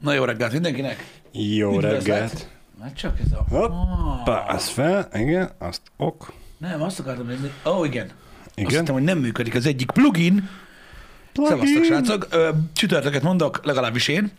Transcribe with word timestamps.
Na 0.00 0.12
jó 0.12 0.24
reggelt 0.24 0.52
mindenkinek! 0.52 1.20
Jó 1.32 1.74
Üdvözlet. 1.74 2.06
reggelt. 2.06 2.48
Hát 2.82 2.96
csak 2.96 3.18
ez 3.24 3.32
a... 3.32 3.44
Hoppá, 3.48 4.46
az 4.46 4.68
fel, 4.68 5.08
igen, 5.14 5.50
azt 5.58 5.80
ok. 5.96 6.32
Nem, 6.58 6.82
azt 6.82 7.00
akartam 7.00 7.26
nézni. 7.26 7.52
Ó, 7.66 7.70
oh, 7.70 7.86
igen. 7.86 8.10
Azt 8.44 8.52
Igen. 8.54 8.70
hittem, 8.70 8.94
hogy 8.94 9.02
nem 9.02 9.18
működik 9.18 9.54
az 9.54 9.66
egyik 9.66 9.90
plugin. 9.90 10.48
Szevasztok, 11.32 11.84
srácok. 11.84 12.28
Csütörtöket 12.72 13.22
mondok, 13.22 13.64
legalábbis 13.64 14.08
én. 14.08 14.30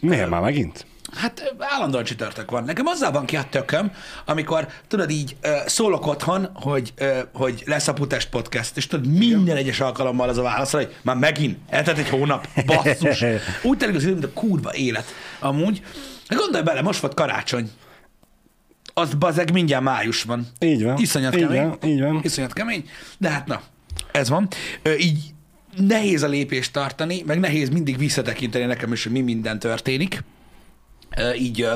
Miért 0.00 0.28
már 0.28 0.40
megint? 0.40 0.86
Hát 1.14 1.54
állandóan 1.58 2.04
csütörtök 2.04 2.50
van. 2.50 2.64
Nekem 2.64 2.86
azzal 2.86 3.10
van 3.10 3.24
ki 3.24 3.36
a 3.36 3.44
tököm, 3.50 3.92
amikor 4.24 4.68
tudod 4.88 5.10
így 5.10 5.36
szólok 5.66 6.06
otthon, 6.06 6.48
hogy, 6.54 6.92
hogy 7.32 7.62
lesz 7.66 7.88
a 7.88 7.92
Putest 7.92 8.28
podcast, 8.28 8.76
és 8.76 8.86
tudod, 8.86 9.06
minden 9.06 9.56
egyes 9.56 9.80
alkalommal 9.80 10.28
az 10.28 10.38
a 10.38 10.42
válasz, 10.42 10.72
hogy 10.72 10.96
már 11.02 11.16
megint, 11.16 11.58
eltelt 11.68 11.98
egy 11.98 12.08
hónap, 12.08 12.48
basszus. 12.66 13.24
Úgy 13.62 13.76
telik 13.76 13.94
az 13.94 14.02
idő, 14.02 14.12
mint 14.12 14.24
a 14.24 14.32
kurva 14.32 14.74
élet. 14.74 15.04
Amúgy, 15.40 15.82
gondolj 16.28 16.62
bele, 16.64 16.82
most 16.82 17.00
volt 17.00 17.14
karácsony. 17.14 17.70
Az 18.94 19.14
bazeg 19.14 19.52
mindjárt 19.52 19.84
május 19.84 20.22
van. 20.22 20.46
Így 20.58 20.84
van. 20.84 20.98
Iszonyat 20.98 21.36
így 21.36 21.46
kemény. 21.46 21.68
Van, 21.68 21.78
így 21.84 22.00
van. 22.00 22.20
Iszonyat 22.22 22.52
kemény, 22.52 22.88
de 23.18 23.28
hát 23.28 23.46
na, 23.46 23.62
ez 24.12 24.28
van. 24.28 24.48
Így 24.98 25.18
nehéz 25.76 26.22
a 26.22 26.28
lépést 26.28 26.72
tartani, 26.72 27.22
meg 27.26 27.40
nehéz 27.40 27.68
mindig 27.68 27.98
visszatekinteni 27.98 28.64
nekem 28.64 28.92
is, 28.92 29.02
hogy 29.02 29.12
mi 29.12 29.20
minden 29.20 29.58
történik. 29.58 30.22
Így 31.38 31.68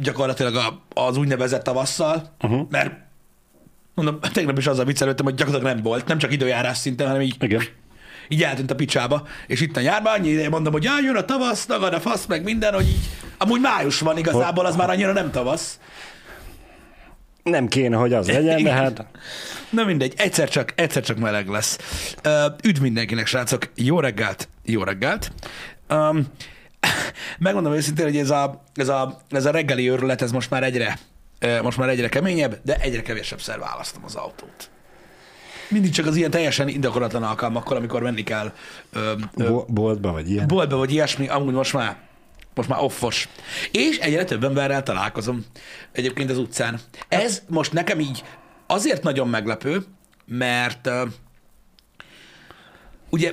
gyakorlatilag 0.00 0.82
az 0.94 1.16
úgynevezett 1.16 1.62
tavasszal, 1.62 2.34
uh-huh. 2.40 2.66
mert 2.70 2.94
mondom, 3.94 4.18
tegnap 4.32 4.58
is 4.58 4.66
azzal 4.66 4.84
viccelődtem, 4.84 5.24
hogy 5.24 5.34
gyakorlatilag 5.34 5.74
nem 5.74 5.82
volt, 5.82 6.06
nem 6.06 6.18
csak 6.18 6.32
időjárás 6.32 6.78
szinten, 6.78 7.06
hanem 7.06 7.22
így, 7.22 7.36
Igen. 7.40 7.62
így 8.28 8.42
eltűnt 8.42 8.70
a 8.70 8.74
picsába, 8.74 9.26
és 9.46 9.60
itt 9.60 9.76
a 9.76 9.80
nyárban 9.80 10.12
annyi 10.12 10.28
ideje 10.28 10.48
mondom, 10.48 10.72
hogy 10.72 10.84
jaj, 10.84 11.02
jön 11.02 11.16
a 11.16 11.24
tavasz, 11.24 11.66
tagad 11.66 11.94
a 11.94 12.00
fasz, 12.00 12.26
meg 12.26 12.42
minden, 12.42 12.74
hogy 12.74 12.88
így, 12.88 13.08
amúgy 13.38 13.60
május 13.60 14.00
van 14.00 14.18
igazából, 14.18 14.66
az 14.66 14.76
már 14.76 14.90
annyira 14.90 15.12
nem 15.12 15.30
tavasz. 15.30 15.80
Nem 17.42 17.68
kéne, 17.68 17.96
hogy 17.96 18.12
az 18.12 18.30
legyen, 18.30 18.62
de 18.62 18.72
hát 18.72 19.06
Na 19.70 19.84
mindegy, 19.84 20.14
egyszer 20.16 20.48
csak, 20.48 20.72
egyszer 20.76 21.02
csak 21.02 21.16
meleg 21.16 21.48
lesz. 21.48 21.78
Üdv 22.62 22.80
mindenkinek, 22.80 23.26
srácok, 23.26 23.70
jó 23.74 24.00
reggelt, 24.00 24.48
jó 24.64 24.82
reggelt. 24.82 25.32
Um, 25.90 26.26
megmondom 27.38 27.72
őszintén, 27.72 28.04
hogy 28.04 28.16
ez 28.16 28.30
a, 28.30 28.62
ez, 28.74 28.88
a, 28.88 29.20
ez 29.28 29.44
a 29.44 29.50
reggeli 29.50 29.90
őrület, 29.90 30.22
ez 30.22 30.32
most 30.32 30.50
már 30.50 30.62
egyre, 30.62 30.98
uh, 31.44 31.62
most 31.62 31.78
már 31.78 31.88
egyre 31.88 32.08
keményebb, 32.08 32.60
de 32.64 32.76
egyre 32.76 33.02
kevésebb 33.02 33.40
szer 33.40 33.58
választom 33.58 34.04
az 34.04 34.14
autót. 34.14 34.70
Mindig 35.68 35.90
csak 35.90 36.06
az 36.06 36.16
ilyen 36.16 36.30
teljesen 36.30 36.68
indokolatlan 36.68 37.22
alkalmakkor, 37.22 37.76
amikor 37.76 38.02
menni 38.02 38.22
kell 38.22 38.52
ö, 38.92 39.12
ö, 39.36 39.48
bo- 39.48 39.72
boltba 39.72 40.12
vagy 40.12 40.30
ilyen. 40.30 40.46
boltba 40.46 40.76
vagy 40.76 40.92
ilyesmi, 40.92 41.28
amúgy 41.28 41.54
most 41.54 41.72
már 41.72 41.96
most 42.54 42.68
már 42.68 42.82
offos. 42.82 43.28
És 43.70 43.98
egyre 43.98 44.24
több 44.24 44.44
emberrel 44.44 44.82
találkozom 44.82 45.44
egyébként 45.92 46.30
az 46.30 46.38
utcán. 46.38 46.80
Ez 47.08 47.42
most 47.48 47.72
nekem 47.72 48.00
így 48.00 48.24
azért 48.66 49.02
nagyon 49.02 49.28
meglepő, 49.28 49.84
mert 50.26 50.86
uh, 50.86 51.08
ugye 53.10 53.32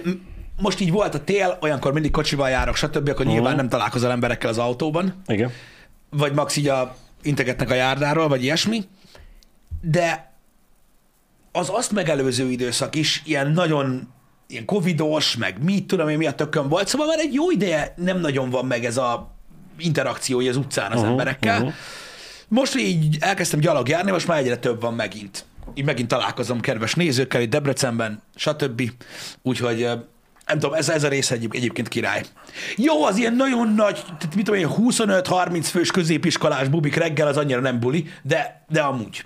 most 0.62 0.80
így 0.80 0.92
volt 0.92 1.16
a 1.16 1.24
tél, 1.24 1.58
olyankor 1.62 1.94
mindig 1.94 2.12
kocsival 2.12 2.50
járok, 2.50 2.76
stb., 2.76 3.10
akkor 3.10 3.26
nyilván 3.26 3.56
nem 3.56 3.70
találkozol 3.70 4.12
emberekkel 4.12 4.50
az 4.50 4.58
autóban, 4.58 5.22
Igen. 5.28 5.52
vagy 6.10 6.34
max 6.34 6.56
így 6.56 6.68
a, 6.68 6.96
integetnek 7.22 7.70
a 7.70 7.74
járdáról, 7.74 8.28
vagy 8.28 8.44
ilyesmi, 8.44 8.84
de 9.82 10.32
az 11.52 11.70
azt 11.72 11.92
megelőző 11.92 12.50
időszak 12.50 12.96
is 12.96 13.22
ilyen 13.26 13.52
nagyon 13.52 14.14
ilyen 14.48 14.66
covidos, 14.66 15.36
meg 15.36 15.64
mit 15.64 15.86
tudom 15.86 16.10
én, 16.10 16.18
mi 16.18 16.28
a 16.28 16.34
tökön 16.34 16.70
volt, 16.70 16.88
szóval 16.88 17.08
már 17.08 17.20
egy 17.20 17.34
jó 17.34 17.52
ideje 17.52 17.94
nem 17.98 18.20
nagyon 18.20 18.50
van 18.50 18.66
meg 18.66 18.86
ez 18.86 18.98
a 18.98 19.32
interakció 19.78 20.40
az 20.40 20.56
utcán 20.56 20.92
az 20.92 20.98
uh-huh, 20.98 21.12
emberekkel. 21.12 21.58
Uh-huh. 21.58 21.74
Most 22.48 22.76
így 22.76 23.18
elkezdtem 23.20 23.60
gyalog 23.60 23.88
járni, 23.88 24.12
most 24.12 24.28
már 24.28 24.38
egyre 24.38 24.58
több 24.58 24.82
van 24.82 24.94
megint. 24.94 25.46
Így 25.74 25.86
megint 25.86 26.08
találkozom 26.08 26.60
kedves 26.60 26.94
nézőkkel 26.94 27.42
itt 27.42 27.50
Debrecenben, 27.50 28.22
stb. 28.36 28.92
Úgyhogy 29.42 29.88
nem 30.46 30.60
tudom, 30.60 30.74
ez, 30.74 30.90
ez 30.90 31.04
a 31.04 31.08
rész 31.08 31.32
egyéb, 31.32 31.54
egyébként 31.56 31.88
király. 31.88 32.24
Jó, 32.76 33.04
az 33.06 33.18
ilyen 33.18 33.34
nagyon 33.36 33.74
nagy, 33.74 34.04
mit 34.36 34.46
tudom 34.46 34.60
én, 34.60 34.68
25-30 34.78 35.68
fős 35.70 35.92
középiskolás 35.92 36.68
bubik 36.68 36.96
reggel 36.96 37.28
az 37.28 37.38
annyira 37.38 37.60
nem 37.60 37.80
buli, 37.80 38.12
de, 38.22 38.66
de 38.70 38.82
amúgy. 38.82 39.26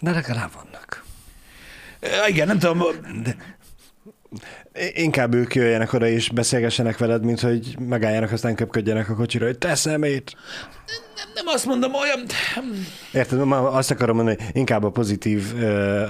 De 0.00 0.10
legalább 0.10 0.50
vannak. 0.52 1.04
Ö, 2.00 2.26
Igen, 2.28 2.46
nem 2.46 2.58
tudom, 2.58 2.82
I- 2.82 3.36
Inkább 4.94 5.34
ők 5.34 5.54
jöjjenek 5.54 5.92
oda 5.92 6.08
és 6.08 6.30
beszélgessenek 6.30 6.98
veled, 6.98 7.24
mint 7.24 7.40
hogy 7.40 7.76
megálljanak, 7.88 8.32
aztán 8.32 8.54
köpködjenek 8.54 9.10
a 9.10 9.14
kocsira, 9.14 9.46
hogy 9.46 9.58
te 9.58 9.74
szemét. 9.74 10.36
nem, 11.16 11.26
nem 11.34 11.46
azt 11.46 11.66
mondom, 11.66 11.94
olyan... 11.94 12.26
Érted? 13.12 13.40
Azt 13.52 13.90
akarom 13.90 14.16
mondani, 14.16 14.36
hogy 14.36 14.56
inkább 14.56 14.84
a 14.84 14.90
pozitív 14.90 15.52
uh, 15.54 15.60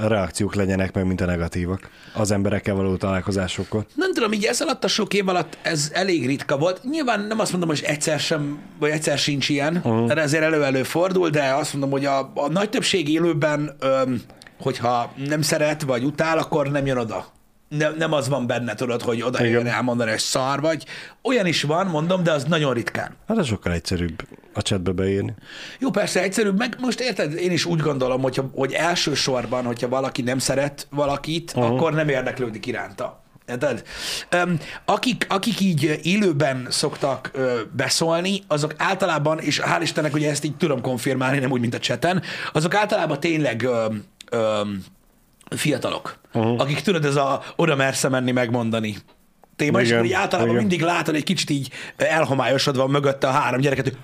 reakciók 0.08 0.54
legyenek 0.54 0.94
meg, 0.94 1.06
mint 1.06 1.20
a 1.20 1.24
negatívak 1.24 1.90
az 2.14 2.30
emberekkel 2.30 2.74
való 2.74 2.96
találkozásokkor. 2.96 3.86
Nem 3.94 4.12
tudom, 4.12 4.32
így 4.32 4.44
ez 4.44 4.60
alatt 4.60 4.84
a 4.84 4.88
sok 4.88 5.14
év 5.14 5.28
alatt 5.28 5.58
ez 5.62 5.90
elég 5.92 6.26
ritka 6.26 6.58
volt. 6.58 6.80
Nyilván 6.84 7.20
nem 7.20 7.38
azt 7.38 7.50
mondom, 7.50 7.68
hogy 7.68 7.82
egyszer 7.86 8.20
sem, 8.20 8.58
vagy 8.78 8.90
egyszer 8.90 9.18
sincs 9.18 9.48
ilyen, 9.48 9.76
uh-huh. 9.76 10.06
de 10.06 10.20
ezért 10.20 10.42
elő-elő 10.42 10.82
fordul, 10.82 11.30
de 11.30 11.54
azt 11.54 11.72
mondom, 11.72 11.90
hogy 11.90 12.04
a, 12.04 12.32
a 12.34 12.48
nagy 12.48 12.70
többség 12.70 13.08
élőben, 13.08 13.76
öm, 13.80 14.22
hogyha 14.60 15.12
nem 15.26 15.42
szeret, 15.42 15.82
vagy 15.82 16.04
utál, 16.04 16.38
akkor 16.38 16.70
nem 16.70 16.86
jön 16.86 16.96
oda. 16.96 17.34
Nem, 17.68 17.94
nem 17.98 18.12
az 18.12 18.28
van 18.28 18.46
benne, 18.46 18.74
tudod, 18.74 19.02
hogy 19.02 19.22
oda 19.22 19.44
jön 19.44 19.66
elmondani, 19.66 20.10
hogy 20.10 20.18
szar 20.18 20.60
vagy. 20.60 20.84
Olyan 21.22 21.46
is 21.46 21.62
van, 21.62 21.86
mondom, 21.86 22.22
de 22.22 22.32
az 22.32 22.44
nagyon 22.44 22.74
ritkán. 22.74 23.16
Hát 23.28 23.38
ez 23.38 23.46
sokkal 23.46 23.72
egyszerűbb 23.72 24.22
a 24.54 24.62
chatbe 24.62 24.92
beírni. 24.92 25.34
Jó, 25.78 25.90
persze 25.90 26.22
egyszerűbb, 26.22 26.58
meg 26.58 26.76
most 26.80 27.00
érted, 27.00 27.32
én 27.32 27.50
is 27.50 27.64
úgy 27.64 27.80
gondolom, 27.80 28.22
hogyha, 28.22 28.50
hogy 28.54 28.72
elsősorban, 28.72 29.64
hogyha 29.64 29.88
valaki 29.88 30.22
nem 30.22 30.38
szeret 30.38 30.86
valakit, 30.90 31.52
uh-huh. 31.56 31.74
akkor 31.74 31.92
nem 31.92 32.08
érdeklődik 32.08 32.66
iránta. 32.66 33.24
Érted? 33.48 33.82
Um, 34.44 34.58
akik, 34.84 35.26
akik 35.28 35.60
így 35.60 36.00
élőben 36.02 36.66
szoktak 36.70 37.30
ö, 37.32 37.60
beszólni, 37.72 38.42
azok 38.46 38.74
általában, 38.76 39.38
és 39.38 39.60
hál' 39.64 39.82
Istennek, 39.82 40.12
hogy 40.12 40.24
ezt 40.24 40.44
így 40.44 40.56
tudom 40.56 40.80
konfirmálni, 40.80 41.38
nem 41.38 41.50
úgy, 41.50 41.60
mint 41.60 41.74
a 41.74 41.78
cseten, 41.78 42.22
azok 42.52 42.74
általában 42.74 43.20
tényleg 43.20 43.62
ö, 43.62 43.86
ö, 44.30 44.60
fiatalok, 45.48 46.18
uh-huh. 46.32 46.60
akik 46.60 46.80
tudod, 46.80 47.04
ez 47.04 47.16
a 47.16 47.42
oda 47.56 47.76
mersze 47.76 48.08
menni 48.08 48.32
megmondani 48.32 48.96
téma, 49.56 49.80
és 49.80 49.86
Igen, 49.86 49.98
akkor 49.98 50.10
így 50.10 50.16
általában 50.16 50.50
igen. 50.50 50.66
mindig 50.66 50.80
látod 50.80 51.14
egy 51.14 51.24
kicsit 51.24 51.50
így 51.50 51.70
elhomályosodva 51.96 52.86
mögötte 52.86 53.26
a 53.26 53.30
három 53.30 53.60
gyereket, 53.60 53.84
hogy 53.84 53.96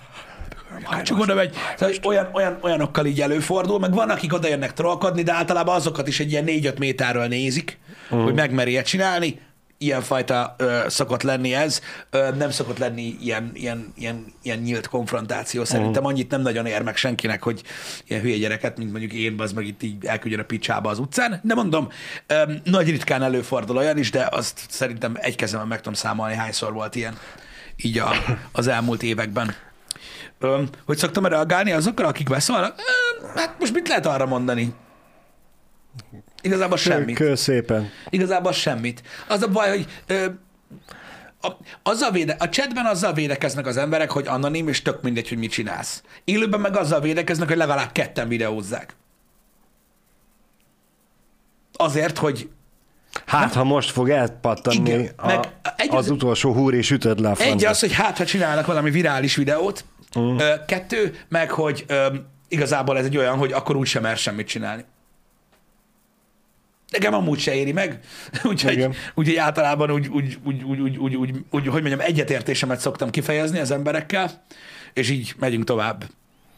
majd 0.90 1.02
csak 1.02 1.18
oda 1.18 1.34
megy. 1.34 1.54
Szóval 1.76 1.94
olyan, 2.04 2.28
olyan, 2.32 2.58
olyanokkal 2.60 3.06
így 3.06 3.20
előfordul, 3.20 3.78
meg 3.78 3.94
van, 3.94 4.10
akik 4.10 4.32
oda 4.32 4.48
jönnek 4.48 4.72
trollkodni, 4.72 5.22
de 5.22 5.32
általában 5.32 5.74
azokat 5.74 6.08
is 6.08 6.20
egy 6.20 6.30
ilyen 6.30 6.44
4-5 6.46 6.78
méterről 6.78 7.26
nézik, 7.26 7.78
uh. 8.10 8.22
hogy 8.22 8.34
megmeri 8.34 8.70
ilyet 8.70 8.86
csinálni. 8.86 9.40
Ilyenfajta 9.82 10.54
ö, 10.58 10.80
szokott 10.88 11.22
lenni 11.22 11.54
ez. 11.54 11.80
Ö, 12.10 12.30
nem 12.36 12.50
szokott 12.50 12.78
lenni 12.78 13.16
ilyen, 13.20 13.50
ilyen, 13.54 13.92
ilyen, 13.96 14.32
ilyen 14.42 14.58
nyílt 14.58 14.88
konfrontáció. 14.88 15.64
Szerintem 15.64 16.04
annyit 16.06 16.30
nem 16.30 16.40
nagyon 16.40 16.66
ér 16.66 16.82
meg 16.82 16.96
senkinek, 16.96 17.42
hogy 17.42 17.62
ilyen 18.06 18.20
hülye 18.20 18.36
gyereket, 18.36 18.78
mint 18.78 18.90
mondjuk 18.90 19.12
én, 19.12 19.40
az 19.40 19.52
meg 19.52 19.66
itt 19.66 19.82
így 19.82 20.04
elküldjön 20.04 20.40
a 20.40 20.44
picsába 20.44 20.90
az 20.90 20.98
utcán. 20.98 21.40
De 21.42 21.54
mondom, 21.54 21.88
ö, 22.26 22.52
nagy 22.64 22.90
ritkán 22.90 23.22
előfordul 23.22 23.76
olyan 23.76 23.98
is, 23.98 24.10
de 24.10 24.28
azt 24.30 24.60
szerintem 24.68 25.16
egy 25.20 25.36
kezemben 25.36 25.68
meg 25.68 25.78
tudom 25.78 25.94
számolni, 25.94 26.34
hányszor 26.34 26.72
volt 26.72 26.94
ilyen 26.94 27.18
így 27.76 27.98
a, 27.98 28.10
az 28.52 28.66
elmúlt 28.66 29.02
években. 29.02 29.54
Öm, 30.38 30.68
hogy 30.86 30.96
szoktam 30.96 31.26
reagálni 31.26 31.72
azokra, 31.72 32.06
akik 32.06 32.28
beszólnak? 32.28 32.80
Hát 33.34 33.58
most 33.58 33.72
mit 33.72 33.88
lehet 33.88 34.06
arra 34.06 34.26
mondani? 34.26 34.74
Igazából 36.42 36.76
semmit. 36.76 37.16
Kő 37.16 37.34
szépen. 37.34 37.90
Igazából 38.10 38.52
semmit. 38.52 39.02
Az 39.28 39.42
a 39.42 39.48
baj, 39.48 39.68
hogy 39.68 39.86
ö, 40.06 40.26
a, 41.42 41.48
azzal 41.82 42.10
véde, 42.10 42.36
a 42.38 42.48
chatben 42.48 42.86
azzal 42.86 43.12
védekeznek 43.12 43.66
az 43.66 43.76
emberek, 43.76 44.10
hogy 44.10 44.26
anonim, 44.26 44.68
és 44.68 44.82
tök 44.82 45.02
mindegy, 45.02 45.28
hogy 45.28 45.38
mit 45.38 45.50
csinálsz. 45.50 46.02
Élőben 46.24 46.60
meg 46.60 46.76
azzal 46.76 47.00
védekeznek, 47.00 47.48
hogy 47.48 47.56
legalább 47.56 47.92
ketten 47.92 48.28
videózzák. 48.28 48.94
Azért, 51.72 52.18
hogy 52.18 52.48
Hát, 53.26 53.52
ha 53.54 53.64
most 53.64 53.90
fog 53.90 54.10
elpattanni 54.10 54.90
Igen, 54.90 55.10
a, 55.16 55.26
meg 55.26 55.48
egy- 55.76 55.94
az 55.94 56.10
utolsó 56.10 56.52
húr, 56.52 56.74
és 56.74 56.90
ütöd 56.90 57.20
le 57.20 57.28
a 57.28 57.30
Egy 57.30 57.36
francba. 57.36 57.68
az, 57.68 57.80
hogy 57.80 57.92
hát, 57.92 58.16
ha 58.18 58.24
csinálnak 58.24 58.66
valami 58.66 58.90
virális 58.90 59.36
videót, 59.36 59.84
ö, 60.14 60.52
kettő, 60.66 61.16
meg 61.28 61.50
hogy 61.50 61.86
igazából 62.48 62.98
ez 62.98 63.04
egy 63.04 63.16
olyan, 63.16 63.36
hogy 63.36 63.52
akkor 63.52 63.76
úgy 63.76 63.86
sem 63.86 64.02
mer 64.02 64.16
semmit 64.16 64.46
csinálni. 64.46 64.84
Nekem 66.92 67.14
amúgy 67.14 67.38
se 67.38 67.54
éri 67.54 67.72
meg, 67.72 68.00
úgyhogy, 68.50 68.86
úgyhogy 69.14 69.36
általában 69.36 69.90
úgy, 69.90 70.08
úgy, 70.08 70.38
úgy, 70.44 70.62
úgy, 70.62 70.80
úgy, 70.80 70.96
úgy, 70.96 71.14
úgy, 71.14 71.44
úgy, 71.50 71.66
hogy 71.66 71.80
mondjam, 71.80 72.00
egyetértésemet 72.00 72.80
szoktam 72.80 73.10
kifejezni 73.10 73.58
az 73.58 73.70
emberekkel, 73.70 74.44
és 74.92 75.10
így 75.10 75.34
megyünk 75.38 75.64
tovább. 75.64 76.04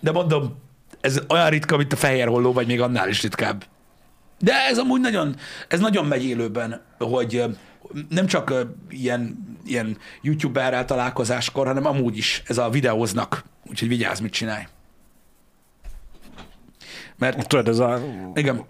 De 0.01 0.13
mondom, 0.13 0.63
ez 1.01 1.21
olyan 1.29 1.51
ritka, 1.51 1.77
mint 1.77 1.93
a 1.93 1.97
fehér 1.97 2.29
holló, 2.29 2.53
vagy 2.53 2.67
még 2.67 2.81
annál 2.81 3.09
is 3.09 3.23
ritkább. 3.23 3.65
De 4.39 4.53
ez 4.53 4.79
amúgy 4.79 5.01
nagyon, 5.01 5.37
ez 5.69 5.81
nagyon 5.81 6.07
megy 6.07 6.25
élőben, 6.25 6.83
hogy 6.99 7.45
nem 8.09 8.27
csak 8.27 8.55
ilyen 8.89 9.53
ilyen 9.67 9.97
youtuberrel 10.23 10.85
találkozáskor, 10.85 11.67
hanem 11.67 11.87
amúgy 11.87 12.17
is 12.17 12.43
ez 12.47 12.59
a 12.59 12.71
videóznak. 12.71 13.45
Úgyhogy 13.71 13.89
vigyázz, 13.89 14.21
mit 14.21 14.33
csinálj. 14.33 14.63
Mert 17.19 17.49
Tudod, 17.49 17.69
ez 17.69 17.79
a... 17.79 18.01
igen, 18.35 18.65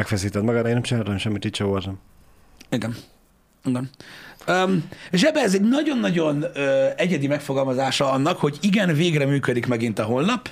Megfeszíted 0.00 0.44
magad, 0.44 0.66
én 0.66 0.72
nem 0.72 0.82
csináltam 0.82 1.18
semmit, 1.18 1.44
itt 1.44 1.54
sem 1.54 1.66
voltam. 1.66 1.98
igen, 2.70 2.96
igen. 3.64 3.90
Um, 4.48 4.88
zsebe, 5.12 5.40
ez 5.40 5.54
egy 5.54 5.60
nagyon-nagyon 5.68 6.44
ö, 6.54 6.86
egyedi 6.96 7.26
megfogalmazása 7.26 8.10
annak, 8.12 8.38
hogy 8.38 8.58
igen, 8.60 8.94
végre 8.94 9.24
működik 9.26 9.66
megint 9.66 9.98
a 9.98 10.02
honlap. 10.04 10.50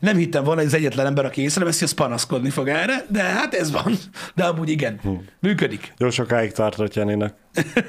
Nem 0.00 0.16
hittem 0.16 0.44
volna, 0.44 0.60
hogy 0.60 0.68
az 0.68 0.74
egyetlen 0.76 1.06
ember, 1.06 1.24
aki 1.24 1.40
észreveszi, 1.42 1.84
az 1.84 1.92
panaszkodni 1.92 2.50
fog 2.50 2.68
erre, 2.68 3.04
de 3.08 3.22
hát 3.22 3.54
ez 3.54 3.70
van. 3.70 3.92
De 4.34 4.44
amúgy 4.44 4.68
igen, 4.68 5.00
működik. 5.40 5.92
Jó 5.98 6.10
sokáig 6.10 6.52
tartott 6.52 6.94
Janinak. 6.94 7.34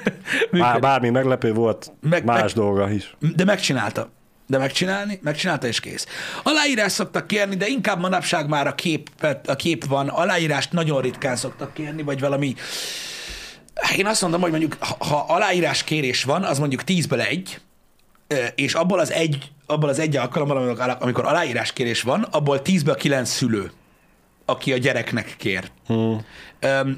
Bár, 0.50 0.80
bármi 0.80 1.10
meglepő 1.10 1.52
volt, 1.52 1.92
meg, 2.00 2.24
más 2.24 2.40
meg- 2.40 2.52
dolga 2.52 2.90
is. 2.90 3.16
De 3.36 3.44
megcsinálta. 3.44 4.10
De 4.50 4.58
megcsinálni, 4.58 5.18
megcsinálta 5.22 5.66
és 5.66 5.80
kész. 5.80 6.06
Aláírás 6.42 6.92
szoktak 6.92 7.26
kérni, 7.26 7.56
de 7.56 7.66
inkább 7.66 8.00
manapság 8.00 8.48
már 8.48 8.66
a 8.66 8.74
kép, 8.74 9.08
a 9.46 9.56
kép 9.56 9.84
van. 9.84 10.08
Aláírást 10.08 10.72
nagyon 10.72 11.00
ritkán 11.00 11.36
szoktak 11.36 11.74
kérni, 11.74 12.02
vagy 12.02 12.20
valami... 12.20 12.54
Én 13.96 14.06
azt 14.06 14.22
mondom, 14.22 14.40
hogy 14.40 14.50
mondjuk, 14.50 14.76
ha, 14.80 15.24
aláírás 15.28 15.84
kérés 15.84 16.24
van, 16.24 16.42
az 16.42 16.58
mondjuk 16.58 16.84
tízből 16.84 17.20
egy, 17.20 17.60
és 18.54 18.74
abból 18.74 18.98
az 18.98 19.12
egy, 19.12 19.50
abból 19.66 19.88
az 19.88 19.98
egy 19.98 20.16
alkalommal, 20.16 20.56
amikor, 20.56 20.96
amikor 21.00 21.24
aláírás 21.24 21.72
kérés 21.72 22.02
van, 22.02 22.22
abból 22.22 22.62
tízből 22.62 22.94
kilenc 22.94 23.30
szülő, 23.30 23.70
aki 24.44 24.72
a 24.72 24.76
gyereknek 24.76 25.34
kér. 25.38 25.70
Hmm. 25.86 26.24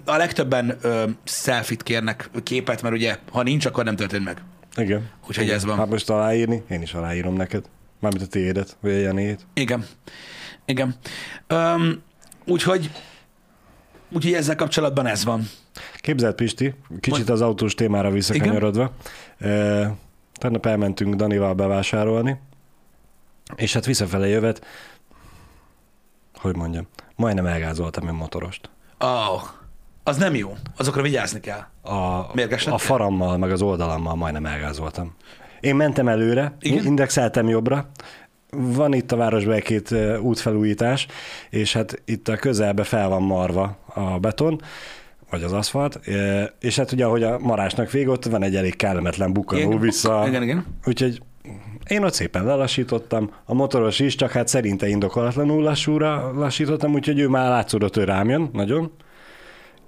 A 0.05 0.17
legtöbben 0.17 0.79
selfit 1.25 1.83
kérnek, 1.83 2.31
képet, 2.43 2.83
mert 2.83 2.95
ugye, 2.95 3.19
ha 3.33 3.43
nincs, 3.43 3.67
akkor 3.67 3.85
nem 3.85 3.97
történt 3.97 4.25
meg. 4.25 4.43
Igen. 4.77 5.11
Úgyhogy 5.29 5.51
ez 5.51 5.65
van. 5.65 5.77
Hát 5.77 5.89
most 5.89 6.11
aláírni, 6.11 6.63
én 6.71 6.83
is 6.83 6.95
aláírom 6.95 7.35
neked. 7.35 7.65
Mármint 8.01 8.25
a 8.25 8.29
tiédet, 8.29 8.77
vagy 8.81 8.93
a 8.93 8.97
Janét. 8.97 9.47
Igen. 9.55 9.87
Igen. 10.65 10.95
Um, 11.49 12.03
úgyhogy, 12.45 12.91
úgyhogy 14.13 14.33
ezzel 14.33 14.57
kapcsolatban 14.57 15.07
ez 15.07 15.25
van. 15.25 15.49
Képzeld 15.97 16.35
Pisti, 16.35 16.75
kicsit 17.01 17.29
az 17.29 17.41
autós 17.41 17.75
témára 17.75 18.11
visszakanyarodva. 18.11 18.93
E, 19.39 19.95
tegnap 20.33 20.67
elmentünk 20.67 21.15
Danival 21.15 21.55
bevásárolni, 21.55 22.41
és 23.57 23.73
hát 23.73 23.87
visszafele 23.87 24.27
jövet, 24.27 24.67
hogy 26.35 26.57
mondjam, 26.57 26.87
majdnem 27.17 27.47
elgázoltam 27.47 28.09
egy 28.09 28.15
motorost. 28.15 28.71
Oh, 28.99 29.43
az 30.05 30.17
nem 30.17 30.35
jó. 30.35 30.57
Azokra 30.77 31.03
vigyázni 31.03 31.41
kell. 31.41 31.65
A, 31.83 32.27
Mérges 32.35 32.67
a 32.67 32.71
lettél? 32.71 32.87
farammal, 32.87 33.37
meg 33.37 33.51
az 33.51 33.63
oldalammal 33.63 34.15
majdnem 34.15 34.47
elgázoltam. 34.47 35.15
Én 35.61 35.75
mentem 35.77 36.09
előre, 36.09 36.57
Igen? 36.61 36.85
indexeltem 36.87 37.49
jobbra, 37.49 37.91
van 38.51 38.95
itt 38.95 39.13
a 39.13 39.17
városban 39.17 39.55
egy-két 39.55 39.95
útfelújítás, 40.21 41.07
és 41.51 41.73
hát 41.73 42.03
itt 42.05 42.29
a 42.29 42.37
közelbe 42.37 42.85
fel 42.85 43.09
van 43.09 43.23
marva 43.23 43.77
a 43.95 44.19
beton, 44.19 44.61
vagy 45.31 45.43
az 45.43 45.53
aszfalt, 45.53 46.01
és 46.61 46.77
hát 46.77 46.93
ugye, 46.93 47.05
ahogy 47.05 47.23
a 47.23 47.39
marásnak 47.39 47.91
vége, 47.91 48.11
ott 48.11 48.25
van 48.25 48.43
egy 48.43 48.57
elég 48.57 48.77
kellemetlen 48.77 49.33
bukkanó 49.33 49.61
Igen, 49.61 49.81
vissza. 49.81 50.25
igen, 50.27 50.43
igen. 50.43 50.67
Úgyhogy 50.85 51.23
én 51.89 52.05
ott 52.05 52.13
szépen 52.13 52.45
lelassítottam, 52.45 53.31
a 53.45 53.55
motoros 53.55 53.99
is, 53.99 54.15
csak 54.15 54.31
hát 54.31 54.49
szerinte 54.49 54.89
indokolatlanul 54.89 55.63
lassúra 55.63 56.33
lassítottam, 56.35 56.93
úgyhogy 56.93 57.19
ő 57.19 57.29
már 57.29 57.49
látszódott, 57.49 57.95
hogy 57.95 58.05
rám 58.05 58.29
jön, 58.29 58.51
nagyon. 58.53 58.93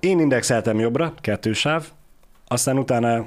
Én 0.00 0.20
indexeltem 0.20 0.79
jobbra, 0.79 1.14
kettős 1.20 1.58
sáv, 1.58 1.87
aztán 2.46 2.79
utána 2.79 3.26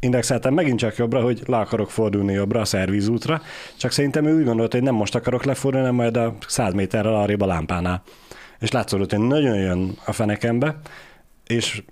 indexeltem 0.00 0.54
megint 0.54 0.78
csak 0.78 0.96
jobbra, 0.96 1.20
hogy 1.22 1.42
le 1.46 1.56
akarok 1.56 1.90
fordulni 1.90 2.32
jobbra 2.32 2.60
a 2.60 2.64
szervízútra, 2.64 3.42
csak 3.76 3.92
szerintem 3.92 4.26
ő 4.26 4.38
úgy 4.38 4.44
gondolt, 4.44 4.72
hogy 4.72 4.82
nem 4.82 4.94
most 4.94 5.14
akarok 5.14 5.44
lefordulni, 5.44 5.86
hanem 5.86 6.00
majd 6.00 6.16
a 6.16 6.36
100 6.46 6.72
méterrel 6.72 7.14
arrébb 7.14 7.40
a 7.40 7.46
lámpánál. 7.46 8.02
És 8.58 8.70
látszódott, 8.70 9.10
hogy 9.10 9.20
nagyon 9.26 9.56
jön 9.56 9.98
a 10.04 10.12
fenekembe, 10.12 10.80
és 11.46 11.82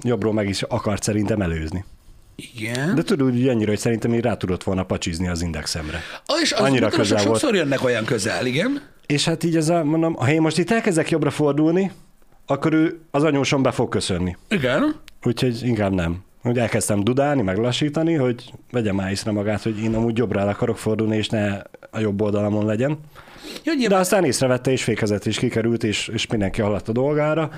jobbról 0.00 0.32
meg 0.32 0.48
is 0.48 0.62
akart 0.62 1.02
szerintem 1.02 1.40
előzni. 1.40 1.84
Igen. 2.36 2.94
De 2.94 3.02
tudod, 3.02 3.26
úgy 3.26 3.48
annyira, 3.48 3.70
hogy 3.70 3.78
szerintem 3.78 4.14
így 4.14 4.20
rá 4.20 4.36
tudott 4.36 4.62
volna 4.62 4.82
pacsizni 4.82 5.28
az 5.28 5.42
indexemre. 5.42 6.00
Ah, 6.26 6.40
és 6.40 6.52
az 6.52 6.60
annyira 6.60 6.88
közel 6.88 7.24
volt. 7.24 7.28
sokszor 7.28 7.54
jönnek 7.54 7.84
olyan 7.84 8.04
közel, 8.04 8.46
igen. 8.46 8.82
És 9.06 9.24
hát 9.24 9.44
így 9.44 9.56
ez 9.56 9.68
a, 9.68 9.84
mondom, 9.84 10.14
ha 10.14 10.30
én 10.30 10.40
most 10.40 10.58
itt 10.58 10.70
elkezdek 10.70 11.10
jobbra 11.10 11.30
fordulni, 11.30 11.90
akkor 12.46 12.72
ő 12.72 13.00
az 13.10 13.22
anyósom 13.22 13.62
be 13.62 13.70
fog 13.70 13.88
köszönni. 13.88 14.36
Igen. 14.48 14.94
Úgyhogy 15.22 15.62
inkább 15.62 15.92
nem. 15.92 16.24
Úgy 16.44 16.58
elkezdtem 16.58 17.04
dudálni, 17.04 17.42
meg 17.42 17.58
lassítani, 17.58 18.14
hogy 18.14 18.52
vegye 18.70 18.92
már 18.92 19.10
észre 19.10 19.30
magát, 19.30 19.62
hogy 19.62 19.82
én 19.82 19.94
amúgy 19.94 20.18
jobbra 20.18 20.40
el 20.40 20.48
akarok 20.48 20.78
fordulni, 20.78 21.16
és 21.16 21.28
ne 21.28 21.62
a 21.90 21.98
jobb 22.00 22.20
oldalamon 22.20 22.66
legyen. 22.66 22.98
Jó, 23.64 23.88
De 23.88 23.96
aztán 23.96 24.24
észrevette, 24.24 24.70
és 24.70 24.84
fékezett, 24.84 25.26
és 25.26 25.38
kikerült, 25.38 25.84
és, 25.84 26.08
és 26.08 26.26
mindenki 26.26 26.60
haladt 26.60 26.88
a 26.88 26.92
dolgára. 26.92 27.50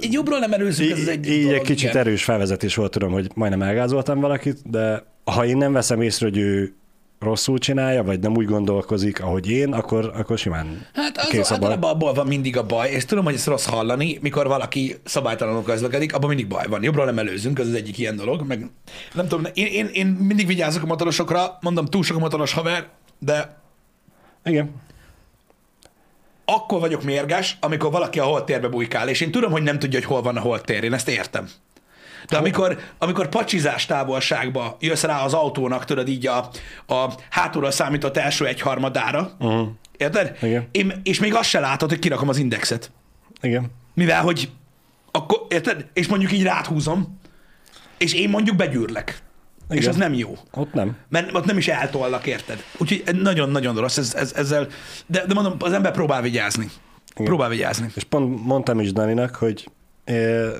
így 0.00 0.12
jobbról 0.12 0.38
nem 0.38 0.52
előzzük, 0.52 0.90
ez 0.90 0.98
az 0.98 1.08
egy 1.08 1.28
így 1.28 1.42
dolog, 1.42 1.58
egy 1.58 1.66
kicsit 1.66 1.88
igen. 1.88 2.00
erős 2.00 2.24
felvezetés 2.24 2.74
volt, 2.74 2.90
tudom, 2.90 3.12
hogy 3.12 3.30
majdnem 3.34 3.62
elgázoltam 3.62 4.20
valakit, 4.20 4.70
de 4.70 5.04
ha 5.24 5.44
én 5.44 5.56
nem 5.56 5.72
veszem 5.72 6.00
észre, 6.00 6.26
hogy 6.26 6.38
ő 6.38 6.74
rosszul 7.22 7.58
csinálja, 7.58 8.02
vagy 8.02 8.20
nem 8.20 8.36
úgy 8.36 8.46
gondolkozik, 8.46 9.22
ahogy 9.22 9.50
én, 9.50 9.72
akkor, 9.72 10.12
akkor 10.16 10.38
simán 10.38 10.86
Hát 10.94 11.18
az 11.18 11.26
kész 11.28 11.50
a 11.50 11.58
baj. 11.58 11.70
általában 11.70 11.90
abból 11.90 12.12
van 12.12 12.26
mindig 12.26 12.56
a 12.56 12.66
baj, 12.66 12.90
és 12.90 13.04
tudom, 13.04 13.24
hogy 13.24 13.34
ezt 13.34 13.46
rossz 13.46 13.66
hallani, 13.66 14.18
mikor 14.20 14.46
valaki 14.46 14.96
szabálytalanul 15.04 15.62
közlekedik, 15.62 16.14
abban 16.14 16.28
mindig 16.28 16.48
baj 16.48 16.66
van. 16.68 16.82
Jobbról 16.82 17.04
nem 17.04 17.18
előzünk, 17.18 17.58
ez 17.58 17.66
az 17.66 17.74
egyik 17.74 17.98
ilyen 17.98 18.16
dolog. 18.16 18.46
Meg 18.46 18.70
nem 19.14 19.28
tudom, 19.28 19.46
én, 19.54 19.66
én, 19.66 19.88
én 19.92 20.06
mindig 20.06 20.46
vigyázok 20.46 20.82
a 20.82 20.86
motorosokra, 20.86 21.58
mondom, 21.60 21.86
túl 21.86 22.02
sok 22.02 22.16
a 22.16 22.20
motoros 22.20 22.52
haver, 22.52 22.88
de 23.18 23.60
Igen. 24.44 24.70
akkor 26.44 26.80
vagyok 26.80 27.02
mérges, 27.02 27.56
amikor 27.60 27.90
valaki 27.90 28.18
a 28.18 28.24
holttérbe 28.24 28.68
bujkál, 28.68 29.08
és 29.08 29.20
én 29.20 29.30
tudom, 29.30 29.50
hogy 29.52 29.62
nem 29.62 29.78
tudja, 29.78 29.98
hogy 29.98 30.08
hol 30.08 30.22
van 30.22 30.36
a 30.36 30.40
holttér, 30.40 30.84
én 30.84 30.92
ezt 30.92 31.08
értem. 31.08 31.48
De 32.28 32.36
amikor, 32.36 32.78
amikor 32.98 33.28
pacsizás 33.28 33.86
távolságba 33.86 34.76
jössz 34.80 35.02
rá 35.02 35.24
az 35.24 35.34
autónak, 35.34 35.84
tudod 35.84 36.08
így 36.08 36.26
a, 36.26 36.48
a 36.86 37.12
hátulról 37.30 37.70
számított 37.70 38.16
első 38.16 38.46
egyharmadára, 38.46 39.30
uh-huh. 39.38 39.68
érted? 39.96 40.36
Igen. 40.42 40.68
Én, 40.70 41.00
és 41.02 41.20
még 41.20 41.34
azt 41.34 41.48
se 41.48 41.60
látod, 41.60 41.88
hogy 41.88 41.98
kirakom 41.98 42.28
az 42.28 42.36
indexet. 42.36 42.90
Igen. 43.40 43.70
Mivel, 43.94 44.22
hogy 44.22 44.50
akkor, 45.10 45.46
érted? 45.48 45.86
És 45.92 46.08
mondjuk 46.08 46.32
így 46.32 46.42
ráthúzom, 46.42 47.18
és 47.98 48.14
én 48.14 48.28
mondjuk 48.28 48.56
begyűrlek. 48.56 49.22
És 49.68 49.78
Igen. 49.78 49.90
az 49.90 49.96
nem 49.96 50.14
jó. 50.14 50.34
Ott 50.50 50.72
nem. 50.72 50.96
Mert 51.08 51.34
ott 51.34 51.44
nem 51.44 51.56
is 51.56 51.68
eltollak, 51.68 52.26
érted? 52.26 52.64
Úgyhogy 52.78 53.16
nagyon-nagyon 53.16 53.76
rossz 53.76 53.96
ez, 53.96 54.14
ez, 54.14 54.32
ezzel. 54.32 54.66
De, 55.06 55.26
de 55.26 55.34
mondom, 55.34 55.56
az 55.58 55.72
ember 55.72 55.92
próbál 55.92 56.22
vigyázni. 56.22 56.70
Igen. 57.14 57.26
Próbál 57.26 57.48
vigyázni. 57.48 57.90
És 57.94 58.04
pont 58.04 58.44
mondtam 58.44 58.80
is 58.80 58.92
Daninak, 58.92 59.34
hogy 59.34 59.68
eh, 60.04 60.52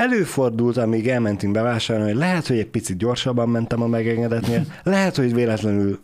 előfordult, 0.00 0.76
amíg 0.76 1.08
elmentünk 1.08 1.52
bevásárolni, 1.52 2.10
hogy 2.10 2.20
lehet, 2.20 2.46
hogy 2.46 2.58
egy 2.58 2.66
picit 2.66 2.96
gyorsabban 2.96 3.48
mentem 3.48 3.82
a 3.82 3.86
megengedetnél, 3.86 4.64
lehet, 4.82 5.16
hogy 5.16 5.34
véletlenül 5.34 6.00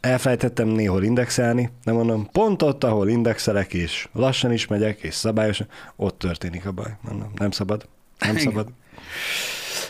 elfelejtettem 0.00 0.68
néhol 0.68 1.02
indexelni, 1.02 1.70
de 1.84 1.92
mondom, 1.92 2.28
pont 2.32 2.62
ott, 2.62 2.84
ahol 2.84 3.08
indexelek, 3.08 3.74
és 3.74 4.08
lassan 4.12 4.52
is 4.52 4.66
megyek, 4.66 5.00
és 5.00 5.14
szabályosan, 5.14 5.66
ott 5.96 6.18
történik 6.18 6.66
a 6.66 6.72
baj. 6.72 6.96
Mondom, 7.00 7.30
nem 7.36 7.50
szabad. 7.50 7.88
Nem 8.18 8.30
Igen. 8.30 8.42
szabad. 8.42 8.68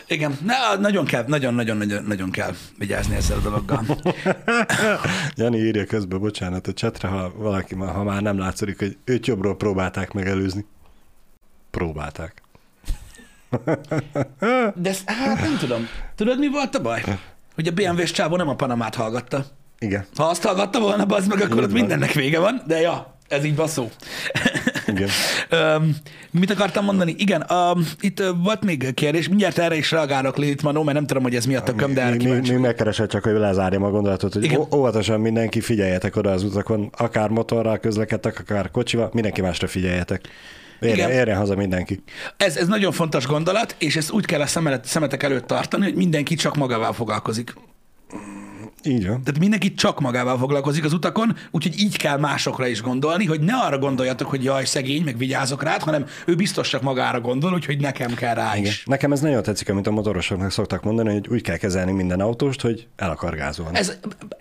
Igen, 0.07 0.37
Na, 0.45 0.79
nagyon 0.79 1.05
kell, 1.05 1.23
nagyon-nagyon-nagyon 1.27 2.03
nagyon 2.03 2.31
kell 2.31 2.53
vigyázni 2.77 3.15
ezzel 3.15 3.37
a 3.37 3.41
dologgal. 3.41 3.85
Jani 5.35 5.57
írja 5.57 5.85
közben, 5.85 6.19
bocsánat, 6.19 6.67
a 6.67 6.73
csetre, 6.73 7.07
ha 7.07 7.33
valaki, 7.35 7.75
ha 7.75 8.03
már 8.03 8.21
nem 8.21 8.37
látszik, 8.37 8.79
hogy 8.79 8.97
őt 9.03 9.27
jobbról 9.27 9.57
próbálták 9.57 10.11
megelőzni. 10.13 10.65
Próbálták. 11.71 12.41
De 14.75 14.89
ezt, 14.89 15.09
hát 15.09 15.41
nem 15.41 15.57
tudom. 15.59 15.87
Tudod, 16.15 16.39
mi 16.39 16.49
volt 16.49 16.75
a 16.75 16.81
baj? 16.81 17.03
Hogy 17.55 17.67
a 17.67 17.71
BMW-s 17.71 18.11
csávó 18.11 18.35
nem 18.35 18.49
a 18.49 18.55
Panamát 18.55 18.95
hallgatta. 18.95 19.45
Igen. 19.79 20.05
Ha 20.15 20.23
azt 20.23 20.43
hallgatta 20.43 20.79
volna, 20.79 21.03
az 21.03 21.27
meg, 21.27 21.41
akkor 21.41 21.63
ott 21.63 21.71
mindennek 21.71 22.11
vége 22.11 22.39
van, 22.39 22.61
de 22.67 22.79
ja, 22.79 23.17
ez 23.27 23.43
így 23.43 23.55
van 23.55 23.67
szó. 23.67 23.89
Igen. 24.87 25.09
um, 25.51 25.95
mit 26.31 26.51
akartam 26.51 26.85
mondani? 26.85 27.15
Igen, 27.17 27.45
um, 27.51 27.87
itt 27.99 28.19
uh, 28.19 28.27
volt 28.43 28.63
még 28.63 28.93
kérdés, 28.93 29.27
mindjárt 29.27 29.57
erre 29.57 29.75
is 29.75 29.91
reagálok 29.91 30.37
Lilith 30.37 30.63
Manó, 30.63 30.83
mert 30.83 30.97
nem 30.97 31.05
tudom, 31.05 31.23
hogy 31.23 31.35
ez 31.35 31.45
mi 31.45 31.55
a 31.55 31.61
tököm, 31.61 31.93
de 31.93 32.01
erre 32.01 32.15
még 32.15 32.27
vagyok. 32.27 32.61
megkeresett 32.61 33.09
csak, 33.09 33.23
hogy 33.23 33.33
lezárjam 33.33 33.83
a 33.83 33.89
gondolatot, 33.89 34.33
hogy 34.33 34.43
Igen. 34.43 34.67
óvatosan 34.75 35.19
mindenki 35.19 35.61
figyeljetek 35.61 36.15
oda 36.15 36.31
az 36.31 36.43
utakon, 36.43 36.89
akár 36.97 37.29
motorral 37.29 37.77
közlekedtek, 37.77 38.39
akár 38.39 38.71
kocsival, 38.71 39.09
mindenki 39.13 39.41
másra 39.41 39.67
figyeljetek. 39.67 40.27
Érjen, 40.79 40.97
Igen. 40.97 41.11
érjen 41.19 41.37
haza 41.37 41.55
mindenki. 41.55 42.03
Ez, 42.37 42.57
ez 42.57 42.67
nagyon 42.67 42.91
fontos 42.91 43.25
gondolat, 43.25 43.75
és 43.79 43.95
ezt 43.95 44.11
úgy 44.11 44.25
kell 44.25 44.41
a 44.41 44.45
szemelet, 44.45 44.85
szemetek 44.85 45.23
előtt 45.23 45.47
tartani, 45.47 45.83
hogy 45.83 45.95
mindenki 45.95 46.35
csak 46.35 46.55
magával 46.55 46.93
foglalkozik. 46.93 47.53
Így 48.87 49.07
van. 49.07 49.23
Tehát 49.23 49.39
mindenki 49.39 49.73
csak 49.73 49.99
magával 49.99 50.37
foglalkozik 50.37 50.85
az 50.85 50.93
utakon, 50.93 51.35
úgyhogy 51.51 51.79
így 51.79 51.97
kell 51.97 52.17
másokra 52.17 52.67
is 52.67 52.81
gondolni, 52.81 53.25
hogy 53.25 53.39
ne 53.39 53.55
arra 53.55 53.77
gondoljatok, 53.77 54.29
hogy 54.29 54.43
jaj, 54.43 54.65
szegény, 54.65 55.03
meg 55.03 55.17
vigyázok 55.17 55.63
rád, 55.63 55.81
hanem 55.81 56.05
ő 56.25 56.35
biztos 56.35 56.69
csak 56.69 56.81
magára 56.81 57.21
gondol, 57.21 57.53
úgyhogy 57.53 57.79
nekem 57.79 58.13
kell 58.13 58.33
rá 58.33 58.55
Igen. 58.55 58.65
is. 58.65 58.83
Nekem 58.85 59.11
ez 59.11 59.19
nagyon 59.19 59.43
tetszik, 59.43 59.69
amit 59.69 59.87
a 59.87 59.91
motorosoknak 59.91 60.51
szoktak 60.51 60.83
mondani, 60.83 61.13
hogy 61.13 61.27
úgy 61.29 61.41
kell 61.41 61.57
kezelni 61.57 61.91
minden 61.91 62.19
autóst, 62.19 62.61
hogy 62.61 62.87
el 62.95 63.09
akar 63.09 63.35
gázolni. 63.35 63.77
Ez, 63.77 63.97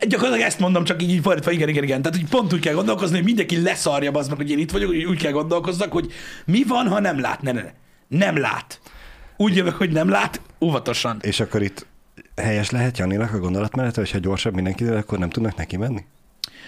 gyakorlatilag 0.08 0.46
ezt 0.46 0.58
mondom, 0.58 0.84
csak 0.84 1.02
így, 1.02 1.10
így 1.10 1.20
fordítva, 1.22 1.50
igen, 1.50 1.68
igen, 1.68 1.82
igen. 1.82 2.02
Tehát 2.02 2.18
hogy 2.18 2.28
pont 2.28 2.52
úgy 2.52 2.60
kell 2.60 2.74
gondolkozni, 2.74 3.16
hogy 3.16 3.24
mindenki 3.24 3.62
leszarja 3.62 4.10
az 4.10 4.28
meg, 4.28 4.36
hogy 4.36 4.50
én 4.50 4.58
itt 4.58 4.70
vagyok, 4.70 4.88
hogy 4.88 5.04
úgy 5.04 5.18
kell 5.18 5.32
gondolkozzak, 5.32 5.92
hogy 5.92 6.12
mi 6.44 6.62
van, 6.68 6.88
ha 6.88 7.00
nem 7.00 7.20
lát. 7.20 7.42
Ne, 7.42 7.52
ne, 7.52 7.62
ne. 7.62 7.72
Nem 8.08 8.38
lát. 8.38 8.80
Úgy 9.36 9.56
jövök, 9.56 9.74
hogy 9.74 9.90
nem 9.90 10.08
lát, 10.08 10.40
óvatosan. 10.60 11.18
És 11.20 11.40
akkor 11.40 11.62
itt 11.62 11.86
helyes 12.42 12.70
lehet 12.70 12.98
Janinak 12.98 13.34
a 13.34 13.38
gondolatmenete, 13.38 14.00
hogy 14.00 14.10
ha 14.10 14.18
gyorsabb 14.18 14.54
mindenkivel, 14.54 14.96
akkor 14.96 15.18
nem 15.18 15.30
tudnak 15.30 15.56
neki 15.56 15.76
menni? 15.76 16.04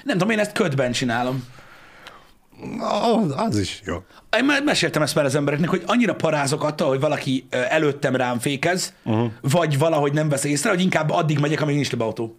Nem 0.05 0.19
tudom, 0.19 0.31
én 0.31 0.39
ezt 0.39 0.53
ködben 0.53 0.93
csinálom. 0.93 1.45
Az, 2.81 3.35
az 3.37 3.59
is 3.59 3.83
jó. 3.85 3.95
Én 4.39 4.45
már 4.45 4.63
meséltem 4.63 5.03
ezt 5.03 5.15
már 5.15 5.25
az 5.25 5.35
embereknek, 5.35 5.69
hogy 5.69 5.83
annyira 5.87 6.15
parázok 6.15 6.63
attól, 6.65 6.89
hogy 6.89 7.01
valaki 7.01 7.47
előttem 7.51 8.17
rám 8.17 8.39
fékez, 8.39 8.95
uh-huh. 9.05 9.31
vagy 9.41 9.79
valahogy 9.79 10.13
nem 10.13 10.29
vesz 10.29 10.45
észre, 10.45 10.71
hogy 10.71 10.81
inkább 10.81 11.11
addig 11.11 11.39
megyek, 11.39 11.61
amíg 11.61 11.75
nincs 11.75 11.91
több 11.91 12.01
autó. 12.01 12.37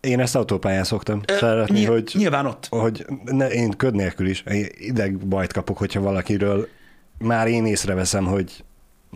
Én 0.00 0.20
ezt 0.20 0.36
autópályán 0.36 0.84
szoktam 0.84 1.20
Ö, 1.26 1.36
szeretni, 1.36 1.78
nyilv- 1.78 1.92
hogy, 1.92 2.12
Nyilván 2.14 2.46
ott. 2.46 2.66
hogy 2.70 3.06
ne, 3.24 3.48
én 3.48 3.70
köd 3.70 3.94
nélkül 3.94 4.28
is 4.28 4.44
ideg 4.78 5.16
bajt 5.16 5.52
kapok, 5.52 5.78
hogyha 5.78 6.00
valakiről 6.00 6.68
már 7.18 7.46
én 7.46 7.66
észreveszem, 7.66 8.24
hogy 8.24 8.64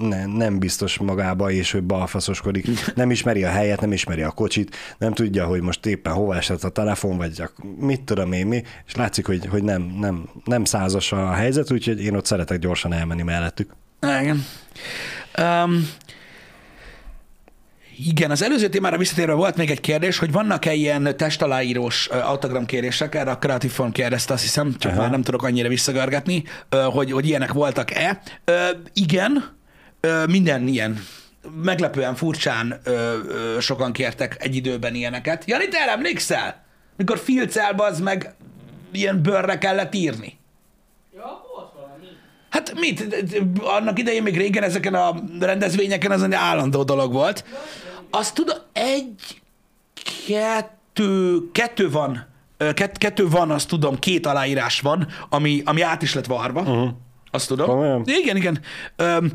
ne, 0.01 0.27
nem 0.27 0.59
biztos 0.59 0.99
magába, 0.99 1.51
és 1.51 1.75
ő 1.75 1.83
balfaszoskodik. 1.83 2.95
Nem 2.95 3.11
ismeri 3.11 3.45
a 3.45 3.49
helyet, 3.49 3.81
nem 3.81 3.93
ismeri 3.93 4.23
a 4.23 4.31
kocsit, 4.31 4.77
nem 4.99 5.13
tudja, 5.13 5.47
hogy 5.47 5.61
most 5.61 5.87
éppen 5.87 6.13
hova 6.13 6.37
esett 6.37 6.65
a 6.65 6.69
telefon, 6.69 7.17
vagy 7.17 7.41
a, 7.41 7.51
mit 7.79 8.01
tudom 8.01 8.33
én 8.33 8.47
mi, 8.47 8.63
és 8.87 8.95
látszik, 8.95 9.27
hogy, 9.27 9.47
hogy 9.47 9.63
nem, 9.63 9.83
nem, 9.83 10.29
nem 10.45 10.65
százas 10.65 11.13
a 11.13 11.33
helyzet, 11.33 11.73
úgyhogy 11.73 12.03
én 12.05 12.15
ott 12.15 12.27
szeretek 12.27 12.59
gyorsan 12.59 12.93
elmenni 12.93 13.23
mellettük. 13.23 13.71
Igen. 14.03 14.45
Um, 15.39 15.89
igen, 18.07 18.31
az 18.31 18.43
előző 18.43 18.69
témára 18.69 18.97
visszatérve 18.97 19.33
volt 19.33 19.57
még 19.57 19.71
egy 19.71 19.81
kérdés, 19.81 20.19
hogy 20.19 20.33
vannak-e 20.33 20.73
ilyen 20.73 21.17
testaláírós 21.17 22.09
ö, 22.11 22.19
autogram 22.19 22.67
kérések, 22.67 23.15
erre 23.15 23.31
a 23.31 23.39
Creative 23.39 23.73
Phone 23.73 23.93
kérdezte, 23.93 24.33
azt 24.33 24.43
hiszem, 24.43 24.75
csak 24.79 24.93
Aha. 24.93 25.01
már 25.01 25.11
nem 25.11 25.23
tudok 25.23 25.43
annyira 25.43 25.69
visszagörgetni, 25.69 26.45
ö, 26.69 26.83
hogy, 26.83 27.13
hogy 27.13 27.27
ilyenek 27.27 27.53
voltak-e. 27.53 28.21
Igen, 28.93 29.59
ö, 30.01 30.27
minden 30.27 30.67
ilyen 30.67 31.05
meglepően 31.63 32.15
furcsán 32.15 32.81
ö, 32.85 33.19
ö, 33.29 33.61
sokan 33.61 33.93
kértek 33.93 34.37
egy 34.39 34.55
időben 34.55 34.95
ilyeneket. 34.95 35.45
Jani, 35.47 35.69
te 35.69 35.79
emlékszel? 35.79 36.65
Mikor 36.97 37.19
filcelbe 37.19 37.85
az 37.85 38.01
meg 38.01 38.35
ilyen 38.93 39.23
bőrre 39.23 39.59
kellett 39.59 39.95
írni. 39.95 40.39
Ja, 41.15 41.43
volt 41.55 41.73
valami. 41.75 42.07
Hát 42.51 42.75
mit? 42.75 43.25
Annak 43.61 43.99
idején 43.99 44.23
még 44.23 44.37
régen 44.37 44.63
ezeken 44.63 44.95
a 44.95 45.15
rendezvényeken 45.41 46.11
az 46.11 46.23
egy 46.23 46.33
állandó 46.33 46.83
dolog 46.83 47.13
volt. 47.13 47.45
Azt 48.11 48.35
tudom, 48.35 48.57
egy, 48.73 49.41
kettő, 50.27 51.39
kettő 51.53 51.91
van, 51.91 52.27
kett, 52.75 52.99
kettő 52.99 53.29
van, 53.29 53.51
azt 53.51 53.69
tudom, 53.69 53.99
két 53.99 54.27
aláírás 54.27 54.81
van, 54.81 55.07
ami, 55.29 55.63
ami 55.65 55.83
át 55.83 56.03
is 56.03 56.15
lett 56.15 56.27
varva. 56.27 56.61
Uh-huh. 56.61 56.89
Azt 57.31 57.49
tudom. 57.49 57.67
Komolyan? 57.67 58.03
Igen, 58.07 58.37
igen. 58.37 58.61
Öm, 58.97 59.33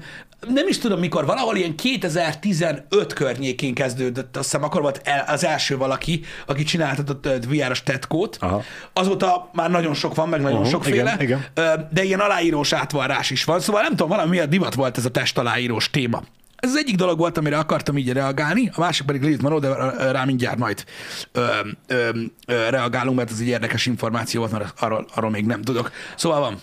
nem 0.48 0.68
is 0.68 0.78
tudom 0.78 1.00
mikor, 1.00 1.26
valahol 1.26 1.56
ilyen 1.56 1.76
2015 1.76 3.14
környékén 3.14 3.74
kezdődött, 3.74 4.38
azt 4.38 4.46
hiszem 4.46 4.64
akkor 4.64 4.82
volt 4.82 5.02
el, 5.04 5.26
az 5.28 5.46
első 5.46 5.78
valaki, 5.78 6.24
aki 6.46 6.64
csináltatott 6.64 7.46
VR-os 7.50 7.84
tetkót. 7.84 8.38
Aha. 8.40 8.64
Azóta 8.94 9.50
már 9.54 9.70
nagyon 9.70 9.94
sok 9.94 10.16
van, 10.16 10.30
meg 10.30 10.42
nagyon 10.42 10.60
Aha, 10.60 10.70
sokféle. 10.70 11.18
igen, 11.20 11.22
igen. 11.22 11.46
De 11.92 12.04
ilyen 12.04 12.20
aláírós 12.20 12.74
átvarrás 12.74 13.30
is 13.30 13.44
van, 13.44 13.60
szóval 13.60 13.82
nem 13.82 13.92
tudom, 13.92 14.10
valami 14.10 14.30
miatt 14.30 14.50
divat 14.50 14.74
volt 14.74 14.98
ez 14.98 15.06
a 15.06 15.12
testaláírós 15.12 15.90
téma. 15.90 16.24
Ez 16.56 16.70
az 16.70 16.78
egyik 16.78 16.96
dolog 16.96 17.18
volt, 17.18 17.38
amire 17.38 17.58
akartam 17.58 17.98
így 17.98 18.12
reagálni, 18.12 18.70
a 18.74 18.80
másik 18.80 19.06
pedig 19.06 19.22
Lilith 19.22 19.42
Manó, 19.42 19.60
de 19.60 19.68
rá 20.12 20.24
mindjárt 20.26 20.58
majd 20.58 20.86
ö, 21.32 21.46
ö, 21.88 22.10
ö, 22.48 22.70
reagálunk, 22.70 23.18
mert 23.18 23.32
ez 23.32 23.40
egy 23.40 23.48
érdekes 23.48 23.86
információ 23.86 24.40
volt, 24.40 24.52
mert 24.52 24.74
arról, 24.80 25.08
arról 25.16 25.30
még 25.30 25.46
nem 25.46 25.62
tudok. 25.62 25.92
Szóval 26.16 26.40
van. 26.40 26.60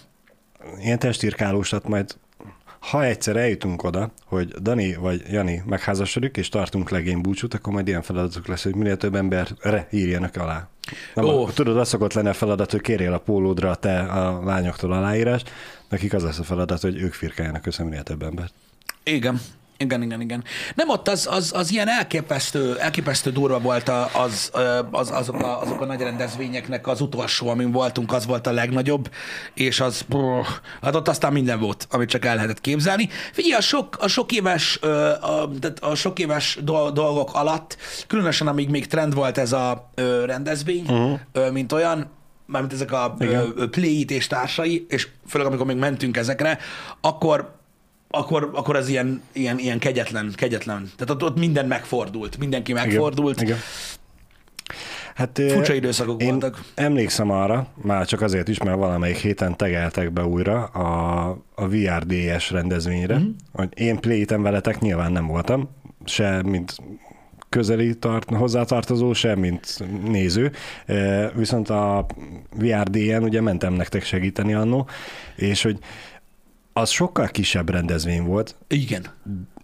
Ilyen 0.81 0.99
testírkálósat 0.99 1.88
majd 1.88 2.17
ha 2.91 3.05
egyszer 3.05 3.37
eljutunk 3.37 3.83
oda, 3.83 4.11
hogy 4.25 4.49
Dani 4.49 4.95
vagy 4.95 5.23
Jani 5.31 5.62
megházasodik, 5.67 6.37
és 6.37 6.49
tartunk 6.49 6.91
legény 6.91 7.21
búcsút, 7.21 7.55
akkor 7.55 7.73
majd 7.73 7.89
ilyen 7.89 8.03
feladatok 8.03 8.47
lesz, 8.47 8.62
hogy 8.62 8.75
minél 8.75 8.97
több 8.97 9.15
emberre 9.15 9.87
írjanak 9.91 10.37
alá. 10.37 10.69
Nem, 11.15 11.25
Ó. 11.25 11.45
a, 11.45 11.53
tudod, 11.53 11.77
az 11.77 11.89
szokott 11.89 12.12
lenne 12.12 12.31
a 12.31 12.35
feladat, 12.35 12.71
hogy 12.71 12.81
kérjél 12.81 13.12
a 13.12 13.19
pólódra 13.19 13.75
te 13.75 13.99
a 14.01 14.45
lányoktól 14.45 14.93
aláírást, 14.93 15.51
nekik 15.89 16.15
az 16.15 16.23
lesz 16.23 16.39
a 16.39 16.43
feladat, 16.43 16.81
hogy 16.81 16.97
ők 16.97 17.12
firkáljanak 17.12 17.67
össze 17.67 17.85
minél 17.85 18.03
több 18.03 18.23
embert. 18.23 18.53
Igen. 19.03 19.41
Igen, 19.83 20.03
igen, 20.03 20.21
igen. 20.21 20.45
Nem 20.75 20.89
ott 20.89 21.09
az, 21.09 21.29
az, 21.31 21.53
az 21.55 21.73
ilyen 21.73 21.89
elképesztő, 21.89 22.79
elképesztő 22.79 23.31
durva 23.31 23.59
volt 23.59 23.91
az, 24.12 24.51
az, 24.91 25.11
azok, 25.11 25.43
a, 25.43 25.61
azok 25.61 25.81
a 25.81 25.85
nagy 25.85 26.01
rendezvényeknek 26.01 26.87
az 26.87 27.01
utolsó, 27.01 27.49
amin 27.49 27.73
voltunk, 27.73 28.12
az 28.12 28.27
volt 28.27 28.47
a 28.47 28.53
legnagyobb, 28.53 29.11
és 29.55 29.81
az, 29.81 30.03
brr, 30.03 30.45
hát 30.83 30.95
ott 30.95 31.09
aztán 31.09 31.33
minden 31.33 31.61
volt, 31.61 31.87
amit 31.91 32.09
csak 32.09 32.25
el 32.25 32.35
lehetett 32.35 32.61
képzelni. 32.61 33.09
Figyelj, 33.33 33.55
a 33.55 33.61
sok, 33.61 33.97
a 34.01 34.09
sok 34.09 34.33
éves, 34.33 34.77
a, 35.21 35.51
a 35.81 35.95
sok 35.95 36.19
éves 36.19 36.59
dol- 36.62 36.93
dolgok 36.93 37.35
alatt, 37.35 37.77
különösen 38.07 38.47
amíg 38.47 38.69
még 38.69 38.87
trend 38.87 39.15
volt 39.15 39.39
ez 39.39 39.53
a 39.53 39.91
rendezvény, 40.25 40.85
uh-huh. 40.89 41.51
mint 41.53 41.73
olyan, 41.73 42.11
mármint 42.47 42.73
ezek 42.73 42.93
a 42.93 43.15
Play-it 43.71 44.11
és 44.11 44.27
társai, 44.27 44.87
és 44.89 45.09
főleg 45.29 45.47
amikor 45.47 45.67
még 45.67 45.77
mentünk 45.77 46.17
ezekre, 46.17 46.59
akkor 47.01 47.61
akkor, 48.12 48.50
akkor 48.54 48.76
az 48.76 48.88
ilyen, 48.88 49.23
ilyen, 49.33 49.59
ilyen 49.59 49.78
kegyetlen, 49.78 50.33
kegyetlen. 50.37 50.90
Tehát 50.97 51.11
ott, 51.11 51.31
ott 51.31 51.38
minden 51.38 51.66
megfordult, 51.66 52.38
mindenki 52.38 52.73
megfordult. 52.73 53.40
Igen. 53.42 53.57
Hát, 55.14 55.38
ö, 55.38 55.49
Furcsa 55.49 55.73
időszakok 55.75 56.23
én 56.23 56.28
voltak. 56.31 56.61
emlékszem 56.75 57.31
arra, 57.31 57.66
már 57.83 58.07
csak 58.07 58.21
azért 58.21 58.49
is, 58.49 58.59
mert 58.62 58.76
valamelyik 58.76 59.16
héten 59.16 59.57
tegeltek 59.57 60.12
be 60.12 60.25
újra 60.25 60.64
a, 60.64 61.28
a 61.54 61.69
VRDS 61.69 62.50
rendezvényre, 62.50 63.14
Mhm. 63.14 63.25
mm. 63.25 63.31
hogy 63.52 63.69
én 63.75 63.97
playten 64.00 64.42
veletek 64.42 64.81
nyilván 64.81 65.12
nem 65.12 65.26
voltam, 65.26 65.69
se 66.04 66.42
mint 66.42 66.75
közeli 67.49 67.99
tart, 67.99 68.31
hozzátartozó, 68.31 69.12
se 69.12 69.35
mint 69.37 69.78
néző, 70.04 70.52
viszont 71.35 71.71
a 71.71 72.07
VRDN 72.57 73.23
ugye 73.23 73.40
mentem 73.40 73.73
nektek 73.73 74.04
segíteni 74.04 74.54
annó, 74.54 74.88
és 75.37 75.62
hogy 75.62 75.78
az 76.73 76.91
sokkal 76.91 77.29
kisebb 77.29 77.71
rendezvény 77.71 78.23
volt, 78.23 78.55
Igen. 78.69 79.07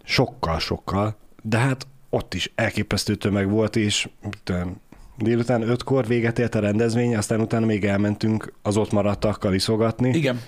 sokkal-sokkal, 0.03 1.15
de 1.41 1.57
hát 1.57 1.87
ott 2.09 2.33
is 2.33 2.51
elképesztő 2.55 3.15
tömeg 3.15 3.49
volt, 3.49 3.75
és 3.75 4.09
tudom, 4.43 4.81
délután 5.17 5.61
ötkor 5.61 6.07
véget 6.07 6.39
ért 6.39 6.55
a 6.55 6.59
rendezvény, 6.59 7.15
aztán 7.15 7.41
utána 7.41 7.65
még 7.65 7.85
elmentünk 7.85 8.53
az 8.61 8.77
ott 8.77 8.91
maradtakkal 8.91 9.53
iszogatni, 9.53 10.09
Igen. 10.09 10.41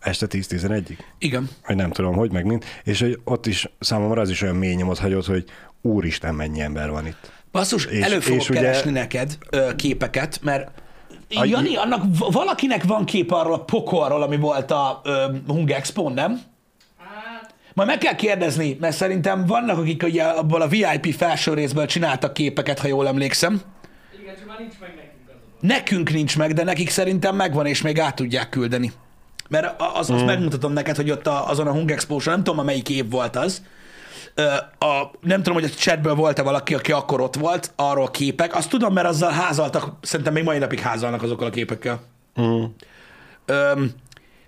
este 0.00 0.26
10-11-ig, 0.30 0.98
Igen. 1.18 1.48
vagy 1.66 1.76
nem 1.76 1.90
tudom, 1.90 2.14
hogy 2.14 2.32
meg 2.32 2.44
mind, 2.44 2.64
és 2.84 3.00
hogy 3.00 3.20
ott 3.24 3.46
is 3.46 3.68
számomra 3.80 4.20
az 4.20 4.30
is 4.30 4.42
olyan 4.42 4.56
mély 4.56 4.74
nyomot 4.74 4.98
hagyott, 4.98 5.26
hogy 5.26 5.44
úristen, 5.80 6.34
mennyi 6.34 6.60
ember 6.60 6.90
van 6.90 7.06
itt. 7.06 7.32
Basszus, 7.52 7.84
És- 7.84 8.04
elő 8.04 8.20
fogok 8.20 8.40
és 8.40 8.50
ugye- 8.50 8.60
keresni 8.60 8.90
neked 8.90 9.38
ö, 9.50 9.74
képeket, 9.76 10.38
mert 10.42 10.81
A- 11.34 11.44
Jani, 11.44 11.76
annak 11.76 12.02
valakinek 12.18 12.84
van 12.84 13.04
kép 13.04 13.30
arról 13.32 13.54
a 13.54 13.64
pokolról, 13.64 14.22
ami 14.22 14.36
volt 14.36 14.70
a 14.70 15.00
ö, 15.04 15.24
Hung 15.46 15.70
expo 15.70 16.08
nem? 16.08 16.40
Hát, 16.98 17.54
Majd 17.74 17.88
meg 17.88 17.98
kell 17.98 18.14
kérdezni, 18.14 18.76
mert 18.80 18.96
szerintem 18.96 19.46
vannak, 19.46 19.78
akik 19.78 20.02
ugye 20.02 20.22
abból 20.22 20.62
a 20.62 20.68
VIP 20.68 21.14
felső 21.14 21.54
részből 21.54 21.86
csináltak 21.86 22.32
képeket, 22.34 22.78
ha 22.78 22.86
jól 22.86 23.06
emlékszem. 23.06 23.60
igen, 24.22 24.34
csak 24.36 24.46
már 24.46 24.58
nincs 24.58 24.74
meg 24.80 24.94
nekünk 24.94 25.10
Nekünk 25.60 26.12
nincs 26.12 26.36
meg, 26.38 26.52
de 26.52 26.64
nekik 26.64 26.90
szerintem 26.90 27.36
megvan, 27.36 27.66
és 27.66 27.82
még 27.82 27.98
át 27.98 28.14
tudják 28.16 28.48
küldeni. 28.48 28.92
Mert 29.48 29.82
az, 29.94 30.10
azt 30.10 30.24
megmutatom 30.24 30.72
neked, 30.72 30.96
hogy 30.96 31.10
ott 31.10 31.26
a, 31.26 31.48
azon 31.48 31.66
a 31.66 31.72
Hung 31.72 31.90
expo 31.90 32.20
nem 32.24 32.44
tudom, 32.44 32.64
melyik 32.64 32.88
év 32.88 33.10
volt 33.10 33.36
az, 33.36 33.62
a, 34.78 35.10
nem 35.20 35.42
tudom, 35.42 35.54
hogy 35.54 35.70
a 35.70 35.74
chatből 35.74 36.14
volt-e 36.14 36.42
valaki, 36.42 36.74
aki 36.74 36.92
akkor 36.92 37.20
ott 37.20 37.34
volt, 37.34 37.72
arról 37.76 38.10
képek. 38.10 38.54
Azt 38.54 38.68
tudom, 38.68 38.92
mert 38.92 39.06
azzal 39.06 39.30
házaltak, 39.30 39.96
szerintem 40.00 40.34
még 40.34 40.44
mai 40.44 40.58
napig 40.58 40.78
házalnak 40.78 41.22
azokkal 41.22 41.46
a 41.46 41.50
képekkel. 41.50 42.00
Mm. 42.40 42.64
Öm, 43.46 43.90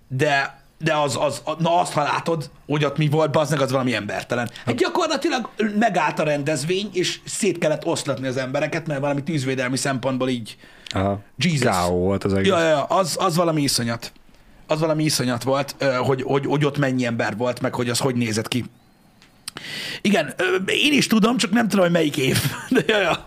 de 0.08 0.62
de 0.78 0.94
az, 0.94 1.18
az, 1.20 1.42
na 1.58 1.80
azt, 1.80 1.92
ha 1.92 2.02
látod, 2.02 2.50
hogy 2.66 2.84
ott 2.84 2.96
mi 2.96 3.08
volt, 3.08 3.36
az 3.36 3.52
az 3.52 3.70
valami 3.70 3.94
embertelen. 3.94 4.50
Hát 4.66 4.74
gyakorlatilag 4.74 5.48
megállt 5.78 6.18
a 6.18 6.22
rendezvény, 6.22 6.90
és 6.92 7.20
szét 7.24 7.58
kellett 7.58 7.86
oszlatni 7.86 8.26
az 8.26 8.36
embereket, 8.36 8.86
mert 8.86 9.00
valami 9.00 9.22
tűzvédelmi 9.22 9.76
szempontból 9.76 10.28
így 10.28 10.56
Aha. 10.88 11.20
Jesus. 11.36 11.60
Káó 11.60 11.98
volt 11.98 12.24
az 12.24 12.34
egész. 12.34 12.50
Ja, 12.50 12.60
ja, 12.60 12.82
az, 12.82 13.16
az 13.20 13.36
valami 13.36 13.62
iszonyat. 13.62 14.12
Az 14.66 14.80
valami 14.80 15.04
iszonyat 15.04 15.42
volt, 15.42 15.76
hogy, 15.98 16.22
hogy, 16.22 16.46
hogy 16.46 16.64
ott 16.64 16.78
mennyi 16.78 17.04
ember 17.06 17.36
volt, 17.36 17.60
meg 17.60 17.74
hogy 17.74 17.90
az 17.90 17.98
hogy 17.98 18.14
nézett 18.14 18.48
ki. 18.48 18.64
Igen, 20.00 20.34
én 20.66 20.92
is 20.92 21.06
tudom, 21.06 21.36
csak 21.36 21.50
nem 21.50 21.68
tudom, 21.68 21.84
hogy 21.84 21.94
melyik 21.94 22.16
év. 22.16 22.38
De, 22.70 22.82
ja, 22.86 23.00
ja. 23.00 23.24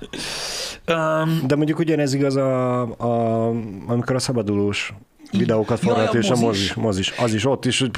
Um, 0.96 1.42
De 1.48 1.56
mondjuk 1.56 1.80
ugyanez 1.80 2.14
igaz, 2.14 2.36
a, 2.36 2.82
a, 2.82 3.48
amikor 3.88 4.16
a 4.16 4.20
szabadulós 4.20 4.94
videókat 5.32 5.80
forgat, 5.80 6.14
a 6.14 6.18
és 6.18 6.30
a 6.30 6.36
mozis, 6.36 6.74
mozis, 6.74 7.14
az 7.18 7.34
is 7.34 7.46
ott 7.46 7.66
is, 7.66 7.80
hogy 7.80 7.92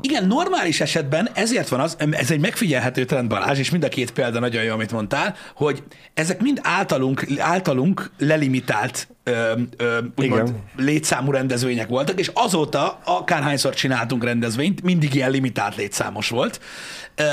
Igen, 0.00 0.26
normális 0.26 0.80
esetben 0.80 1.28
ezért 1.34 1.68
van 1.68 1.80
az, 1.80 1.96
ez 2.10 2.30
egy 2.30 2.40
megfigyelhető 2.40 3.04
trend 3.04 3.28
Balázs, 3.28 3.58
és 3.58 3.70
mind 3.70 3.84
a 3.84 3.88
két 3.88 4.10
példa 4.10 4.38
nagyon 4.38 4.62
jó, 4.62 4.72
amit 4.72 4.92
mondtál, 4.92 5.34
hogy 5.54 5.82
ezek 6.14 6.40
mind 6.40 6.60
általunk, 6.62 7.26
általunk 7.38 8.10
lelimitált 8.18 9.08
ö, 9.22 9.52
ö, 9.76 9.98
úgymond, 10.16 10.48
Igen. 10.48 10.62
létszámú 10.76 11.30
rendezvények 11.30 11.88
voltak, 11.88 12.18
és 12.20 12.30
azóta 12.34 13.00
akárhányszor 13.04 13.74
csináltunk 13.74 14.24
rendezvényt, 14.24 14.82
mindig 14.82 15.14
ilyen 15.14 15.30
limitált 15.30 15.76
létszámos 15.76 16.28
volt. 16.28 16.60
Ö, 17.14 17.24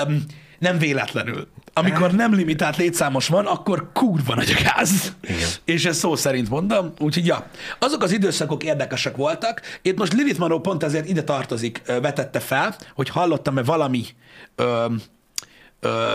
nem 0.61 0.77
véletlenül. 0.77 1.47
Amikor 1.73 2.11
nem 2.11 2.33
limitált 2.33 2.77
létszámos 2.77 3.27
van, 3.27 3.45
akkor 3.45 3.89
kurva 3.93 4.35
nagy 4.35 4.53
a 4.57 4.61
gáz. 4.63 5.15
Igen. 5.21 5.49
És 5.65 5.85
ezt 5.85 5.99
szó 5.99 6.15
szerint 6.15 6.49
mondom, 6.49 6.93
úgyhogy 6.99 7.25
ja. 7.25 7.47
Azok 7.79 8.03
az 8.03 8.11
időszakok 8.11 8.63
érdekesek 8.63 9.15
voltak. 9.15 9.61
Itt 9.81 9.97
most 9.97 10.13
Lilith 10.13 10.39
Manó 10.39 10.59
pont 10.59 10.83
ezért 10.83 11.09
ide 11.09 11.23
tartozik, 11.23 11.81
vetette 11.85 12.39
fel, 12.39 12.75
hogy 12.95 13.09
hallottam-e 13.09 13.63
valami 13.63 14.05
ö, 14.55 14.85
ö, 15.79 16.13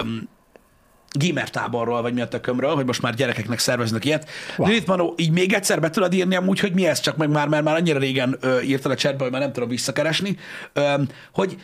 gamer 1.18 1.50
táborról, 1.50 2.02
vagy 2.02 2.14
mi 2.14 2.20
a 2.20 2.28
tökömről, 2.28 2.74
hogy 2.74 2.86
most 2.86 3.02
már 3.02 3.14
gyerekeknek 3.14 3.58
szerveznek 3.58 4.04
ilyet. 4.04 4.28
Wow. 4.56 4.68
Lilith 4.68 4.88
Manó, 4.88 5.14
így 5.16 5.30
még 5.30 5.52
egyszer 5.52 5.80
be 5.80 5.90
tudod 5.90 6.12
írni 6.12 6.34
amúgy, 6.34 6.60
hogy 6.60 6.72
mi 6.72 6.86
ez, 6.86 7.00
csak 7.00 7.16
meg 7.16 7.30
már, 7.30 7.48
mert 7.48 7.64
már 7.64 7.74
annyira 7.74 7.98
régen 7.98 8.36
ö, 8.40 8.60
írtad 8.60 8.92
a 8.92 9.14
hogy 9.18 9.30
már 9.30 9.40
nem 9.40 9.52
tudom 9.52 9.68
visszakeresni, 9.68 10.36
ö, 10.72 10.94
hogy 11.32 11.56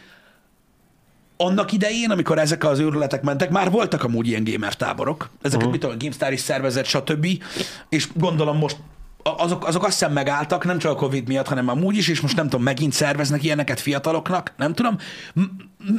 annak 1.44 1.72
idején, 1.72 2.10
amikor 2.10 2.38
ezek 2.38 2.64
az 2.64 2.78
őrületek 2.78 3.22
mentek, 3.22 3.50
már 3.50 3.70
voltak 3.70 4.04
amúgy 4.04 4.26
ilyen 4.26 4.44
gamer 4.44 4.74
táborok. 4.74 5.30
Ezeket, 5.36 5.56
uh-huh. 5.56 5.70
mit 5.70 5.80
tudom, 5.80 5.96
a 5.96 5.98
GameStar 5.98 6.32
is 6.32 6.40
szervezett, 6.40 6.84
stb. 6.84 7.26
És 7.88 8.08
gondolom 8.14 8.58
most 8.58 8.76
azok, 9.22 9.66
azok 9.66 9.84
azt 9.84 9.92
hiszem 9.92 10.12
megálltak, 10.12 10.64
nem 10.64 10.78
csak 10.78 10.90
a 10.92 10.94
Covid 10.94 11.28
miatt, 11.28 11.48
hanem 11.48 11.68
amúgy 11.68 11.96
is, 11.96 12.08
és 12.08 12.20
most 12.20 12.36
nem 12.36 12.48
tudom, 12.48 12.62
megint 12.62 12.92
szerveznek 12.92 13.42
ilyeneket 13.42 13.80
fiataloknak, 13.80 14.52
nem 14.56 14.74
tudom. 14.74 14.96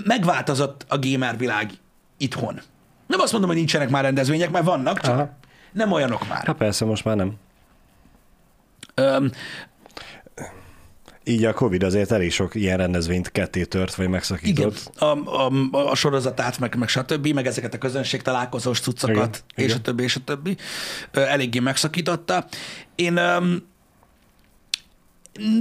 Megváltozott 0.04 0.86
a 0.88 1.00
gamer 1.00 1.38
világ 1.38 1.72
itthon. 2.18 2.62
Nem 3.08 3.20
azt 3.20 3.32
mondom, 3.32 3.50
hogy 3.50 3.60
nincsenek 3.60 3.90
már 3.90 4.04
rendezvények, 4.04 4.52
mert 4.52 4.66
vannak, 4.66 5.00
csak 5.00 5.14
Aha. 5.14 5.30
nem 5.72 5.92
olyanok 5.92 6.28
már. 6.28 6.46
hát 6.46 6.56
persze, 6.56 6.86
most 6.86 7.06
már 7.06 7.16
nem. 7.16 7.34
Öm, 8.96 9.32
Így 11.26 11.46
a 11.46 11.54
Covid 11.54 11.84
azért 11.84 12.12
elég 12.12 12.32
sok 12.32 12.56
ilyen 12.56 12.78
rendezvényt 12.78 13.32
ketté 13.32 13.64
tört, 13.64 13.96
vagy 13.96 14.06
igen, 14.06 14.12
megszakított. 14.12 14.92
a, 14.98 15.06
a, 15.06 15.52
a 15.72 15.96
sorozatát, 15.96 16.60
meg, 16.60 16.76
meg 16.76 16.88
stb., 16.88 17.28
meg 17.28 17.48
ezeket 17.48 17.74
a 17.74 17.78
közönség 17.78 18.22
találkozós 18.22 18.80
cuccokat, 18.80 19.16
Igen, 19.16 19.42
és 19.56 19.64
igen. 19.64 19.78
a 19.78 19.82
többi, 19.82 20.04
és 20.04 20.16
a 20.16 20.20
többi, 20.20 20.58
eléggé 21.12 21.60
megszakította. 21.60 22.46
Én 22.96 23.18
um, 23.18 23.72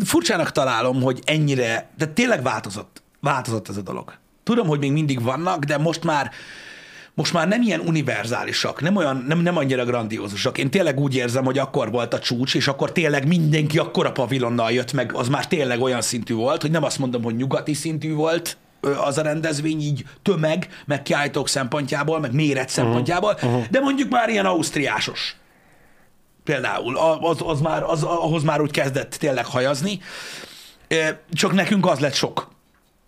furcsának 0.04 0.52
találom, 0.52 1.02
hogy 1.02 1.20
ennyire, 1.24 1.90
de 1.96 2.06
tényleg 2.06 2.42
változott, 2.42 3.02
változott 3.20 3.68
ez 3.68 3.76
a 3.76 3.82
dolog. 3.82 4.14
Tudom, 4.42 4.66
hogy 4.66 4.78
még 4.78 4.92
mindig 4.92 5.22
vannak, 5.22 5.64
de 5.64 5.78
most 5.78 6.04
már 6.04 6.30
most 7.14 7.32
már 7.32 7.48
nem 7.48 7.62
ilyen 7.62 7.80
univerzálisak, 7.80 8.80
nem 8.80 8.96
olyan, 8.96 9.24
nem, 9.28 9.38
nem 9.38 9.56
annyira 9.56 9.84
grandiózusak. 9.84 10.58
Én 10.58 10.70
tényleg 10.70 11.00
úgy 11.00 11.14
érzem, 11.14 11.44
hogy 11.44 11.58
akkor 11.58 11.90
volt 11.90 12.14
a 12.14 12.18
csúcs, 12.18 12.54
és 12.54 12.68
akkor 12.68 12.92
tényleg 12.92 13.26
mindenki 13.26 13.78
akkora 13.78 14.12
pavilonnal 14.12 14.72
jött 14.72 14.92
meg, 14.92 15.12
az 15.14 15.28
már 15.28 15.46
tényleg 15.46 15.80
olyan 15.80 16.00
szintű 16.02 16.34
volt, 16.34 16.60
hogy 16.60 16.70
nem 16.70 16.84
azt 16.84 16.98
mondom, 16.98 17.22
hogy 17.22 17.36
nyugati 17.36 17.74
szintű 17.74 18.14
volt 18.14 18.56
az 19.04 19.18
a 19.18 19.22
rendezvény, 19.22 19.80
így 19.80 20.04
tömeg, 20.22 20.68
meg 20.86 21.02
kiállítók 21.02 21.48
szempontjából, 21.48 22.20
meg 22.20 22.32
méret 22.32 22.68
szempontjából, 22.68 23.32
uh-huh. 23.34 23.68
de 23.70 23.80
mondjuk 23.80 24.10
már 24.10 24.28
ilyen 24.28 24.46
ausztriásos. 24.46 25.36
Például, 26.44 26.96
a- 26.96 27.20
az, 27.20 27.38
az 27.44 27.60
már, 27.60 27.82
az, 27.82 28.02
ahhoz 28.02 28.42
már 28.42 28.60
úgy 28.60 28.70
kezdett 28.70 29.14
tényleg 29.14 29.44
hajazni. 29.44 30.00
Csak 31.32 31.52
nekünk 31.52 31.86
az 31.86 31.98
lett 31.98 32.14
sok. 32.14 32.50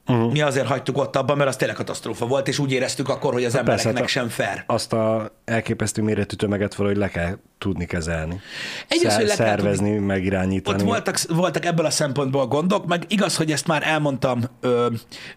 Uh-huh. 0.07 0.33
Mi 0.33 0.41
azért 0.41 0.67
hagytuk 0.67 0.99
ott 0.99 1.17
abban, 1.17 1.37
mert 1.37 1.49
az 1.49 1.57
tényleg 1.57 1.77
katasztrófa 1.77 2.27
volt, 2.27 2.49
és 2.49 2.59
úgy 2.59 2.73
éreztük 2.73 3.09
akkor, 3.09 3.33
hogy 3.33 3.45
az 3.45 3.55
embereknek 3.55 3.95
persze, 3.95 4.09
sem 4.09 4.29
fair. 4.29 4.65
Azt 4.67 4.93
a 4.93 5.31
elképesztő 5.45 6.03
méretű 6.03 6.37
tömeget 6.37 6.75
valahogy 6.75 6.99
le 6.99 7.09
kell 7.09 7.37
tudni 7.59 7.87
kezelni. 7.87 8.41
Egy 8.89 9.07
az, 9.07 9.13
Szer- 9.13 9.17
hogy 9.17 9.27
le 9.27 9.35
kell 9.37 9.47
szervezni, 9.47 9.99
megirányítani. 9.99 10.83
Ott 10.83 10.89
voltak, 10.89 11.19
voltak 11.29 11.65
ebből 11.65 11.87
a 11.87 11.91
szempontból 11.91 12.47
gondok, 12.47 12.87
meg 12.87 13.05
igaz, 13.09 13.37
hogy 13.37 13.53
ezt 13.53 13.67
már 13.67 13.83
elmondtam 13.87 14.43
ö, 14.61 14.87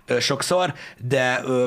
ö, 0.05 0.19
sokszor, 0.19 0.73
de 1.07 1.41
ö, 1.43 1.65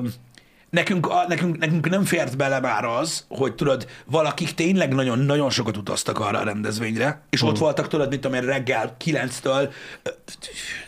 nekünk, 0.70 1.08
a, 1.08 1.24
nekünk, 1.28 1.58
nekünk 1.58 1.88
nem 1.88 2.04
fért 2.04 2.36
bele 2.36 2.60
már 2.60 2.84
az, 2.84 3.24
hogy 3.28 3.54
tudod, 3.54 3.86
valakik 4.06 4.54
tényleg 4.54 4.94
nagyon-nagyon 4.94 5.50
sokat 5.50 5.76
utaztak 5.76 6.18
arra 6.18 6.38
a 6.38 6.44
rendezvényre, 6.44 7.22
és 7.30 7.42
ott 7.42 7.58
voltak, 7.58 7.88
tudod, 7.88 8.08
mit 8.08 8.20
tudom 8.20 8.42
én, 8.42 8.46
reggel 8.46 8.96
9-től 9.04 9.72
ö, 10.02 10.10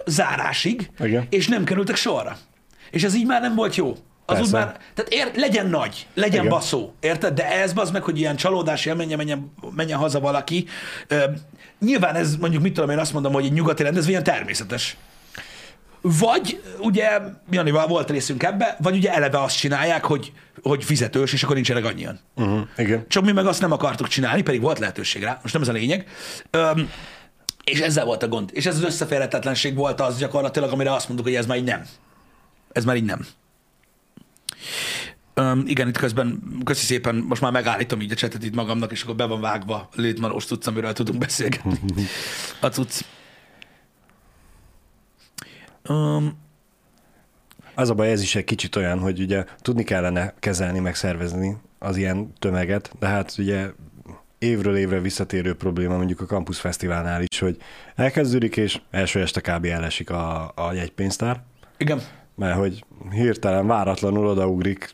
zárásig, 0.07 0.91
Igen. 0.99 1.27
és 1.31 1.49
nem 1.49 1.65
kerültek 1.65 1.97
sorra. 1.97 2.37
És 2.91 3.03
ez 3.03 3.15
így 3.15 3.27
már 3.27 3.41
nem 3.41 3.55
volt 3.55 3.77
jó. 3.77 3.97
Az 4.27 4.41
úgy 4.41 4.51
Persze. 4.51 4.57
már, 4.57 4.77
tehát 4.95 5.13
ér, 5.13 5.41
legyen 5.41 5.67
nagy, 5.67 6.07
legyen 6.15 6.39
Igen. 6.39 6.49
baszó, 6.49 6.93
érted? 7.01 7.35
De 7.35 7.51
ez 7.51 7.73
az 7.75 7.91
meg, 7.91 8.03
hogy 8.03 8.19
ilyen 8.19 8.37
csalódás 8.37 8.87
élménye 8.87 9.17
menjen, 9.17 9.53
menjen 9.75 9.99
haza 9.99 10.21
valaki. 10.21 10.67
Ö, 11.09 11.25
nyilván 11.81 12.15
ez 12.15 12.37
mondjuk, 12.37 12.63
mit 12.63 12.73
tudom 12.73 12.91
én 12.91 12.99
azt 12.99 13.13
mondom, 13.13 13.33
hogy 13.33 13.45
egy 13.45 13.53
nyugati 13.53 13.83
rendezvényen 13.83 14.23
természetes. 14.23 14.97
Vagy 16.03 16.63
ugye, 16.79 17.21
Janival 17.51 17.87
volt 17.87 18.11
részünk 18.11 18.43
ebbe, 18.43 18.77
vagy 18.81 18.97
ugye 18.97 19.13
eleve 19.13 19.43
azt 19.43 19.57
csinálják, 19.57 20.05
hogy, 20.05 20.33
hogy 20.63 20.85
fizetős, 20.85 21.33
és 21.33 21.43
akkor 21.43 21.55
nincsenek 21.55 21.85
annyian. 21.85 22.21
Uh-huh. 22.35 22.61
Igen. 22.77 23.05
Csak 23.09 23.25
mi 23.25 23.33
meg 23.33 23.47
azt 23.47 23.61
nem 23.61 23.73
akartuk 23.73 24.09
csinálni, 24.09 24.43
pedig 24.43 24.61
volt 24.61 24.79
lehetőség 24.79 25.23
rá, 25.23 25.39
most 25.43 25.55
nem 25.55 25.63
ez 25.63 25.69
a 25.69 25.73
lényeg. 25.73 26.09
Öm, 26.51 26.91
és 27.65 27.81
ezzel 27.81 28.05
volt 28.05 28.23
a 28.23 28.29
gond. 28.29 28.51
És 28.53 28.67
ez 28.67 28.77
az 28.77 28.83
összeférhetetlenség 28.83 29.75
volt 29.75 30.01
az 30.01 30.19
gyakorlatilag, 30.19 30.73
amire 30.73 30.93
azt 30.93 31.09
mondtuk, 31.09 31.29
hogy 31.29 31.37
ez 31.37 31.47
már 31.47 31.57
így 31.57 31.65
nem. 31.65 31.87
Ez 32.73 32.85
már 32.85 32.97
így 32.97 33.05
nem. 33.05 33.27
Öm, 35.35 35.65
igen, 35.67 35.89
itt 35.89 35.97
közben, 35.97 36.43
köszi 36.65 36.85
szépen, 36.85 37.15
most 37.15 37.41
már 37.41 37.53
megállítom 37.53 38.01
így 38.01 38.13
a 38.13 38.15
csetet 38.15 38.45
itt 38.45 38.55
magamnak, 38.55 38.93
és 38.93 39.03
akkor 39.03 39.15
be 39.15 39.25
van 39.25 39.41
vágva 39.41 39.89
létmanos 39.95 40.45
cucc, 40.45 40.67
amiről 40.67 40.93
tudunk 40.93 41.19
beszélgetni. 41.19 41.79
A 42.61 42.67
cucc. 42.67 43.05
Um, 45.89 46.41
Az 47.75 47.91
a 47.91 47.95
baj, 47.95 48.11
ez 48.11 48.23
is 48.23 48.35
egy 48.35 48.45
kicsit 48.45 48.77
olyan, 48.77 48.99
hogy 48.99 49.21
ugye 49.21 49.45
tudni 49.59 49.85
kellene 49.85 50.35
kezelni, 50.39 50.79
meg 50.79 50.95
szervezni 50.95 51.57
az 51.79 51.97
ilyen 51.97 52.33
tömeget, 52.39 52.93
de 52.99 53.07
hát 53.07 53.35
ugye 53.39 53.71
évről 54.39 54.77
évre 54.77 55.01
visszatérő 55.01 55.55
probléma 55.55 55.97
mondjuk 55.97 56.21
a 56.21 56.25
Campus 56.25 56.61
Fesztiválnál 56.61 57.23
is, 57.23 57.39
hogy 57.39 57.57
elkezdődik, 57.95 58.57
és 58.57 58.81
első 58.91 59.21
este 59.21 59.41
kb. 59.41 59.65
elesik 59.65 60.11
a, 60.11 60.53
a 60.55 60.73
jegypénztár, 60.73 61.43
igen. 61.77 62.01
mert 62.35 62.57
hogy 62.57 62.85
hirtelen 63.11 63.67
váratlanul 63.67 64.27
odaugrik, 64.27 64.93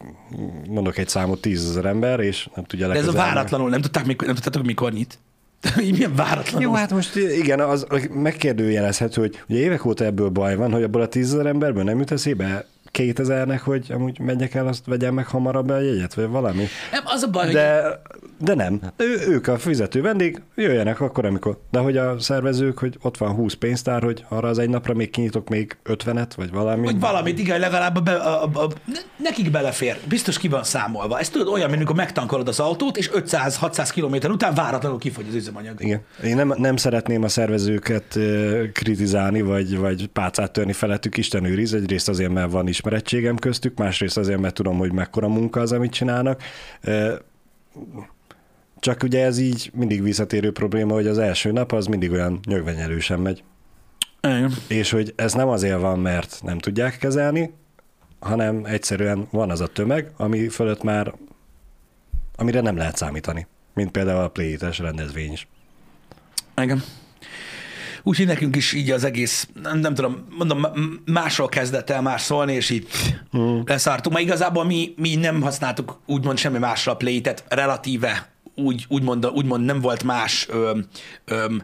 mondok 0.68 0.98
egy 0.98 1.09
számot, 1.09 1.40
tízezer 1.40 1.85
ember, 1.85 2.20
és 2.20 2.48
nem 2.55 2.64
tudja 2.64 2.88
De 2.88 2.94
ez 2.94 3.09
a 3.09 3.12
váratlanul, 3.12 3.68
nem, 3.68 3.81
tudták, 3.81 4.07
mikor, 4.07 4.27
nem 4.27 4.35
tudtátok, 4.35 4.64
mikor 4.64 4.92
nyit? 4.92 5.18
Így 5.83 5.92
milyen 5.92 6.14
váratlanul? 6.14 6.62
Jó, 6.62 6.75
hát 6.75 6.90
most 6.90 7.16
igen, 7.16 7.61
az 7.61 7.87
megkérdőjelezhető, 8.12 9.21
hogy 9.21 9.42
ugye 9.49 9.59
évek 9.59 9.85
óta 9.85 10.05
ebből 10.05 10.29
baj 10.29 10.57
van, 10.57 10.73
hogy 10.73 10.83
abból 10.83 11.01
a 11.01 11.09
tízezer 11.09 11.47
emberből 11.47 11.83
nem 11.83 11.99
jut 11.99 12.11
eszébe 12.11 12.66
2000-nek, 12.99 13.61
hogy 13.65 13.87
amúgy 13.95 14.19
menjek 14.19 14.55
el, 14.55 14.67
azt 14.67 14.87
vegyem 14.87 15.15
meg 15.15 15.27
hamarabb 15.27 15.69
a 15.69 15.81
jegyet, 15.81 16.15
vagy 16.15 16.29
valami. 16.29 16.65
Nem, 16.93 17.03
az 17.05 17.23
a 17.23 17.31
baj, 17.31 17.45
hogy 17.45 17.55
De, 17.55 18.01
de 18.39 18.55
nem. 18.55 18.81
Ő, 18.97 19.19
ők 19.29 19.47
a 19.47 19.59
fizető 19.59 20.01
vendég, 20.01 20.43
jöjjenek 20.55 21.01
akkor, 21.01 21.25
amikor. 21.25 21.59
De 21.71 21.79
hogy 21.79 21.97
a 21.97 22.21
szervezők, 22.21 22.79
hogy 22.79 22.97
ott 23.03 23.17
van 23.17 23.35
20 23.35 23.55
pénztár, 23.55 24.03
hogy 24.03 24.25
arra 24.29 24.49
az 24.49 24.59
egy 24.59 24.69
napra 24.69 24.95
még 24.95 25.11
kinyitok 25.11 25.49
még 25.49 25.77
50-et, 25.85 26.31
vagy 26.37 26.51
valami. 26.51 26.85
Vagy 26.85 27.01
valamit, 27.01 27.39
igen, 27.39 27.61
legalább 27.61 27.97
a 27.97 28.01
be, 28.01 28.15
a, 28.15 28.45
a, 28.45 28.51
a, 28.55 28.69
ne- 28.85 29.01
nekik 29.17 29.51
belefér. 29.51 29.99
Biztos 30.09 30.39
ki 30.39 30.49
van 30.49 30.63
számolva. 30.63 31.19
Ez 31.19 31.29
tudod 31.29 31.49
olyan, 31.49 31.67
mint 31.67 31.77
amikor 31.77 31.97
megtankolod 31.97 32.49
az 32.49 32.61
autót, 32.61 32.97
és 32.97 33.11
500-600 33.15 33.91
km 33.95 34.31
után 34.31 34.55
váratlanul 34.55 34.99
kifogy 34.99 35.25
az 35.29 35.35
üzemanyag. 35.35 35.83
Igen. 35.83 36.01
Én 36.25 36.37
nem, 36.37 36.55
nem 36.57 36.77
szeretném 36.77 37.23
a 37.23 37.29
szervezőket 37.29 38.19
kritizálni, 38.73 39.41
vagy, 39.41 39.79
vagy 39.79 40.07
pálcát 40.07 40.53
törni 40.53 40.73
felettük, 40.73 41.17
Isten 41.17 41.45
őriz. 41.45 41.75
Egyrészt 41.75 42.09
azért, 42.09 42.33
mert 42.33 42.51
van 42.51 42.69
ismerettségem 42.88 43.37
köztük, 43.37 43.79
másrészt 43.79 44.16
azért, 44.16 44.40
mert 44.40 44.55
tudom, 44.55 44.79
hogy 44.79 44.92
mekkora 44.92 45.29
munka 45.29 45.61
az, 45.61 45.72
amit 45.72 45.92
csinálnak. 45.92 46.42
Csak 48.79 49.03
ugye 49.03 49.24
ez 49.24 49.38
így 49.38 49.70
mindig 49.74 50.03
visszatérő 50.03 50.53
probléma, 50.53 50.92
hogy 50.94 51.07
az 51.07 51.18
első 51.18 51.53
nap 51.53 51.72
az 51.72 51.87
mindig 51.87 52.11
olyan 52.11 52.40
nyögvenyelősen 52.46 53.20
megy. 53.20 53.42
Igen. 54.22 54.53
És 54.68 54.90
hogy 54.90 55.12
ez 55.16 55.33
nem 55.33 55.48
azért 55.48 55.81
van, 55.81 55.98
mert 55.98 56.40
nem 56.42 56.59
tudják 56.59 56.98
kezelni, 56.98 57.53
hanem 58.20 58.64
egyszerűen 58.64 59.29
van 59.31 59.51
az 59.51 59.61
a 59.61 59.66
tömeg, 59.66 60.11
ami 60.16 60.48
fölött 60.48 60.83
már, 60.83 61.14
amire 62.37 62.61
nem 62.61 62.77
lehet 62.77 62.96
számítani. 62.96 63.46
Mint 63.74 63.90
például 63.90 64.22
a 64.22 64.29
play 64.29 64.59
rendezvény 64.79 65.33
is. 65.33 65.48
Igen. 66.57 66.83
Úgyhogy 68.09 68.27
nekünk 68.27 68.57
is 68.57 68.73
így 68.73 68.90
az 68.90 69.05
egész, 69.05 69.49
nem, 69.62 69.79
nem 69.79 69.94
tudom, 69.94 70.27
mondom, 70.38 70.66
másról 71.05 71.49
kezdett 71.49 71.90
el 71.90 72.03
más 72.03 72.23
szólni, 72.23 72.53
és 72.53 72.71
így 72.71 72.88
mm. 73.37 73.61
leszártunk. 73.64 74.14
Mert 74.14 74.27
igazából 74.27 74.64
mi, 74.64 74.94
mi 74.97 75.14
nem 75.14 75.42
használtuk 75.42 76.01
úgymond 76.07 76.38
semmi 76.38 76.59
másra 76.59 76.92
a 76.92 76.97
play 76.97 77.21
tehát 77.21 77.44
relatíve 77.49 78.33
úgy, 78.55 78.85
úgymond, 78.88 79.27
úgymond 79.27 79.64
nem 79.64 79.81
volt 79.81 80.03
más 80.05 80.47
öm, 80.51 80.87
öm, 81.25 81.62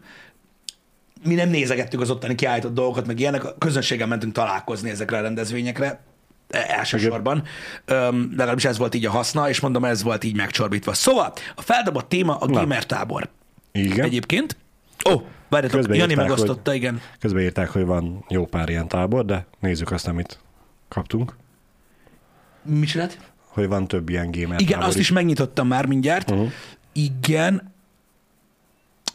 mi 1.23 1.35
nem 1.35 1.49
nézegettük 1.49 2.01
az 2.01 2.11
ottani 2.11 2.35
kiállított 2.35 2.75
dolgokat, 2.75 3.07
meg 3.07 3.21
ilyenek, 3.21 3.45
a 3.45 3.55
közönséggel 3.59 4.07
mentünk 4.07 4.33
találkozni 4.33 4.91
ezekre 4.91 5.19
a 5.19 5.21
rendezvényekre, 5.21 6.01
e- 6.49 6.67
elsősorban. 6.69 7.43
Öm, 7.85 8.29
legalábbis 8.31 8.65
ez 8.65 8.79
volt 8.79 8.95
így 8.95 9.07
a 9.07 9.11
haszna, 9.11 9.49
és 9.49 9.61
mondom, 9.61 9.85
ez 9.85 10.03
volt 10.03 10.25
így 10.25 10.37
megcsorbítva. 10.37 10.93
Szóval, 10.93 11.33
a 11.55 11.63
feldobott 11.63 12.09
téma 12.09 12.37
a 12.37 12.47
gamer 12.47 12.87
tábor. 12.87 13.29
Igen. 13.73 14.05
Egyébként. 14.05 14.57
Ó, 15.09 15.13
oh, 15.13 15.23
várjatok, 15.49 15.79
Közben 15.79 15.97
Jani 15.97 16.11
írták, 16.11 16.27
megosztotta, 16.29 16.75
igen. 16.75 17.01
Közben 17.19 17.43
írták, 17.43 17.69
hogy 17.69 17.85
van 17.85 18.25
jó 18.29 18.47
pár 18.47 18.69
ilyen 18.69 18.89
tábor, 18.89 19.25
de 19.25 19.47
nézzük 19.61 19.91
azt, 19.91 20.09
amit 20.09 20.39
kaptunk. 20.89 21.37
Mi 22.63 22.87
csinált? 22.87 23.19
Hogy 23.47 23.69
van 23.69 23.87
több 23.87 24.09
ilyen 24.09 24.31
gamer 24.31 24.61
Igen, 24.61 24.73
tábor 24.73 24.89
azt 24.89 24.99
is 24.99 25.11
megnyitottam 25.11 25.67
már 25.67 25.87
mindjárt. 25.87 26.31
Uh-huh. 26.31 26.51
Igen. 26.93 27.73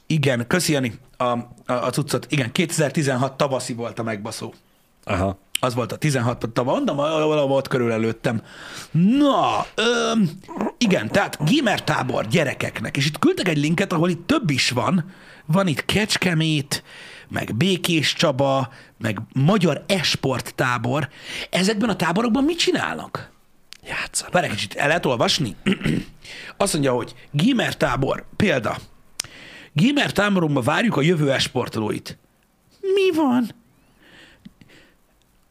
Igen, 0.08 0.48
köszi 0.48 0.74
Jani 0.74 1.00
a, 1.18 1.24
a, 1.24 1.48
a 1.66 1.90
cuccot. 1.90 2.28
Igen, 2.30 2.52
2016 2.52 3.38
tavaszi 3.38 3.74
volt 3.74 4.00
a 4.00 4.04
megbaszó. 4.04 4.54
Aha. 5.04 5.38
Az 5.60 5.74
volt 5.76 5.92
a 5.92 5.96
16 5.98 6.50
tavaly, 6.50 6.76
mondom, 6.76 6.96
valahol 6.96 7.48
volt 7.48 7.68
körül 7.68 7.92
előttem. 7.92 8.42
Na, 8.92 9.66
öm, 9.76 10.30
igen, 10.78 11.08
tehát 11.08 11.38
gamer 11.52 11.84
tábor 11.84 12.28
gyerekeknek, 12.28 12.98
és 12.98 13.06
itt 13.06 13.20
küldtek 13.20 13.48
egy 13.48 13.58
linket, 13.58 13.94
ahol 13.94 14.10
itt 14.10 14.28
több 14.28 14.50
is 14.50 14.70
van. 14.70 15.12
Van 15.52 15.68
itt 15.68 15.86
Kecskemét, 15.86 16.84
meg 17.28 17.56
Békés 17.56 18.14
Csaba, 18.14 18.70
meg 18.98 19.20
Magyar 19.34 19.84
Esport 19.88 20.56
tábor. 20.56 21.10
Ezekben 21.50 21.90
a 21.90 21.96
táborokban 21.96 22.44
mit 22.44 22.58
csinálnak? 22.58 23.32
Játszanak. 23.88 24.34
Várj 24.34 24.46
egy 24.46 24.52
kicsit, 24.52 24.74
el 24.74 24.88
lehet 24.88 25.06
olvasni? 25.06 25.56
Azt 26.58 26.74
mondja, 26.74 26.94
hogy 26.94 27.14
gamer 27.32 27.78
tábor, 27.78 28.26
példa. 28.36 28.78
Gamer 29.74 30.12
táborunkban 30.12 30.64
várjuk 30.64 30.98
a 30.98 31.02
jövő 31.02 31.32
esportolóit. 31.32 32.18
Mi 32.82 33.16
van? 33.16 33.52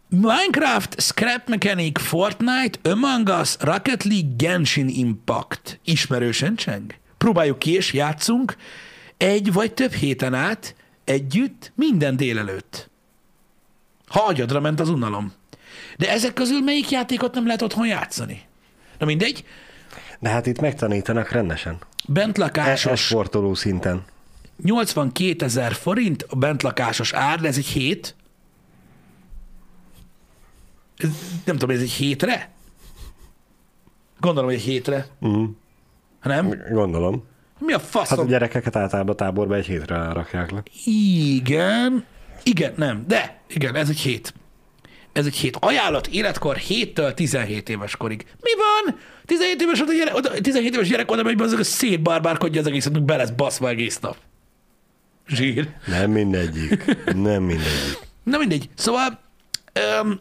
Minecraft, 0.09 1.01
Scrap 1.01 1.49
Mechanic, 1.49 2.01
Fortnite, 2.01 2.91
Among 2.91 3.29
Us, 3.41 3.57
Rocket 3.61 4.05
League, 4.05 4.31
Genshin 4.37 4.89
Impact. 4.89 5.81
Ismerősen 5.85 6.57
cseng? 6.57 6.95
Próbáljuk 7.17 7.59
ki 7.59 7.73
és 7.73 7.93
játszunk 7.93 8.57
egy 9.19 9.53
vagy 9.53 9.75
több 9.75 9.93
héten 9.93 10.35
át 10.35 10.75
együtt 11.05 11.73
minden 11.75 12.17
délelőtt. 12.17 12.91
Ha 14.07 14.21
agyadra 14.27 14.61
ment 14.61 14.81
az 14.81 14.89
unalom. 14.89 15.33
De 15.97 16.11
ezek 16.11 16.33
közül 16.33 16.61
melyik 16.61 16.91
játékot 16.91 17.35
nem 17.35 17.47
lehet 17.47 17.63
otthon 17.63 17.87
játszani? 17.87 18.43
Na 18.99 19.07
mindegy, 19.07 19.45
De 20.19 20.29
hát 20.29 20.47
itt 20.47 20.61
megtanítanak 20.61 21.31
rendesen. 21.31 21.79
bentlakásos, 22.09 23.01
Sportoló 23.05 23.55
szinten. 23.55 24.05
82 24.63 25.45
ezer 25.45 25.73
forint 25.73 26.23
a 26.23 26.37
bentlakásos 26.37 27.13
ár, 27.13 27.41
de 27.41 27.49
ez 27.49 27.57
egy 27.57 27.67
hét. 27.67 28.15
Nem 31.45 31.57
tudom, 31.57 31.71
ez 31.77 31.81
egy 31.83 31.91
hétre? 31.91 32.51
Gondolom, 34.21 34.49
hogy 34.51 34.59
egy 34.59 34.65
hétre. 34.65 35.07
Ha 36.21 36.29
nem? 36.29 36.63
Gondolom. 36.71 37.25
Mi 37.59 37.73
a 37.73 37.77
Hát 37.79 37.87
a 37.87 37.89
faszom? 37.91 38.27
gyerekeket 38.27 38.77
általában 38.77 39.17
táborba 39.17 39.55
egy 39.55 39.67
hétre 39.67 40.13
rakják 40.13 40.51
le. 40.51 40.63
Igen. 40.85 42.05
Igen, 42.43 42.73
nem. 42.77 43.05
De, 43.07 43.41
igen, 43.49 43.75
ez 43.75 43.89
egy 43.89 44.01
hét. 44.01 44.35
Ez 45.13 45.27
egy 45.27 45.35
hét. 45.37 45.57
Ajánlat 45.61 46.07
életkor 46.07 46.57
7-től 46.69 47.15
17 47.15 47.69
éves 47.69 47.97
korig. 47.97 48.27
Mi 48.41 48.51
van? 48.57 48.99
17 49.27 49.63
éves, 49.63 49.81
oda 49.81 49.93
gyere, 49.93 50.15
oda, 50.15 50.31
17 50.41 50.75
éves 50.75 50.89
gyerek 50.89 51.11
oda 51.11 51.23
megy, 51.23 51.41
azok 51.41 51.63
szétbarbárkodja 51.65 52.61
az 52.61 52.67
egészet, 52.67 52.93
meg 52.93 53.03
be 53.03 53.17
lesz 53.17 53.31
baszva 53.31 53.69
egész 53.69 53.99
nap. 53.99 54.17
Zsír. 55.29 55.69
Nem 55.87 56.11
mindegyik. 56.11 56.85
Nem 57.05 57.43
mindegyik. 57.43 57.99
Na 58.23 58.39
mindegy. 58.39 58.69
Szóval 58.75 59.19
öm, 59.73 60.21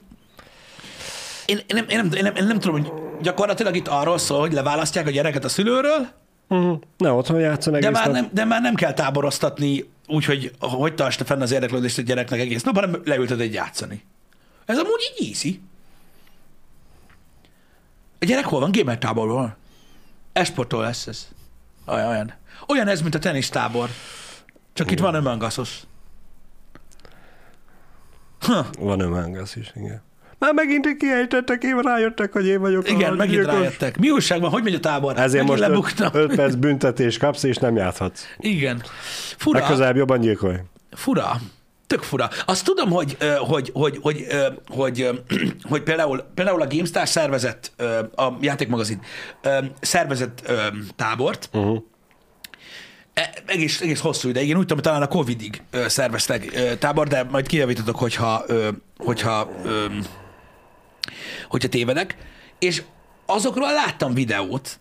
én, 1.45 1.58
én, 1.58 1.76
nem, 1.76 1.86
én, 1.88 1.97
nem, 1.97 2.12
én, 2.13 2.23
nem, 2.23 2.36
én 2.36 2.43
nem 2.45 2.60
tudom, 2.60 2.82
hogy 2.82 2.91
gyakorlatilag 3.21 3.76
itt 3.76 3.88
arról 3.88 4.17
szól, 4.17 4.39
hogy 4.39 4.54
leválasztják 4.54 5.08
a 5.08 5.10
gyereket 5.10 5.43
a 5.45 5.50
szülőről, 5.50 6.08
Uh-huh. 6.48 6.80
Ne 6.98 7.12
otthon 7.12 7.40
játszon 7.40 7.76
egész 7.76 7.90
de 7.90 7.94
már, 7.94 8.06
nap. 8.06 8.14
nem, 8.14 8.30
de 8.34 8.46
már 8.46 8.62
nem 8.62 8.76
kell 8.76 8.94
táboroztatni 8.94 9.90
úgy, 10.08 10.26
hogy 10.26 10.52
hogy 10.60 10.96
tartsd 10.96 11.26
fenn 11.26 11.42
az 11.42 11.52
érdeklődést 11.52 11.98
a 11.98 12.02
gyereknek 12.02 12.40
egész 12.40 12.64
nap, 12.64 12.76
hanem 12.76 13.02
leülted 13.06 13.40
egy 13.40 13.54
játszani. 13.54 14.06
Ez 14.66 14.78
amúgy 14.78 15.14
így 15.20 15.28
easy. 15.28 15.62
A 18.20 18.26
gyerek 18.26 18.46
hol 18.46 18.60
van? 18.60 18.72
Gamer 18.72 18.98
táborban 18.98 19.36
van. 19.36 19.56
Esportól 20.34 20.82
lesz 20.82 21.08
ez. 21.08 21.28
Olyan, 21.86 22.08
olyan. 22.08 22.34
Olyan 22.68 22.88
ez, 22.88 23.02
mint 23.02 23.16
a 23.16 23.20
tenisztábor. 23.20 23.90
Csak 24.74 24.92
itt 24.92 25.00
van 25.00 25.14
önmangaszos. 25.14 25.84
Van 28.80 29.00
önmángasz 29.00 29.56
is, 29.56 29.72
igen. 29.76 30.02
Már 30.39 30.54
megint 30.54 30.97
kiejtettek, 30.97 31.63
én 31.63 31.80
rájöttek, 31.80 32.32
hogy 32.34 32.45
én 32.47 32.60
vagyok 32.60 32.89
Igen, 32.89 33.12
a 33.12 33.15
megint 33.15 33.36
gyilkos. 33.38 33.54
rájöttek. 33.54 33.97
Mi 33.97 34.10
újság 34.10 34.41
van? 34.41 34.50
Hogy 34.50 34.63
megy 34.63 34.73
a 34.73 34.80
tábor? 34.80 35.17
Ezért 35.17 35.47
megint 35.47 35.47
most 35.47 35.62
lebuktam. 36.00 36.21
5 36.21 36.36
perc 36.36 36.54
büntetés 36.56 37.17
kapsz, 37.17 37.43
és 37.43 37.56
nem 37.58 37.76
játszhatsz. 37.76 38.23
Igen. 38.38 38.82
Fura. 39.38 39.60
Legközelebb 39.60 39.95
jobban 39.95 40.19
gyilkolj. 40.19 40.56
Fura. 40.91 41.36
Tök 41.88 42.02
fura. 42.04 42.30
Azt 42.45 42.65
tudom, 42.65 42.89
hogy, 42.89 43.17
hogy, 43.38 43.69
hogy, 43.73 43.97
hogy, 44.02 44.26
hogy, 44.67 45.02
ö, 45.02 45.13
hogy 45.71 45.82
például, 45.84 46.23
például 46.36 46.62
a 46.62 46.67
GameStar 46.67 47.08
szervezett, 47.08 47.71
a 48.15 48.28
játékmagazin 48.41 49.00
szervezett 49.82 50.52
tábort, 50.95 51.50
Uh-huh. 51.54 51.78
E- 53.13 53.34
egész, 53.45 53.82
egész 53.82 54.00
hosszú 54.00 54.30
ideig. 54.30 54.47
Én 54.50 54.56
úgy 54.56 54.62
tudom, 54.62 54.78
hogy 54.78 54.86
talán 54.86 55.02
a 55.02 55.08
Covid-ig 55.08 55.62
szerveztek 55.88 56.52
tábor, 56.80 57.08
de 57.08 57.23
majd 57.23 57.47
kijavítotok, 57.47 57.95
hogyha, 57.95 58.45
hogyha, 58.97 59.50
hogyha 61.50 61.70
tévedek. 61.70 62.15
És 62.60 62.84
azokról 63.26 63.74
láttam 63.74 64.13
videót, 64.13 64.80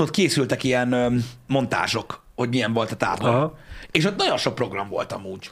ott 0.00 0.10
készültek 0.10 0.64
ilyen 0.64 1.22
montázsok, 1.46 2.24
hogy 2.34 2.48
milyen 2.48 2.72
volt 2.72 2.90
a 2.90 2.96
tábor. 2.96 3.28
Aha. 3.28 3.58
És 3.90 4.04
ott 4.04 4.16
nagyon 4.16 4.36
sok 4.36 4.54
program 4.54 4.88
volt 4.88 5.12
amúgy. 5.12 5.50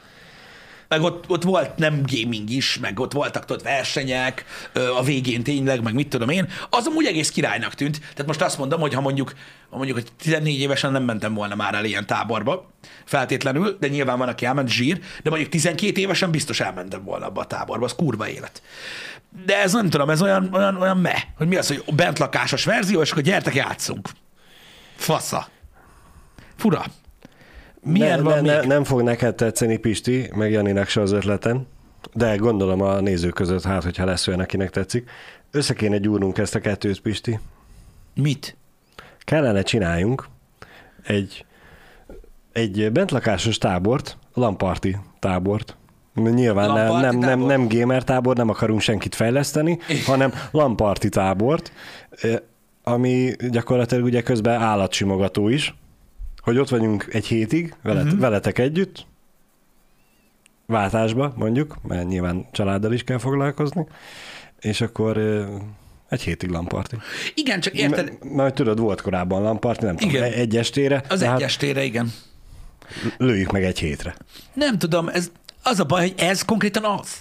Meg 0.93 1.03
ott, 1.03 1.25
ott 1.29 1.43
volt 1.43 1.77
nem 1.77 2.03
gaming 2.07 2.51
is, 2.51 2.79
meg 2.79 3.01
ott 3.01 3.13
voltak 3.13 3.45
ott 3.51 3.63
versenyek, 3.63 4.45
a 4.99 5.03
végén 5.03 5.43
tényleg, 5.43 5.83
meg 5.83 5.95
mit 5.95 6.09
tudom 6.09 6.29
én. 6.29 6.49
Az 6.71 6.87
amúgy 6.87 7.07
egész 7.07 7.31
királynak 7.31 7.75
tűnt. 7.75 7.99
Tehát 8.01 8.27
most 8.27 8.43
azt 8.43 8.59
mondom, 8.59 8.81
hogy 8.81 8.95
ha 8.95 9.01
mondjuk, 9.01 9.35
ha 9.71 9.77
mondjuk 9.77 9.99
hogy 9.99 10.09
14 10.19 10.61
évesen 10.61 10.93
nem 10.93 11.03
mentem 11.03 11.35
volna 11.35 11.55
már 11.55 11.75
el 11.75 11.85
ilyen 11.85 12.07
táborba, 12.07 12.71
feltétlenül, 13.05 13.77
de 13.81 13.89
nyilván 13.89 14.19
van, 14.19 14.29
aki 14.29 14.45
elment 14.45 14.69
zsír, 14.69 15.01
de 15.23 15.31
mondjuk 15.31 15.51
12 15.51 16.01
évesen 16.01 16.31
biztos 16.31 16.61
elmentem 16.61 17.05
volna 17.05 17.27
abba 17.27 17.41
a 17.41 17.47
táborba, 17.47 17.85
az 17.85 17.95
kurva 17.95 18.29
élet. 18.29 18.63
De 19.47 19.61
ez 19.61 19.73
nem 19.73 19.91
tudom, 19.91 20.11
ez 20.11 20.23
olyan, 20.23 20.49
olyan, 20.53 20.77
olyan 20.77 20.99
me, 20.99 21.25
hogy 21.37 21.49
mi 21.49 21.57
az, 21.57 21.69
hogy 21.69 21.95
bentlakásos 21.95 22.65
verzió, 22.65 23.01
és 23.01 23.11
akkor 23.11 23.23
gyertek, 23.23 23.55
játszunk. 23.55 24.09
Fasza. 24.97 25.49
Fura. 26.57 26.85
Milyen 27.85 28.23
ne, 28.23 28.25
van 28.25 28.43
ne, 28.43 28.53
még? 28.53 28.61
ne, 28.61 28.75
nem 28.75 28.85
fog 28.85 29.03
neked 29.03 29.35
tetszeni, 29.35 29.77
Pisti, 29.77 30.31
meg 30.35 30.51
Janinak 30.51 30.89
se 30.89 31.01
az 31.01 31.13
ötleten, 31.13 31.67
de 32.13 32.37
gondolom 32.37 32.81
a 32.81 33.01
nézők 33.01 33.35
között, 33.35 33.63
hát, 33.63 33.83
hogyha 33.83 34.05
lesz 34.05 34.29
olyan, 34.29 34.41
akinek 34.41 34.71
tetszik. 34.71 35.11
Össze 35.51 35.75
kéne 35.75 35.99
gyúrnunk 35.99 36.39
ezt 36.39 36.55
a 36.55 36.61
kettőt, 36.61 37.01
Pisti. 37.01 37.41
Mit? 38.15 38.57
Kellene 39.19 39.63
csináljunk 39.63 40.29
egy, 41.03 41.45
egy 42.53 42.93
bentlakásos 42.93 43.59
tábort, 43.59 44.19
lamparti 44.35 44.97
tábort. 45.19 45.77
Nyilván 46.15 46.73
nem, 46.73 46.89
Lamparti 46.89 47.05
nem, 47.05 47.19
nem, 47.19 47.29
tábor? 47.29 47.47
nem 47.47 47.69
gamer 47.69 48.05
tábor, 48.05 48.37
nem 48.37 48.49
akarunk 48.49 48.81
senkit 48.81 49.15
fejleszteni, 49.15 49.79
hanem 50.07 50.33
lamparti 50.51 51.09
tábort, 51.09 51.73
eh, 52.11 52.37
ami 52.83 53.33
gyakorlatilag 53.51 54.05
ugye 54.05 54.23
közben 54.23 54.61
állatsimogató 54.61 55.49
is, 55.49 55.75
hogy 56.43 56.59
ott 56.59 56.69
vagyunk 56.69 57.07
egy 57.13 57.27
hétig, 57.27 57.75
veled, 57.83 58.05
uh-huh. 58.05 58.21
veletek 58.21 58.59
együtt, 58.59 59.07
váltásba 60.67 61.33
mondjuk, 61.37 61.77
mert 61.83 62.09
nyilván 62.09 62.47
családdal 62.53 62.93
is 62.93 63.05
kell 63.05 63.19
foglalkozni, 63.19 63.87
és 64.61 64.81
akkor 64.81 65.19
egy 66.09 66.23
hétig 66.23 66.51
lamparti. 66.51 66.97
Igen, 67.35 67.61
csak 67.61 67.75
érted, 67.75 68.13
M- 68.21 68.25
Majd 68.35 68.55
tudod, 68.55 68.79
volt 68.79 69.01
korábban 69.01 69.43
lamparti, 69.43 69.85
nem 69.85 69.97
tudom, 69.97 70.15
Igen. 70.15 70.33
egy 70.33 70.57
estére, 70.57 71.03
az 71.09 71.23
egy 71.23 71.29
hát 71.29 71.43
estére, 71.43 71.85
igen. 71.85 72.13
lőjük 73.17 73.51
meg 73.53 73.65
egy 73.65 73.79
hétre. 73.79 74.15
Nem 74.55 74.79
tudom, 74.79 75.09
ez, 75.09 75.31
az 75.63 75.81
a 75.81 75.85
baj, 75.85 76.01
hogy 76.01 76.15
ez 76.17 76.43
konkrétan 76.43 76.85
az. 76.85 77.17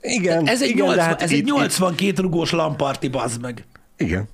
Igen, 0.00 0.46
Ez 0.48 0.62
egy, 0.62 0.68
igen, 0.68 0.84
80, 0.86 0.96
de 0.96 1.02
hát 1.10 1.22
ez 1.22 1.30
itt- 1.30 1.38
egy 1.38 1.44
82 1.44 2.22
rugós 2.22 2.50
lamparti, 2.50 3.08
bazd 3.08 3.40
meg. 3.40 3.58
Itt, 3.58 4.06
igen. 4.06 4.28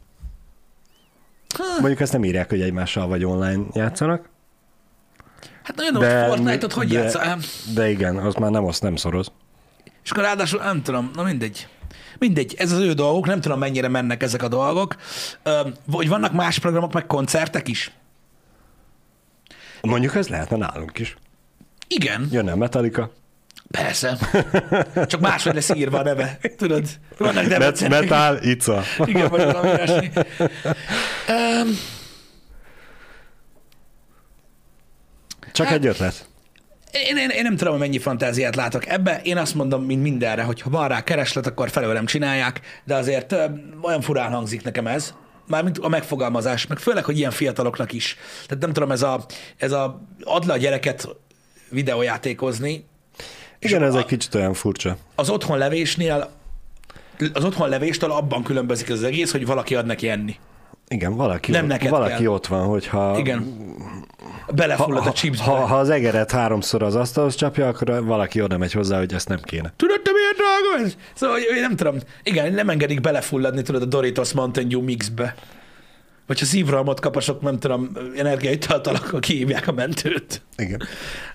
Mondjuk 1.79 2.01
ezt 2.01 2.13
nem 2.13 2.25
írják, 2.25 2.49
hogy 2.49 2.61
egymással 2.61 3.07
vagy 3.07 3.25
online 3.25 3.63
játszanak. 3.73 4.29
Hát 5.63 5.77
nagyon 5.77 6.01
de, 6.01 6.27
Fortnite-ot 6.27 6.73
hogy 6.73 6.89
de, 6.89 6.99
játszol? 6.99 7.39
De 7.75 7.91
igen, 7.91 8.17
az 8.17 8.35
már 8.35 8.51
nem 8.51 8.65
azt 8.65 8.83
nem 8.83 8.97
szoroz. 8.97 9.33
És 10.05 10.11
akkor 10.11 10.23
ráadásul 10.23 10.61
nem 10.61 10.83
tudom, 10.83 11.11
na 11.15 11.23
mindegy. 11.23 11.69
Mindegy, 12.19 12.55
ez 12.59 12.73
az 12.73 12.79
ő 12.79 12.93
dolgok, 12.93 13.27
nem 13.27 13.41
tudom 13.41 13.59
mennyire 13.59 13.89
mennek 13.89 14.23
ezek 14.23 14.43
a 14.43 14.49
dolgok. 14.49 14.97
Vagy 15.87 16.09
vannak 16.09 16.33
más 16.33 16.59
programok, 16.59 16.93
meg 16.93 17.07
koncertek 17.07 17.69
is? 17.69 17.93
Mondjuk 19.83 20.15
ez 20.15 20.29
lehetne 20.29 20.57
nálunk 20.57 20.99
is. 20.99 21.17
Igen, 21.89 22.29
Jönne 22.31 22.53
a 22.53 22.57
Metallica. 22.57 23.13
Persze. 23.73 24.17
Csak 25.07 25.21
máshogy 25.21 25.55
lesz 25.55 25.71
írva 25.75 25.99
a 25.99 26.03
neve. 26.03 26.39
Tudod, 26.57 26.87
vannak 27.19 27.35
Met- 27.35 27.49
Debrecenek. 27.49 28.01
metal, 28.01 28.39
Ica. 28.43 28.83
Igen, 29.05 29.29
vagy 29.29 29.45
valami 29.45 29.69
ilyesmi. 29.69 30.11
Um, 31.29 31.79
Csak 35.53 35.67
Hát- 35.67 35.77
egy 35.77 35.87
ötlet. 35.87 36.27
én, 36.91 37.17
én, 37.17 37.29
én 37.29 37.43
nem 37.43 37.57
tudom, 37.57 37.79
mennyi 37.79 37.99
fantáziát 37.99 38.57
látok 38.57 38.87
ebbe. 38.87 39.21
Én 39.23 39.37
azt 39.37 39.55
mondom, 39.55 39.85
mint 39.85 40.03
mindenre, 40.03 40.43
hogy 40.43 40.61
ha 40.61 40.71
van 40.71 40.89
rá 40.89 41.03
kereslet, 41.05 41.47
akkor 41.47 41.71
felőlem 41.71 42.07
csinálják, 42.07 42.61
de 42.85 42.95
azért 42.95 43.35
olyan 43.83 44.01
furán 44.01 44.33
hangzik 44.33 44.63
nekem 44.63 44.87
ez. 44.87 45.15
Mármint 45.47 45.79
a 45.79 45.89
megfogalmazás, 45.89 46.67
meg 46.67 46.79
főleg, 46.79 47.05
hogy 47.05 47.19
ilyen 47.19 47.31
fiataloknak 47.31 47.93
is. 47.93 48.17
Tehát 48.47 48.63
nem 48.63 48.73
tudom, 48.73 48.91
ez 48.91 49.03
a, 49.03 49.25
ez 49.57 49.73
a 49.73 50.01
add 50.23 50.47
le 50.47 50.53
a 50.53 50.57
gyereket 50.57 51.09
videójátékozni, 51.69 52.85
Igen, 53.63 53.83
ez 53.83 53.95
a- 53.95 53.99
egy 53.99 54.05
kicsit 54.05 54.35
olyan 54.35 54.55
furcsa. 54.55 54.97
az 55.15 55.31
otthon 55.31 55.59
levésnél 55.59 56.31
az 57.33 57.45
otthon 57.45 57.69
levéstől 57.69 58.11
abban 58.11 58.43
különbözik 58.43 58.91
az 58.91 59.03
egész, 59.03 59.31
hogy 59.31 59.47
valaki 59.47 59.75
ad 59.75 59.87
neki 59.87 60.09
enni. 60.09 60.37
Igen, 60.89 61.15
valaki, 61.17 61.51
Nem 61.51 61.67
neked 61.67 61.91
valaki 61.91 62.23
kell. 62.23 62.27
ott 62.33 62.47
van, 62.47 62.67
hogyha 62.67 63.19
Igen. 63.19 63.57
ha, 64.47 64.53
Belefullad 64.53 64.99
a 64.99 65.03
ha, 65.03 65.13
chipsbe. 65.13 65.45
ha, 65.45 65.55
ha, 65.67 65.77
az 65.79 65.91
egeret 65.91 66.31
háromszor 66.31 66.83
az 66.83 66.95
asztalhoz 66.95 67.35
csapja, 67.35 67.69
akkor 67.69 68.05
valaki 68.05 68.41
oda 68.43 68.59
megy 68.59 68.73
hozzá, 68.73 68.99
hogy 68.99 69.13
ezt 69.15 69.29
nem 69.29 69.41
kéne. 69.43 69.73
Tudod, 69.77 70.01
te 70.03 70.11
milyen 70.13 70.33
drága 70.37 70.85
ez? 70.87 70.97
Szóval, 71.15 71.39
én 71.39 71.61
nem 71.61 71.77
tudom. 71.77 71.97
Igen, 72.23 72.53
nem 72.53 72.69
engedik 72.69 73.01
belefulladni, 73.01 73.63
tudod, 73.63 73.83
a 73.83 73.87
Doritos 73.87 74.33
Mountain 74.33 74.69
Dew 74.69 74.81
mixbe. 74.83 75.35
Vagy 76.27 76.39
ha 76.39 76.45
szívrohamot 76.45 77.01
kap 77.01 77.17
a 77.17 77.21
sok, 77.21 77.41
nem 77.41 77.59
tudom, 77.59 77.91
energiaitaltal, 78.17 78.95
akkor 78.95 79.21
kihívják 79.21 79.69
a 79.69 79.73
mentőt. 79.73 80.43
Igen. 80.57 80.83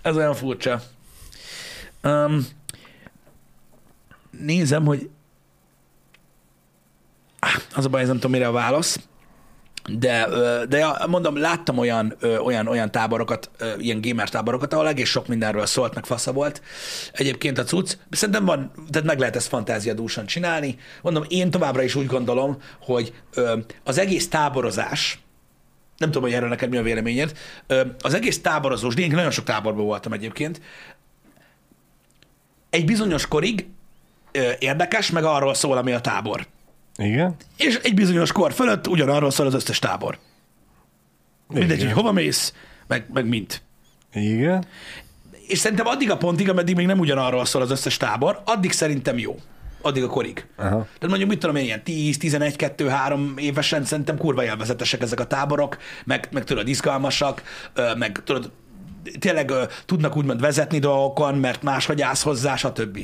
Ez 0.02 0.16
olyan 0.16 0.34
furcsa. 0.34 0.82
Um, 2.04 2.48
nézem, 4.32 4.86
hogy 4.86 5.10
az 7.76 7.86
a 7.86 7.90
baj, 7.90 8.02
ez 8.02 8.08
nem 8.08 8.16
tudom, 8.16 8.32
mire 8.32 8.48
a 8.48 8.52
válasz. 8.52 9.00
De, 9.90 10.28
de 10.70 11.06
mondom, 11.08 11.38
láttam 11.38 11.78
olyan, 11.78 12.16
olyan, 12.44 12.68
olyan 12.68 12.92
táborokat, 12.92 13.52
ilyen 13.78 14.02
gamer 14.02 14.30
táborokat, 14.30 14.74
ahol 14.74 14.88
egész 14.88 15.10
sok 15.10 15.28
mindenről 15.28 15.66
szólt, 15.66 15.94
meg 15.94 16.06
fasza 16.06 16.32
volt. 16.34 16.62
Egyébként 17.12 17.58
a 17.58 17.64
cucc, 17.64 17.98
szerintem 18.10 18.46
van, 18.46 18.72
tehát 18.90 19.08
meg 19.08 19.20
lehet 19.20 19.36
ezt 19.36 19.48
fantáziadúsan 19.48 20.26
csinálni. 20.26 20.78
Mondom, 21.02 21.24
én 21.28 21.52
továbbra 21.52 21.82
is 21.82 21.96
úgy 21.96 22.06
gondolom, 22.06 22.58
hogy 22.82 23.14
az 23.84 23.98
egész 23.98 24.30
táborozás, 24.30 25.20
nem 25.98 26.12
tudom, 26.12 26.24
hogy 26.24 26.38
erről 26.38 26.50
neked 26.50 26.70
mi 26.70 26.78
a 26.78 26.82
véleményed, 26.82 27.38
az 28.02 28.14
egész 28.14 28.42
táborozós, 28.42 28.96
én 28.96 29.12
nagyon 29.12 29.32
sok 29.32 29.46
táborban 29.46 29.86
voltam 29.86 30.14
egyébként, 30.14 30.62
egy 32.69 32.86
bizonyos 32.86 33.27
korig 33.27 33.65
ö, 34.32 34.51
érdekes, 34.60 35.12
meg 35.12 35.23
arról 35.23 35.53
szól, 35.53 35.77
ami 35.77 35.91
a 35.91 36.01
tábor. 36.01 36.45
Igen? 36.97 37.36
És 37.58 37.80
egy 37.84 37.93
bizonyos 37.93 38.32
kor 38.32 38.53
fölött 38.53 38.88
ugyanarról 38.88 39.32
szól 39.32 39.45
az 39.45 39.53
összes 39.53 39.80
tábor. 39.80 40.17
Mindegy, 41.47 41.77
Igen. 41.77 41.86
hogy 41.86 41.95
hova 41.95 42.12
mész, 42.12 42.53
meg, 42.88 43.06
meg 43.13 43.27
mint. 43.27 43.62
Igen. 44.13 44.65
És 45.47 45.58
szerintem 45.58 45.88
addig 45.88 46.12
a 46.12 46.17
pontig, 46.17 46.49
ameddig 46.49 46.75
még 46.75 46.86
nem 46.86 46.99
ugyanarról 46.99 47.45
szól 47.45 47.62
az 47.62 47.71
összes 47.71 47.97
tábor, 47.97 48.41
addig 48.45 48.71
szerintem 48.71 49.17
jó. 49.17 49.39
Addig 49.82 50.03
a 50.03 50.08
korig. 50.08 50.45
Aha. 50.56 50.69
Tehát 50.69 51.08
mondjuk, 51.08 51.30
mit 51.30 51.39
tudom 51.39 51.56
én, 51.56 51.63
ilyen 51.63 51.84
10, 51.84 52.17
11, 52.17 52.56
2, 52.56 52.88
3 52.88 53.34
évesen 53.38 53.84
szerintem 53.84 54.17
kurva 54.17 54.43
élvezetesek 54.43 55.01
ezek 55.01 55.19
a 55.19 55.27
táborok, 55.27 55.77
meg, 56.06 56.27
meg 56.32 56.43
tudod, 56.43 56.67
izgalmasak, 56.67 57.41
meg 57.97 58.21
tudod, 58.23 58.51
tényleg 59.20 59.50
ö, 59.50 59.63
tudnak 59.86 60.17
úgymond 60.17 60.41
vezetni 60.41 60.80
dolgokon, 60.80 61.36
mert 61.36 61.63
máshogy 61.63 62.02
állsz 62.02 62.24
hozzá, 62.24 62.56
stb. 62.56 62.98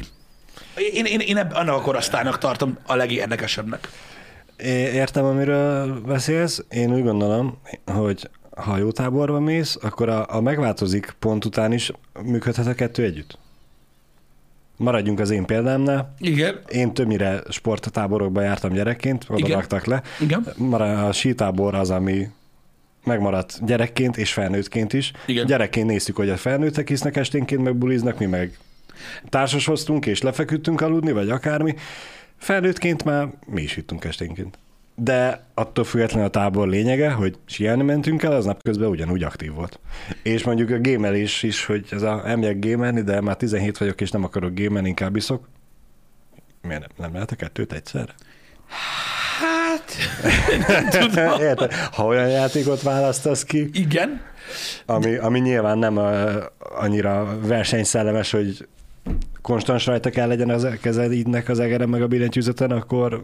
Én, 0.93 1.05
én, 1.05 1.19
én 1.19 1.37
ebb, 1.37 1.53
annak 1.53 1.75
a 1.75 1.81
korosztálynak 1.81 2.37
tartom 2.37 2.77
a 2.85 2.95
legérdekesebbnek. 2.95 3.89
Értem, 4.93 5.25
amiről 5.25 6.01
beszélsz. 6.01 6.63
Én 6.69 6.93
úgy 6.93 7.03
gondolom, 7.03 7.57
hogy 7.85 8.29
ha 8.55 8.77
jó 8.77 8.91
táborba 8.91 9.39
mész, 9.39 9.77
akkor 9.81 10.09
a, 10.09 10.35
a 10.35 10.41
megváltozik 10.41 11.15
pont 11.19 11.45
után 11.45 11.71
is 11.71 11.91
működhet 12.23 12.67
a 12.67 12.73
kettő 12.73 13.03
együtt. 13.03 13.37
Maradjunk 14.77 15.19
az 15.19 15.29
én 15.29 15.45
példámnál. 15.45 16.13
Igen. 16.19 16.59
Én 16.69 16.93
többnyire 16.93 17.41
sporttáborokba 17.49 18.41
jártam 18.41 18.71
gyerekként, 18.71 19.25
oda 19.29 19.37
Igen. 19.45 19.57
raktak 19.57 19.85
le. 19.85 20.01
Igen. 20.19 20.45
Mara- 20.57 21.07
A 21.07 21.11
sítábor 21.11 21.75
az, 21.75 21.89
ami 21.89 22.27
megmaradt 23.03 23.65
gyerekként 23.65 24.17
és 24.17 24.33
felnőttként 24.33 24.93
is. 24.93 25.11
Igen. 25.25 25.45
Gyerekként 25.45 25.87
néztük, 25.87 26.15
hogy 26.15 26.29
a 26.29 26.37
felnőttek 26.37 26.89
isznek 26.89 27.15
esténként, 27.15 27.63
meg 27.63 27.75
buliznak, 27.75 28.19
mi 28.19 28.25
meg 28.25 28.57
társashoztunk 29.29 30.05
és 30.05 30.21
lefeküdtünk 30.21 30.81
aludni, 30.81 31.11
vagy 31.11 31.29
akármi. 31.29 31.75
Felnőttként 32.37 33.03
már 33.03 33.27
mi 33.45 33.61
is 33.61 33.77
ittunk 33.77 34.05
esténként. 34.05 34.57
De 34.95 35.43
attól 35.53 35.83
függetlenül 35.83 36.27
a 36.27 36.29
tábor 36.29 36.67
lényege, 36.67 37.11
hogy 37.11 37.37
sielni 37.45 37.83
mentünk 37.83 38.23
el, 38.23 38.31
az 38.31 38.45
napközben 38.45 38.89
ugyanúgy 38.89 39.23
aktív 39.23 39.53
volt. 39.53 39.79
És 40.23 40.43
mondjuk 40.43 40.69
a 40.69 40.77
gémelés 40.77 41.43
is, 41.43 41.65
hogy 41.65 41.87
ez 41.91 42.01
a 42.01 42.21
elmegyek 42.25 42.59
gémelni, 42.59 43.01
de 43.01 43.21
már 43.21 43.37
17 43.37 43.77
vagyok, 43.77 44.01
és 44.01 44.11
nem 44.11 44.23
akarok 44.23 44.53
gémelni, 44.53 44.87
inkább 44.87 45.15
iszok. 45.15 45.47
Miért 46.61 46.79
nem, 46.79 46.89
nem 46.97 47.13
lehet 47.13 47.31
a 47.31 47.35
kettőt 47.35 47.73
egyszerre? 47.73 48.13
Hát, 49.39 49.95
Érted? 51.39 51.73
Ha 51.73 52.05
olyan 52.05 52.29
játékot 52.29 52.81
választasz 52.81 53.43
ki, 53.43 53.69
igen. 53.73 54.21
ami, 54.85 55.15
ami 55.15 55.39
nyilván 55.39 55.77
nem 55.77 55.97
a, 55.97 56.11
annyira 56.59 57.37
versenyszellemes, 57.41 58.31
hogy 58.31 58.67
konstans 59.41 59.85
rajta 59.85 60.09
kell 60.09 60.27
legyen 60.27 60.49
az 60.49 60.67
kezednek 60.81 61.49
az 61.49 61.59
egeren 61.59 61.89
meg 61.89 62.01
a 62.01 62.07
billentyűzeten, 62.07 62.71
akkor 62.71 63.23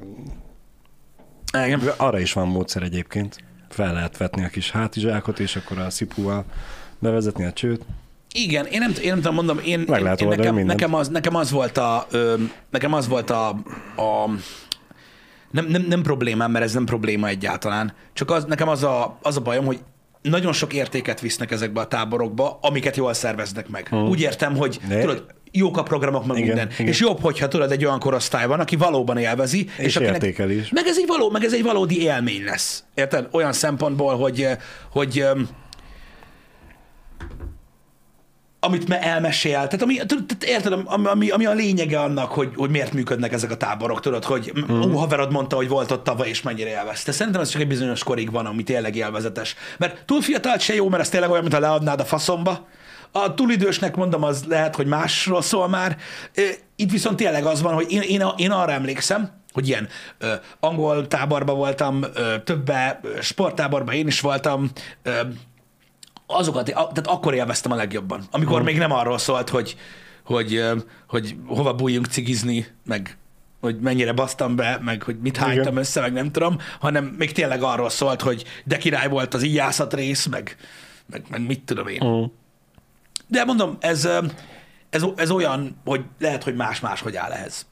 Igen. 1.65 1.81
arra 1.97 2.19
is 2.19 2.33
van 2.33 2.47
módszer 2.47 2.83
egyébként. 2.83 3.37
Fel 3.69 3.93
lehet 3.93 4.17
vetni 4.17 4.43
a 4.43 4.47
kis 4.47 4.71
hátizsákot, 4.71 5.39
és 5.39 5.55
akkor 5.55 5.77
a 5.77 5.89
szipúval 5.89 6.45
bevezetni 6.99 7.45
a 7.45 7.53
csőt. 7.53 7.85
Igen, 8.33 8.65
én 8.65 8.79
nem, 8.79 8.93
én 9.01 9.09
nem 9.09 9.15
tudom, 9.15 9.33
mondom, 9.33 9.59
én, 9.65 9.79
Meg 9.87 10.01
én, 10.01 10.07
én 10.17 10.27
nekem, 10.27 10.55
mindent. 10.55 10.79
nekem, 10.79 10.93
az, 10.93 11.07
nekem 11.07 11.35
az 11.35 11.51
volt 11.51 11.77
a, 11.77 12.07
ö, 12.11 12.35
nekem 12.69 12.93
az 12.93 13.07
volt 13.07 13.29
a, 13.29 13.47
a 13.95 14.29
nem, 15.51 15.65
nem, 15.65 15.81
nem 15.81 16.01
problémám, 16.01 16.51
mert 16.51 16.65
ez 16.65 16.73
nem 16.73 16.85
probléma 16.85 17.27
egyáltalán. 17.27 17.93
Csak 18.13 18.31
az, 18.31 18.45
nekem 18.45 18.67
az 18.67 18.83
a, 18.83 19.17
az 19.21 19.37
a 19.37 19.41
bajom, 19.41 19.65
hogy 19.65 19.79
nagyon 20.21 20.53
sok 20.53 20.73
értéket 20.73 21.19
visznek 21.19 21.51
ezekbe 21.51 21.81
a 21.81 21.87
táborokba, 21.87 22.59
amiket 22.61 22.95
jól 22.95 23.13
szerveznek 23.13 23.69
meg. 23.69 23.87
Hmm. 23.87 24.07
Úgy 24.07 24.21
értem, 24.21 24.55
hogy 24.55 24.79
De- 24.87 24.99
tudod, 24.99 25.25
jók 25.51 25.77
a 25.77 25.83
programok, 25.83 26.25
meg 26.25 26.37
Igen, 26.37 26.47
minden. 26.47 26.69
igen. 26.73 26.87
És 26.87 26.99
jobb, 26.99 27.21
hogyha 27.21 27.47
tudod, 27.47 27.71
egy 27.71 27.85
olyan 27.85 27.99
korosztály 27.99 28.47
van, 28.47 28.59
aki 28.59 28.75
valóban 28.75 29.17
élvezi. 29.17 29.67
És 29.77 29.95
értékeli 29.95 30.57
is. 30.57 30.69
Meg 30.69 30.85
ez, 30.87 30.97
egy 30.97 31.07
való, 31.07 31.29
meg 31.29 31.43
ez 31.43 31.53
egy 31.53 31.63
valódi 31.63 32.01
élmény 32.01 32.43
lesz. 32.43 32.83
Érted? 32.93 33.27
Olyan 33.31 33.53
szempontból, 33.53 34.17
hogy, 34.17 34.47
hogy 34.91 35.25
amit 38.59 38.87
me 38.87 39.01
elmesél, 39.01 39.53
tehát 39.53 39.81
ami, 39.81 39.95
tehát 39.95 40.43
érted, 40.43 40.73
ami, 40.85 41.29
ami, 41.29 41.45
a 41.45 41.53
lényege 41.53 41.99
annak, 41.99 42.31
hogy, 42.31 42.51
hogy 42.55 42.69
miért 42.69 42.93
működnek 42.93 43.33
ezek 43.33 43.51
a 43.51 43.57
táborok, 43.57 43.99
tudod, 43.99 44.23
hogy 44.23 44.53
mm. 44.71 44.81
ó, 44.81 44.97
haverod 44.97 45.31
mondta, 45.31 45.55
hogy 45.55 45.67
volt 45.67 45.91
ott 45.91 46.03
tavaly, 46.03 46.29
és 46.29 46.41
mennyire 46.41 46.69
élvezte. 46.69 47.11
Szerintem 47.11 47.41
ez 47.41 47.49
csak 47.49 47.61
egy 47.61 47.67
bizonyos 47.67 48.03
korig 48.03 48.31
van, 48.31 48.45
ami 48.45 48.63
tényleg 48.63 48.95
élvezetes. 48.95 49.55
Mert 49.77 50.05
túl 50.05 50.21
fiatal 50.21 50.57
se 50.57 50.73
jó, 50.73 50.89
mert 50.89 51.01
ez 51.01 51.09
tényleg 51.09 51.29
olyan, 51.29 51.41
mintha 51.41 51.59
leadnád 51.59 51.99
a 51.99 52.05
faszomba. 52.05 52.67
A 53.11 53.33
túl 53.33 53.51
idősnek 53.51 53.95
mondom, 53.95 54.23
az 54.23 54.43
lehet, 54.47 54.75
hogy 54.75 54.87
másról 54.87 55.41
szól 55.41 55.67
már. 55.67 55.97
Itt 56.75 56.91
viszont 56.91 57.15
tényleg 57.15 57.45
az 57.45 57.61
van, 57.61 57.73
hogy 57.73 57.91
én, 57.91 58.01
én, 58.01 58.23
én 58.37 58.51
arra 58.51 58.71
emlékszem, 58.71 59.37
hogy 59.53 59.67
ilyen 59.67 59.87
ö, 60.17 60.33
angol 60.59 61.07
táborban 61.07 61.55
voltam, 61.55 62.03
ö, 62.13 62.39
többe, 62.43 62.99
sporttáborban 63.21 63.95
én 63.95 64.07
is 64.07 64.19
voltam, 64.19 64.69
ö, 65.03 65.11
azokat, 66.31 66.65
tehát 66.65 67.07
akkor 67.07 67.33
élveztem 67.33 67.71
a 67.71 67.75
legjobban. 67.75 68.23
Amikor 68.31 68.63
még 68.63 68.77
nem 68.77 68.91
arról 68.91 69.17
szólt, 69.17 69.49
hogy, 69.49 69.75
hogy, 70.23 70.63
hogy 71.07 71.35
hova 71.45 71.73
bújjunk 71.73 72.05
cigizni, 72.05 72.65
meg 72.85 73.17
hogy 73.59 73.79
mennyire 73.79 74.13
basztam 74.13 74.55
be, 74.55 74.79
meg 74.81 75.03
hogy 75.03 75.19
mit 75.19 75.37
hánytam 75.37 75.61
Igen. 75.61 75.77
össze, 75.77 76.01
meg 76.01 76.13
nem 76.13 76.31
tudom, 76.31 76.57
hanem 76.79 77.05
még 77.05 77.31
tényleg 77.31 77.63
arról 77.63 77.89
szólt, 77.89 78.21
hogy 78.21 78.43
de 78.63 78.77
király 78.77 79.09
volt 79.09 79.33
az 79.33 79.43
íjászat 79.43 79.93
rész, 79.93 80.25
meg, 80.25 80.55
meg, 81.05 81.23
meg 81.29 81.45
mit 81.45 81.61
tudom 81.61 81.87
én. 81.87 82.05
Mm. 82.05 82.23
De 83.27 83.43
mondom, 83.43 83.77
ez, 83.79 84.09
ez, 84.89 85.05
ez 85.15 85.31
olyan, 85.31 85.81
hogy 85.85 86.01
lehet, 86.19 86.43
hogy 86.43 86.55
más-más 86.55 87.01
hogy 87.01 87.15
áll 87.15 87.31
ehhez. 87.31 87.67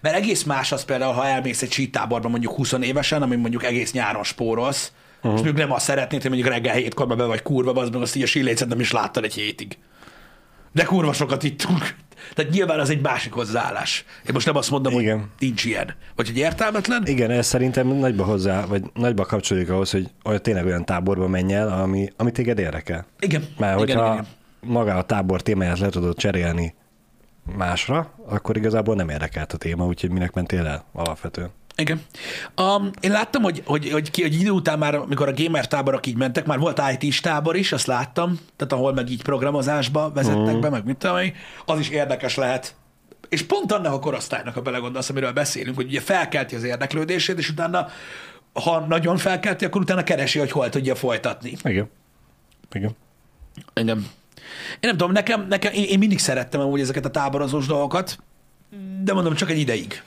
Mert 0.00 0.16
egész 0.16 0.42
más 0.42 0.72
az 0.72 0.84
például, 0.84 1.12
ha 1.12 1.26
elmész 1.26 1.62
egy 1.62 1.72
sítáborba 1.72 2.28
mondjuk 2.28 2.54
20 2.54 2.72
évesen, 2.72 3.22
ami 3.22 3.36
mondjuk 3.36 3.64
egész 3.64 3.92
nyáron 3.92 4.24
spórolsz, 4.24 4.92
Uh-huh. 5.26 5.40
És 5.40 5.44
mondjuk 5.44 5.66
nem 5.66 5.76
azt 5.76 5.84
szeretnéd, 5.84 6.22
hogy 6.22 6.30
mondjuk 6.30 6.52
reggel 6.52 6.74
hétkor 6.74 7.06
be 7.06 7.24
vagy 7.24 7.42
kurva, 7.42 7.72
az 7.72 7.90
meg 7.90 8.02
azt 8.02 8.16
így 8.16 8.22
a 8.22 8.26
sillécet 8.26 8.68
nem 8.68 8.80
is 8.80 8.92
láttad 8.92 9.24
egy 9.24 9.34
hétig. 9.34 9.78
De 10.72 10.84
kurva 10.84 11.12
sokat 11.12 11.42
ittunk. 11.42 11.94
Tehát 12.34 12.50
nyilván 12.50 12.80
az 12.80 12.90
egy 12.90 13.00
másik 13.00 13.32
hozzáállás. 13.32 14.04
Én 14.26 14.30
most 14.32 14.46
nem 14.46 14.56
azt 14.56 14.70
mondom, 14.70 15.00
Igen. 15.00 15.18
hogy 15.18 15.28
nincs 15.38 15.64
ilyen. 15.64 15.94
Vagy 16.14 16.26
hogy 16.26 16.36
értelmetlen. 16.36 17.02
Igen, 17.06 17.30
ez 17.30 17.46
szerintem 17.46 17.86
nagyba 17.86 18.24
hozzá, 18.24 18.66
vagy 18.66 18.82
nagyba 18.94 19.24
kapcsolódik 19.24 19.70
ahhoz, 19.70 19.90
hogy 19.90 20.08
olyan, 20.24 20.42
tényleg 20.42 20.64
olyan 20.66 20.84
táborba 20.84 21.28
menj 21.28 21.54
el, 21.54 21.68
ami, 21.68 22.12
ami 22.16 22.32
téged 22.32 22.58
érdekel. 22.58 23.06
Igen. 23.20 23.44
Mert 23.58 23.80
igen, 23.80 23.96
hogyha 23.96 24.12
igen, 24.12 24.12
igen. 24.12 24.72
maga 24.72 24.94
a 24.94 25.02
tábor 25.02 25.42
témáját 25.42 25.78
le 25.78 25.88
tudod 25.88 26.16
cserélni 26.16 26.74
másra, 27.56 28.14
akkor 28.26 28.56
igazából 28.56 28.94
nem 28.94 29.08
érdekelt 29.08 29.52
a 29.52 29.56
téma, 29.56 29.84
úgyhogy 29.86 30.10
minek 30.10 30.32
mentél 30.32 30.66
el 30.66 30.84
alapvetően. 30.92 31.50
Igen. 31.76 32.02
Um, 32.56 32.90
én 33.00 33.10
láttam, 33.10 33.42
hogy, 33.42 33.62
hogy, 33.64 33.90
hogy, 33.90 34.10
ki, 34.10 34.22
hogy 34.22 34.40
idő 34.40 34.50
után 34.50 34.78
már, 34.78 34.94
amikor 34.94 35.28
a 35.28 35.32
gamer 35.34 35.68
táborok 35.68 36.06
így 36.06 36.16
mentek, 36.16 36.46
már 36.46 36.58
volt 36.58 36.82
IT-s 36.98 37.20
tábor 37.20 37.56
is, 37.56 37.72
azt 37.72 37.86
láttam, 37.86 38.38
tehát 38.56 38.72
ahol 38.72 38.92
meg 38.92 39.10
így 39.10 39.22
programozásba 39.22 40.12
vezettek 40.12 40.40
uh-huh. 40.40 40.60
be, 40.60 40.68
meg 40.68 40.84
mit 40.84 40.96
tudom 40.96 41.18
én, 41.18 41.34
az 41.64 41.78
is 41.78 41.88
érdekes 41.88 42.36
lehet. 42.36 42.74
És 43.28 43.42
pont 43.42 43.72
annak 43.72 43.92
a 43.92 43.98
korosztálynak, 43.98 44.54
ha 44.54 44.60
belegondolsz, 44.60 45.08
amiről 45.08 45.32
beszélünk, 45.32 45.76
hogy 45.76 45.86
ugye 45.86 46.00
felkelti 46.00 46.54
az 46.54 46.64
érdeklődését, 46.64 47.38
és 47.38 47.50
utána, 47.50 47.88
ha 48.52 48.80
nagyon 48.80 49.16
felkelti, 49.16 49.64
akkor 49.64 49.80
utána 49.80 50.02
keresi, 50.02 50.38
hogy 50.38 50.50
hol 50.50 50.68
tudja 50.68 50.94
folytatni. 50.94 51.56
Igen. 51.64 51.90
Igen. 52.72 52.96
Engem. 53.72 53.98
Én 54.70 54.78
nem 54.80 54.96
tudom, 54.96 55.12
nekem, 55.12 55.46
nekem 55.48 55.72
én, 55.72 55.84
én 55.84 55.98
mindig 55.98 56.18
szerettem 56.18 56.60
amúgy 56.60 56.80
ezeket 56.80 57.04
a 57.04 57.10
táborozós 57.10 57.66
dolgokat, 57.66 58.18
de 59.02 59.12
mondom, 59.12 59.34
csak 59.34 59.50
egy 59.50 59.58
ideig. 59.58 60.02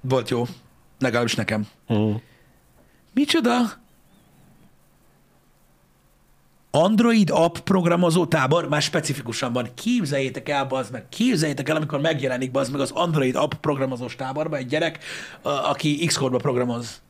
Volt 0.00 0.28
jó. 0.28 0.44
Legalábbis 0.98 1.34
nekem. 1.34 1.66
Mm. 1.92 2.14
Micsoda? 3.14 3.56
Android 6.70 7.30
app 7.30 7.56
programozó 7.58 8.26
tábor, 8.26 8.68
már 8.68 8.82
specifikusan 8.82 9.52
van. 9.52 9.68
Képzeljétek 9.74 10.48
el, 10.48 10.64
bazd 10.64 10.92
meg, 10.92 11.08
képzeljétek 11.08 11.68
el, 11.68 11.76
amikor 11.76 12.00
megjelenik 12.00 12.50
bazd 12.50 12.72
meg 12.72 12.80
az 12.80 12.90
Android 12.90 13.36
app 13.36 13.52
programozós 13.60 14.16
táborba 14.16 14.56
egy 14.56 14.66
gyerek, 14.66 14.98
a, 15.42 15.48
aki 15.48 16.06
Xcode-ba 16.06 16.38
programoz. 16.38 17.02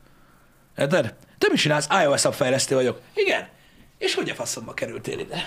Érted? 0.76 1.14
Te 1.38 1.46
mit 1.50 1.60
csinálsz? 1.60 1.88
iOS 2.02 2.24
app 2.24 2.32
fejlesztő 2.32 2.74
vagyok. 2.74 3.00
Igen. 3.14 3.48
És 3.98 4.14
hogy 4.14 4.30
a 4.30 4.34
faszomba 4.34 4.74
kerültél 4.74 5.18
ide? 5.18 5.46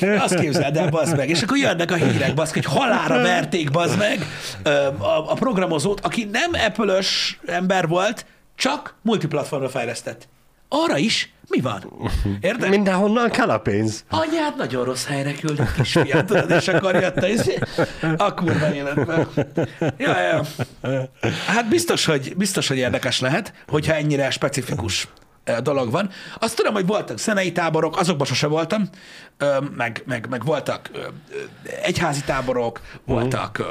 Azt 0.24 0.34
képzeld 0.34 0.76
el, 0.76 0.88
bazd 0.88 1.16
meg. 1.16 1.28
És 1.28 1.42
akkor 1.42 1.56
jönnek 1.56 1.90
a 1.90 1.94
hírek, 1.94 2.34
bazd, 2.34 2.52
hogy 2.52 2.64
halára 2.64 3.22
verték, 3.22 3.70
bazd 3.70 3.98
meg 3.98 4.26
a, 4.98 5.30
a 5.30 5.34
programozót, 5.34 6.00
aki 6.00 6.24
nem 6.24 6.50
apple 6.66 7.02
ember 7.46 7.88
volt, 7.88 8.26
csak 8.56 8.94
multiplatformra 9.02 9.68
fejlesztett. 9.68 10.28
Arra 10.68 10.96
is 10.96 11.32
mi 11.48 11.60
van? 11.60 12.10
Érted? 12.40 12.68
Mindenhonnan 12.68 13.30
kell 13.30 13.50
a 13.50 13.58
pénz. 13.58 14.04
Anyád 14.08 14.56
nagyon 14.56 14.84
rossz 14.84 15.06
helyre 15.06 15.34
küldött 15.34 15.74
kisfiát, 15.74 16.24
tudod, 16.26 16.50
és 16.50 16.68
akkor 16.68 16.94
jött 16.94 17.16
a, 17.16 17.28
izé- 17.28 17.66
a 18.16 18.34
kurva 18.34 18.74
életben. 18.74 19.28
Ja, 19.98 20.20
ja. 20.20 20.42
Hát 21.46 21.68
biztos 21.68 22.04
hogy, 22.04 22.36
biztos, 22.36 22.68
hogy 22.68 22.76
érdekes 22.76 23.20
lehet, 23.20 23.52
hogyha 23.68 23.94
ennyire 23.94 24.30
specifikus 24.30 25.08
dolog 25.62 25.90
van. 25.90 26.10
Azt 26.38 26.56
tudom, 26.56 26.72
hogy 26.74 26.86
voltak 26.86 27.18
zenei 27.18 27.52
táborok, 27.52 27.96
azokban 27.96 28.26
sose 28.26 28.46
voltam, 28.46 28.88
meg, 29.76 30.02
meg, 30.06 30.26
meg 30.28 30.44
voltak 30.44 30.90
egyházi 31.82 32.22
táborok, 32.24 32.80
voltak 33.04 33.58
ö, 33.58 33.64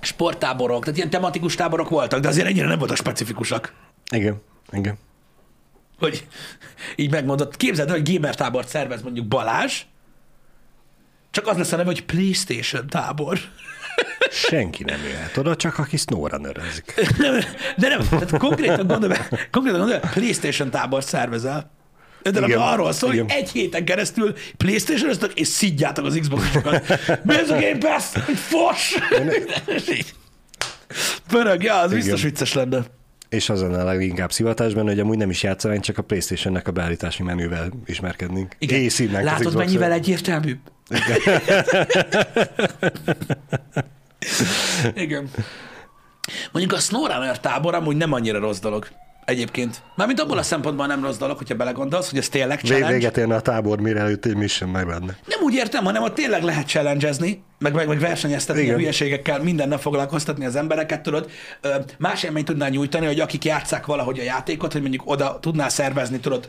sporttáborok, 0.00 0.80
tehát 0.82 0.96
ilyen 0.96 1.10
tematikus 1.10 1.54
táborok 1.54 1.88
voltak, 1.88 2.20
de 2.20 2.28
azért 2.28 2.46
ennyire 2.46 2.66
nem 2.66 2.78
voltak 2.78 2.96
specifikusak 2.96 3.72
Igen. 4.10 4.42
Igen. 4.70 4.98
hogy 5.98 6.26
így 6.96 7.10
megmondott, 7.10 7.56
képzeld 7.56 7.88
el, 7.88 7.94
hogy 7.94 8.14
gamer 8.14 8.34
tábort 8.34 8.68
szervez 8.68 9.02
mondjuk 9.02 9.26
Balázs, 9.26 9.82
csak 11.30 11.46
az 11.46 11.56
lesz 11.56 11.72
a 11.72 11.76
neve, 11.76 11.88
hogy 11.88 12.04
PlayStation 12.04 12.86
tábor. 12.86 13.38
Senki 14.30 14.84
nem 14.84 15.00
jöhet 15.10 15.36
oda, 15.36 15.56
csak 15.56 15.78
aki 15.78 15.96
snowra 15.96 16.38
nörözik. 16.38 16.94
Nem, 17.18 17.38
de 17.76 17.88
nem, 17.88 18.08
tehát 18.08 18.36
konkrétan 18.38 18.86
gondolom, 18.86 19.16
konkrétan 19.50 19.80
gondolom, 19.80 20.00
PlayStation 20.00 20.70
tábor 20.70 21.04
szervezel. 21.04 21.70
Nem 22.22 22.44
Igen, 22.44 22.58
arról 22.58 22.92
szól, 22.92 23.12
igen. 23.12 23.24
hogy 23.24 23.34
egy 23.34 23.50
héten 23.50 23.84
keresztül 23.84 24.34
playstation 24.56 25.10
és 25.34 25.48
szidjátok 25.48 26.04
az 26.04 26.18
Xbox-okat. 26.20 26.86
Mi 27.24 27.34
ez 27.34 27.50
a 27.50 27.54
Game 27.54 27.78
Pass? 27.78 28.04
Fos! 28.34 28.94
És. 29.88 30.04
Pörög, 31.28 31.62
ja, 31.62 31.74
az 31.74 31.92
biztos 31.92 32.18
Igen. 32.18 32.30
vicces 32.30 32.52
lenne. 32.52 32.84
És 33.28 33.48
az 33.48 33.60
lenne 33.60 33.80
a 33.80 33.84
leginkább 33.84 34.32
szivatásban, 34.32 34.86
hogy 34.86 35.00
amúgy 35.00 35.16
nem 35.16 35.30
is 35.30 35.42
játszanánk, 35.42 35.82
csak 35.82 35.98
a 35.98 36.02
Playstation-nek 36.02 36.68
a 36.68 36.70
beállítási 36.70 37.22
menüvel 37.22 37.72
ismerkednénk. 37.86 38.54
Észínnek 38.58 39.20
az 39.20 39.24
Látod, 39.24 39.56
mennyivel 39.56 39.92
egyértelműbb? 39.92 40.58
Igen. 44.94 45.30
Mondjuk 46.52 46.74
a 46.74 46.80
SnowRunner 46.80 47.40
tábor 47.40 47.74
amúgy 47.74 47.96
nem 47.96 48.12
annyira 48.12 48.38
rossz 48.38 48.58
dolog. 48.58 48.88
Egyébként. 49.24 49.82
Mármint 49.96 50.20
abból 50.20 50.38
a 50.38 50.42
szempontból 50.42 50.86
nem 50.86 51.04
rossz 51.04 51.16
dolog, 51.16 51.36
hogyha 51.36 51.54
belegondolsz, 51.54 52.10
hogy 52.10 52.18
ez 52.18 52.28
tényleg 52.28 52.60
challenge. 52.60 52.92
Véget 52.92 53.16
érne 53.16 53.34
a 53.34 53.40
tábor, 53.40 53.80
mire 53.80 54.00
előtt 54.00 54.24
egy 54.24 54.36
mission 54.36 54.70
meg 54.70 54.86
benne. 54.86 55.16
Nem 55.26 55.42
úgy 55.42 55.54
értem, 55.54 55.84
hanem 55.84 56.02
ott 56.02 56.14
tényleg 56.14 56.42
lehet 56.42 56.66
challengezni, 56.66 57.42
meg, 57.58 57.74
meg, 57.74 57.88
meg 57.88 57.98
versenyeztetni 57.98 58.60
a 58.60 58.64
Igen. 58.64 58.76
hülyeségekkel, 58.76 59.42
minden 59.42 59.68
nap 59.68 59.80
foglalkoztatni 59.80 60.44
az 60.44 60.56
embereket, 60.56 61.02
tudod. 61.02 61.30
Más 61.98 62.22
élményt 62.22 62.46
tudnál 62.46 62.68
nyújtani, 62.68 63.06
hogy 63.06 63.20
akik 63.20 63.44
játszák 63.44 63.86
valahogy 63.86 64.18
a 64.18 64.22
játékot, 64.22 64.72
hogy 64.72 64.80
mondjuk 64.80 65.02
oda 65.04 65.38
tudnál 65.40 65.68
szervezni, 65.68 66.18
tudod, 66.18 66.48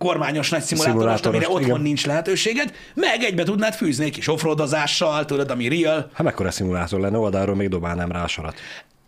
kormányos 0.00 0.50
nagy 0.50 0.62
szimulátorost, 0.62 1.26
amire 1.26 1.48
otthon 1.48 1.62
igen. 1.62 1.80
nincs 1.80 2.06
lehetőséged, 2.06 2.72
meg 2.94 3.22
egybe 3.22 3.42
tudnád 3.42 3.74
fűzni 3.74 4.04
egy 4.04 4.10
kis 4.12 4.28
offroadozással, 4.28 5.24
tudod, 5.24 5.50
ami 5.50 5.68
real. 5.68 6.10
Hát 6.12 6.22
mekkora 6.22 6.50
szimulátor 6.50 7.00
lenne, 7.00 7.18
oldalról 7.18 7.56
még 7.56 7.68
dobálnám 7.68 8.12
rá 8.12 8.22
a 8.22 8.26
sarat. 8.26 8.54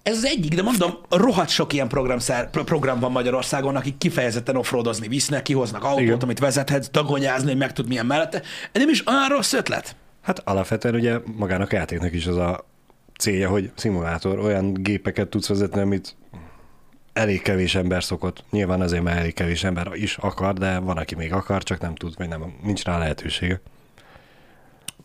Ez 0.02 0.16
az 0.16 0.24
egyik, 0.24 0.54
de 0.54 0.62
mondom, 0.62 0.90
rohadt 1.10 1.48
sok 1.48 1.72
ilyen 1.72 1.88
program, 1.88 2.18
pro- 2.50 2.64
program 2.64 3.00
van 3.00 3.12
Magyarországon, 3.12 3.76
akik 3.76 3.98
kifejezetten 3.98 4.56
offroadozni 4.56 5.08
visznek, 5.08 5.42
kihoznak 5.42 5.84
autót, 5.84 6.00
Igen. 6.00 6.18
amit 6.18 6.38
vezethetsz, 6.38 6.88
dagonyázni, 6.90 7.48
hogy 7.48 7.58
meg 7.58 7.72
tud 7.72 7.88
milyen 7.88 8.06
mellette. 8.06 8.42
Ez 8.72 8.80
nem 8.80 8.88
is 8.88 9.06
olyan 9.06 9.28
rossz 9.28 9.52
ötlet. 9.52 9.96
Hát 10.22 10.38
alapvetően 10.44 10.94
ugye 10.94 11.18
magának 11.36 11.72
a 11.72 11.76
játéknak 11.76 12.12
is 12.12 12.26
az 12.26 12.36
a 12.36 12.66
célja, 13.18 13.48
hogy 13.48 13.70
szimulátor, 13.74 14.38
olyan 14.38 14.74
gépeket 14.74 15.28
tudsz 15.28 15.48
vezetni, 15.48 15.80
amit 15.80 16.16
elég 17.12 17.42
kevés 17.42 17.74
ember 17.74 18.04
szokott. 18.04 18.44
Nyilván 18.50 18.80
azért, 18.80 19.02
mert 19.02 19.18
elég 19.18 19.34
kevés 19.34 19.64
ember 19.64 19.90
is 19.94 20.16
akar, 20.16 20.54
de 20.54 20.78
van, 20.78 20.96
aki 20.96 21.14
még 21.14 21.32
akar, 21.32 21.62
csak 21.62 21.80
nem 21.80 21.94
tud, 21.94 22.14
vagy 22.16 22.28
nem, 22.28 22.54
nincs 22.62 22.84
rá 22.84 22.98
lehetősége. 22.98 23.60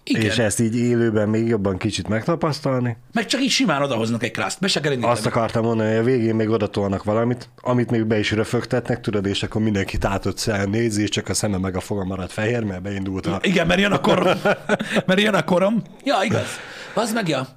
Igen. 0.09 0.21
És 0.21 0.37
ezt 0.37 0.59
így 0.59 0.75
élőben 0.75 1.29
még 1.29 1.47
jobban 1.47 1.77
kicsit 1.77 2.07
megtapasztalni. 2.07 2.97
Meg 3.13 3.25
csak 3.25 3.41
így 3.41 3.49
simán 3.49 3.81
odahoznak 3.81 4.23
egy 4.23 4.31
kraszt. 4.31 4.59
Be 4.59 4.67
se 4.67 4.79
kell. 4.79 5.01
Azt 5.01 5.25
akartam 5.25 5.63
mondani, 5.63 5.89
hogy 5.89 5.99
a 5.99 6.03
végén 6.03 6.35
még 6.35 6.49
oda 6.49 6.67
tolnak 6.67 7.03
valamit, 7.03 7.49
amit 7.61 7.91
még 7.91 8.05
be 8.05 8.19
is 8.19 8.31
röfögtetnek, 8.31 9.01
tudod, 9.01 9.25
és 9.25 9.43
akkor 9.43 9.61
mindenki 9.61 9.97
tátott 9.97 10.37
szem 10.37 10.69
nézi, 10.69 11.01
és 11.01 11.09
csak 11.09 11.29
a 11.29 11.33
szeme 11.33 11.57
meg 11.57 11.75
a 11.75 11.79
foga 11.79 12.03
marad 12.03 12.29
fehér, 12.29 12.63
mert 12.63 12.81
beindult 12.81 13.25
a... 13.25 13.39
Igen, 13.41 13.67
mert 13.67 13.79
jön 13.79 13.91
a 13.91 13.99
korom. 13.99 14.37
mert 15.07 15.19
jön 15.19 15.33
a 15.33 15.43
korom. 15.43 15.81
Ja, 16.03 16.15
igaz. 16.23 16.47
Az 16.93 17.13
meg, 17.13 17.27
ja. 17.27 17.47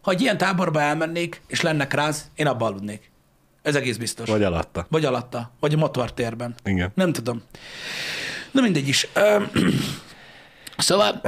Ha 0.00 0.10
egy 0.10 0.20
ilyen 0.20 0.36
táborba 0.36 0.80
elmennék, 0.80 1.42
és 1.46 1.60
lenne 1.60 1.86
kráz, 1.86 2.30
én 2.34 2.46
abba 2.46 2.66
aludnék. 2.66 3.09
Ez 3.62 3.74
egész 3.74 3.96
biztos. 3.96 4.28
Vagy 4.28 4.42
alatta. 4.42 4.86
Vagy 4.90 5.04
alatta. 5.04 5.50
Vagy 5.60 5.74
a 5.74 5.76
motortérben. 5.76 6.54
Igen. 6.64 6.92
Nem 6.94 7.12
tudom. 7.12 7.42
Na 8.50 8.60
mindegy 8.60 8.88
is. 8.88 9.08
Szóval 10.76 11.20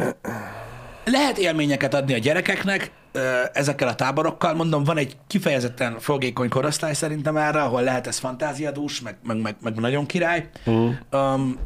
lehet 1.05 1.39
élményeket 1.39 1.95
adni 1.95 2.15
a 2.15 2.19
gyerekeknek 2.19 2.91
ezekkel 3.53 3.89
a 3.89 3.95
táborokkal. 3.95 4.55
Mondom, 4.55 4.85
van 4.85 4.97
egy 4.97 5.17
kifejezetten 5.27 5.99
fogékony 5.99 6.49
korosztály 6.49 6.95
szerintem 6.95 7.37
erre, 7.37 7.63
ahol 7.63 7.83
lehet 7.83 8.07
ez 8.07 8.19
fantáziadús, 8.19 9.01
meg, 9.01 9.17
meg, 9.23 9.41
meg, 9.41 9.57
meg 9.63 9.75
nagyon 9.75 10.07
király. 10.07 10.49
Uh. 10.65 10.91
Um, 11.13 11.59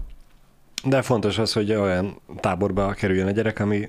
De 0.85 1.03
fontos 1.03 1.39
az, 1.39 1.53
hogy 1.53 1.73
olyan 1.75 2.21
táborba 2.41 2.93
kerüljön 2.93 3.27
a 3.27 3.31
gyerek, 3.31 3.61
ami, 3.61 3.89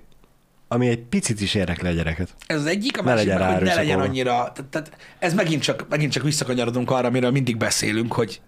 ami 0.67 0.87
egy 0.87 0.99
picit 0.99 1.41
is 1.41 1.53
érdekli 1.55 1.87
a 1.87 1.91
gyereket. 1.91 2.35
ez 2.47 2.59
az 2.59 2.65
egyik, 2.65 2.97
a 2.99 3.03
Ne 3.03 3.13
másik 3.13 3.27
legyen 3.27 3.47
meg, 3.47 3.57
hogy 3.57 3.67
ne 3.67 3.75
legyen 3.75 3.99
annyira... 3.99 4.31
Tehát, 4.31 4.65
tehát 4.69 4.91
ez 5.19 5.33
megint 5.33 5.61
csak, 5.61 5.85
megint 5.89 6.11
csak 6.11 6.23
visszakanyarodunk 6.23 6.91
arra, 6.91 7.07
amiről 7.07 7.31
mindig 7.31 7.57
beszélünk, 7.57 8.13
hogy 8.13 8.41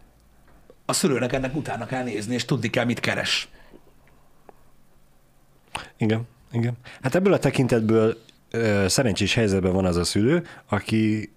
a 0.86 0.93
szülőnek 0.93 1.34
ennek 1.34 1.55
utána 1.55 1.86
kell 1.86 2.03
nézni, 2.03 2.34
és 2.34 2.45
tudni 2.45 2.69
kell, 2.69 2.86
mit 2.86 2.99
keres. 2.99 3.49
Igen, 5.97 6.28
igen. 6.51 6.78
Hát 7.01 7.15
ebből 7.15 7.34
a 7.34 7.39
tekintetből 7.39 8.17
ö, 8.51 8.86
szerencsés 8.88 9.34
helyzetben 9.34 9.74
van 9.74 9.86
az 9.86 9.95
a 9.95 10.03
szülő, 10.03 10.45
aki 10.70 11.32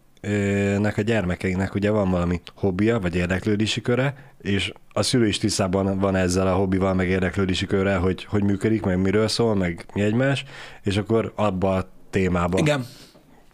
nek 0.78 0.96
a 0.96 1.02
gyermekeinek 1.02 1.74
ugye 1.74 1.90
van 1.90 2.10
valami 2.10 2.40
hobbija, 2.54 3.00
vagy 3.00 3.14
érdeklődési 3.14 3.80
köre, 3.80 4.14
és 4.40 4.72
a 4.92 5.02
szülő 5.02 5.26
is 5.26 5.38
tisztában 5.38 5.98
van 5.98 6.16
ezzel 6.16 6.46
a 6.46 6.54
hobbival, 6.54 6.94
meg 6.94 7.08
érdeklődési 7.08 7.66
körrel, 7.66 8.00
hogy 8.00 8.24
hogy 8.24 8.42
működik, 8.42 8.82
meg 8.82 8.98
miről 8.98 9.28
szól, 9.28 9.54
meg 9.54 9.86
mi 9.94 10.02
egymás, 10.02 10.44
és 10.82 10.96
akkor 10.96 11.32
abba 11.36 11.74
a 11.74 11.88
témába 12.10 12.58
Igen. 12.58 12.86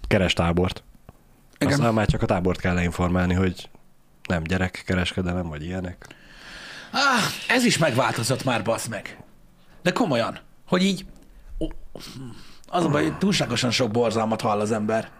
keres 0.06 0.32
tábort. 0.32 0.82
Igen. 1.58 1.72
Aztán 1.72 1.94
már 1.94 2.06
csak 2.06 2.22
a 2.22 2.26
tábort 2.26 2.60
kell 2.60 2.82
informálni, 2.82 3.34
hogy 3.34 3.70
nem 4.28 4.42
gyerekkereskedelem, 4.42 5.48
vagy 5.48 5.64
ilyenek. 5.64 6.06
Ah, 6.92 7.54
ez 7.56 7.64
is 7.64 7.78
megváltozott 7.78 8.44
már, 8.44 8.62
basz 8.62 8.86
meg. 8.86 9.18
De 9.82 9.92
komolyan, 9.92 10.38
hogy 10.66 10.82
így... 10.82 11.06
Az 12.66 12.84
a 12.84 12.88
baj, 12.88 13.02
hogy 13.02 13.18
túlságosan 13.18 13.70
sok 13.70 13.90
borzalmat 13.90 14.40
hall 14.40 14.60
az 14.60 14.72
ember. 14.72 15.10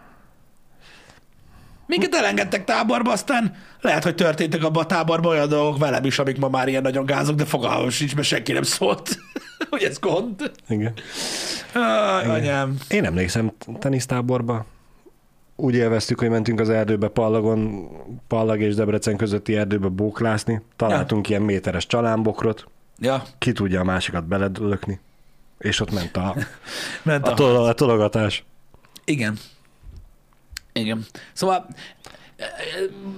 Minket 1.89 2.14
elengedtek 2.14 2.64
táborba, 2.64 3.12
aztán 3.12 3.55
lehet, 3.80 4.03
hogy 4.03 4.14
történtek 4.14 4.64
abban 4.64 4.82
a 4.82 4.86
táborban 4.86 5.30
olyan 5.32 5.49
dolgok 5.49 5.78
velem 5.78 6.05
is, 6.05 6.18
amik 6.18 6.39
ma 6.39 6.49
már 6.49 6.68
ilyen 6.68 6.82
nagyon 6.82 7.07
gázok, 7.07 7.36
de 7.36 7.45
fogalmam 7.45 7.89
sincs, 7.89 8.14
mert 8.14 8.26
senki 8.26 8.53
nem 8.53 8.62
szólt, 8.62 9.18
hogy 9.70 9.82
ez 9.82 9.99
gond. 9.99 10.53
Igen. 10.68 10.93
Aj, 11.74 12.24
anyám. 12.26 12.76
Én 12.89 13.05
emlékszem 13.05 13.53
tenisztáborba. 13.78 14.66
Úgy 15.57 15.74
élveztük, 15.74 16.18
hogy 16.18 16.28
mentünk 16.28 16.61
az 16.61 16.68
erdőbe 16.68 17.09
Pallagon, 17.09 17.89
Pallag 18.26 18.61
és 18.61 18.74
Debrecen 18.74 19.16
közötti 19.16 19.57
erdőbe 19.57 19.89
bóklászni. 19.89 20.62
Találtunk 20.76 21.28
ilyen 21.28 21.43
méteres 21.43 21.86
csalánbokrot. 21.86 22.66
Ja, 22.99 23.22
Ki 23.39 23.53
tudja 23.53 23.80
a 23.80 23.84
másikat 23.84 24.24
beledölökni. 24.26 25.01
És 25.59 25.80
ott 25.80 25.93
ment 25.93 26.16
a, 26.16 26.34
ment 27.03 27.26
a, 27.26 27.30
a... 27.30 27.34
tol- 27.34 27.68
a 27.68 27.72
tologatás. 27.72 28.45
Igen. 29.05 29.39
Igen. 30.81 31.07
Szóval 31.33 31.66
e, 32.37 32.45
e, 32.45 32.47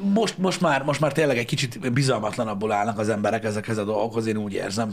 most, 0.03 0.39
most, 0.39 0.61
már, 0.61 0.83
most 0.83 1.01
már 1.01 1.13
tényleg 1.13 1.39
egy 1.39 1.47
kicsit 1.47 1.93
bizalmatlanabbul 1.93 2.73
állnak 2.73 2.99
az 2.99 3.09
emberek 3.09 3.45
ezekhez 3.45 3.79
a 3.79 3.85
dolgokhoz, 3.85 4.27
én 4.27 4.37
úgy 4.37 4.53
érzem. 4.53 4.91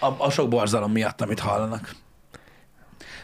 A, 0.00 0.06
a 0.18 0.30
sok 0.30 0.48
borzalom 0.48 0.92
miatt, 0.92 1.20
amit 1.20 1.40
hallanak. 1.40 1.94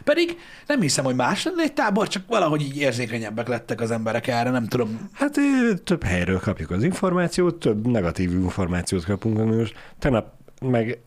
Pedig 0.05 0.39
nem 0.67 0.81
hiszem, 0.81 1.05
hogy 1.05 1.15
más 1.15 1.45
lenne 1.45 1.63
egy 1.63 1.73
tábor, 1.73 2.09
csak 2.09 2.23
valahogy 2.27 2.63
így 2.63 2.77
érzékenyebbek 2.77 3.49
lettek 3.49 3.81
az 3.81 3.91
emberek 3.91 4.27
erre, 4.27 4.51
nem 4.51 4.67
tudom. 4.67 5.11
Hát 5.13 5.39
több 5.85 6.03
helyről 6.05 6.41
kapjuk 6.41 6.71
az 6.71 6.83
információt, 6.83 7.55
több 7.55 7.87
negatív 7.87 8.31
információt 8.31 9.05
kapunk. 9.05 9.57
Most 9.57 9.75
tegnap 9.99 10.35
meg 10.61 10.99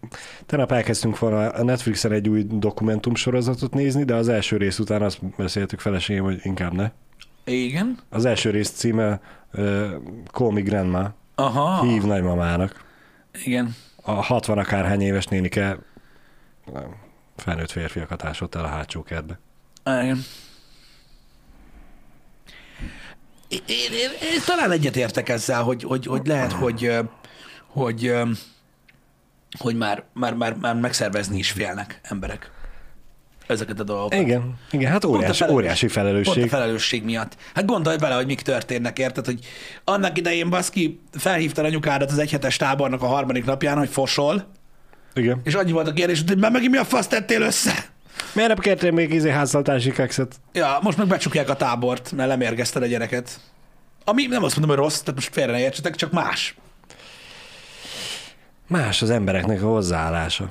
tegnap 0.46 0.72
elkezdtünk 0.72 1.20
volna 1.20 1.50
a 1.50 1.64
Netflixen 1.64 2.12
egy 2.12 2.30
új 2.30 2.46
dokumentumsorozatot 2.50 3.74
nézni, 3.74 4.04
de 4.04 4.16
az 4.16 4.28
első 4.28 4.58
rész 4.58 4.80
után 4.80 5.02
azt 5.02 5.36
beszéltük 5.36 5.80
feleségem, 5.80 6.24
hogy 6.24 6.40
inkább 6.44 6.74
ne. 6.74 6.92
Igen. 7.50 7.98
Az 8.10 8.26
első 8.26 8.50
rész 8.50 8.70
címe 8.70 9.22
uh, 9.54 9.92
Call 10.32 10.52
Me 10.52 10.62
Grandma, 10.62 11.14
Aha. 11.36 11.84
hív 11.84 12.04
nagymamának. 12.04 12.86
Igen. 13.44 13.76
A 14.02 14.12
60 14.12 14.58
akárhány 14.58 15.02
éves 15.02 15.26
nénike 15.26 15.78
felnőtt 17.36 17.72
férfiakat 17.72 18.24
ásott 18.24 18.56
el 18.56 18.64
a 18.64 18.68
hátsó 18.68 19.04
kertbe. 19.04 19.40
Igen. 19.86 20.24
Én, 23.48 23.60
én, 23.68 23.92
én, 23.92 24.10
én 24.34 24.40
talán 24.46 24.72
egyetértek 24.72 25.30
ezzel, 25.30 25.64
hogy, 25.64 25.84
hogy, 25.84 26.06
hogy 26.06 26.28
lehet, 26.28 26.52
hogy, 26.52 26.98
hogy, 27.68 28.14
hogy 29.60 29.76
már, 29.76 30.04
már, 30.14 30.34
már, 30.34 30.56
már 30.56 30.76
megszervezni 30.76 31.38
is 31.38 31.52
félnek 31.52 32.00
emberek 32.04 32.52
ezeket 33.50 33.80
a 33.80 33.84
dolgokat. 33.84 34.20
Igen, 34.20 34.56
igen 34.72 34.92
hát 34.92 35.06
óriási, 35.06 35.34
felelős- 35.38 35.58
óriási 35.58 35.86
Pont 35.86 35.98
a 35.98 36.00
felelősség. 36.00 36.50
felelősség 36.50 37.04
miatt. 37.04 37.36
Hát 37.54 37.66
gondolj 37.66 37.98
bele, 37.98 38.16
hogy 38.16 38.26
mik 38.26 38.42
történnek, 38.42 39.00
érted? 39.00 39.26
Hogy 39.26 39.40
annak 39.84 40.18
idején 40.18 40.50
baszki 40.50 41.00
felhívta 41.12 41.64
anyukádat 41.64 42.12
az 42.12 42.18
egyhetes 42.18 42.58
tábornak 42.58 43.02
a 43.02 43.06
harmadik 43.08 43.46
napján, 43.46 43.78
hogy 43.78 43.90
fosol, 43.90 44.48
Igen. 45.14 45.42
és 45.44 45.54
annyi 45.54 45.72
volt 45.72 45.88
a 45.88 45.94
kérdés, 45.94 46.24
hogy 46.28 46.38
már 46.38 46.52
megint 46.52 46.72
mi 46.72 46.78
a 46.78 46.84
fasz 46.86 47.08
tettél 47.08 47.42
össze? 47.42 47.86
Miért 48.34 48.50
nem 48.50 48.60
kértél 48.60 48.92
még 48.92 49.14
izé 49.14 49.30
háztartási 49.30 49.92
kekszet? 49.92 50.36
Ja, 50.54 50.80
most 50.82 50.98
meg 50.98 51.08
becsukják 51.08 51.50
a 51.50 51.56
tábort, 51.56 52.12
mert 52.12 52.30
lemérgezted 52.30 52.84
a 52.84 52.86
gyereket. 52.86 53.40
Ami 54.06 54.26
nem 54.26 54.44
azt 54.44 54.58
mondom, 54.58 54.76
hogy 54.76 54.86
rossz, 54.86 55.00
tehát 55.00 55.16
most 55.16 55.34
félre 55.34 55.52
ne 55.52 55.60
értsetek, 55.60 55.96
csak 55.96 56.12
más. 56.12 56.56
Más 58.68 59.02
az 59.02 59.10
embereknek 59.10 59.62
a 59.64 59.68
hozzáállása. 59.68 60.50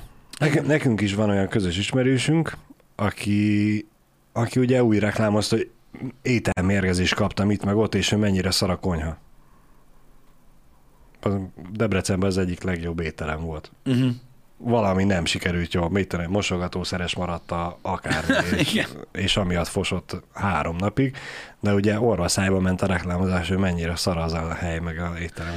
Nekünk 0.65 1.01
is 1.01 1.13
van 1.13 1.29
olyan 1.29 1.47
közös 1.47 1.77
ismerősünk, 1.77 2.57
aki, 2.99 3.87
aki 4.31 4.59
ugye 4.59 4.83
úgy 4.83 4.99
reklámozta, 4.99 5.55
hogy 5.55 5.69
ételmérgezést 6.21 7.15
kaptam 7.15 7.51
itt 7.51 7.65
meg 7.65 7.75
ott, 7.75 7.95
és 7.95 8.09
hogy 8.09 8.19
mennyire 8.19 8.51
szar 8.51 8.69
a 8.69 8.79
konyha. 8.79 9.17
Debrecenben 11.71 12.29
az 12.29 12.37
egyik 12.37 12.63
legjobb 12.63 12.99
ételem 12.99 13.41
volt. 13.41 13.71
Uh-huh. 13.85 14.11
Valami 14.61 15.03
nem 15.03 15.25
sikerült 15.25 15.73
jól, 15.73 15.89
mit 15.89 16.07
tudom, 16.07 16.31
mosogatószeres 16.31 17.15
maradt 17.15 17.51
a 17.51 17.77
akármi, 17.81 18.33
és, 18.57 18.87
és 19.11 19.37
amiatt 19.37 19.67
fosott 19.67 20.23
három 20.33 20.75
napig, 20.75 21.17
de 21.59 21.73
ugye 21.73 21.99
orvaszájba 21.99 22.59
ment 22.59 22.81
a 22.81 22.85
reklámozás, 22.85 23.47
hogy 23.47 23.57
mennyire 23.57 23.95
szar 23.95 24.17
az 24.17 24.33
a 24.33 24.53
hely, 24.53 24.79
meg 24.79 24.99
a 24.99 25.13
ételem. 25.21 25.53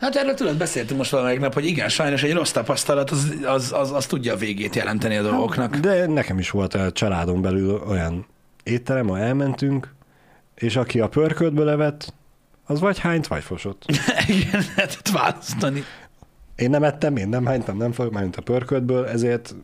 Hát 0.00 0.16
erről 0.16 0.34
tudod, 0.34 0.56
beszéltünk 0.56 0.98
most 0.98 1.10
valamelyik 1.10 1.40
nap, 1.40 1.54
hogy 1.54 1.66
igen, 1.66 1.88
sajnos 1.88 2.22
egy 2.22 2.32
rossz 2.32 2.50
tapasztalat, 2.50 3.10
az, 3.10 3.34
az, 3.44 3.72
az, 3.72 3.92
az 3.92 4.06
tudja 4.06 4.32
a 4.32 4.36
végét 4.36 4.76
jelenteni 4.76 5.16
a 5.16 5.22
dolgoknak. 5.22 5.76
De 5.76 6.06
nekem 6.06 6.38
is 6.38 6.50
volt 6.50 6.74
a 6.74 6.92
családon 6.92 7.42
belül 7.42 7.82
olyan 7.88 8.26
étterem, 8.62 9.10
ahol 9.10 9.20
elmentünk, 9.20 9.94
és 10.54 10.76
aki 10.76 11.00
a 11.00 11.08
pörköltből 11.08 11.64
levett, 11.64 12.12
az 12.70 12.80
vagy 12.80 12.98
hányt, 12.98 13.26
vagy 13.26 13.42
fosott. 13.42 13.84
igen, 14.26 14.64
lehetett 14.76 15.08
választani. 15.08 15.84
Én 16.60 16.70
nem 16.70 16.82
ettem, 16.82 17.16
én 17.16 17.28
nem 17.28 17.46
hánytam, 17.46 17.76
nem 17.76 17.92
fogok, 17.92 18.12
mert 18.12 18.36
a 18.36 18.42
pörköltből, 18.42 19.06
ezért 19.06 19.54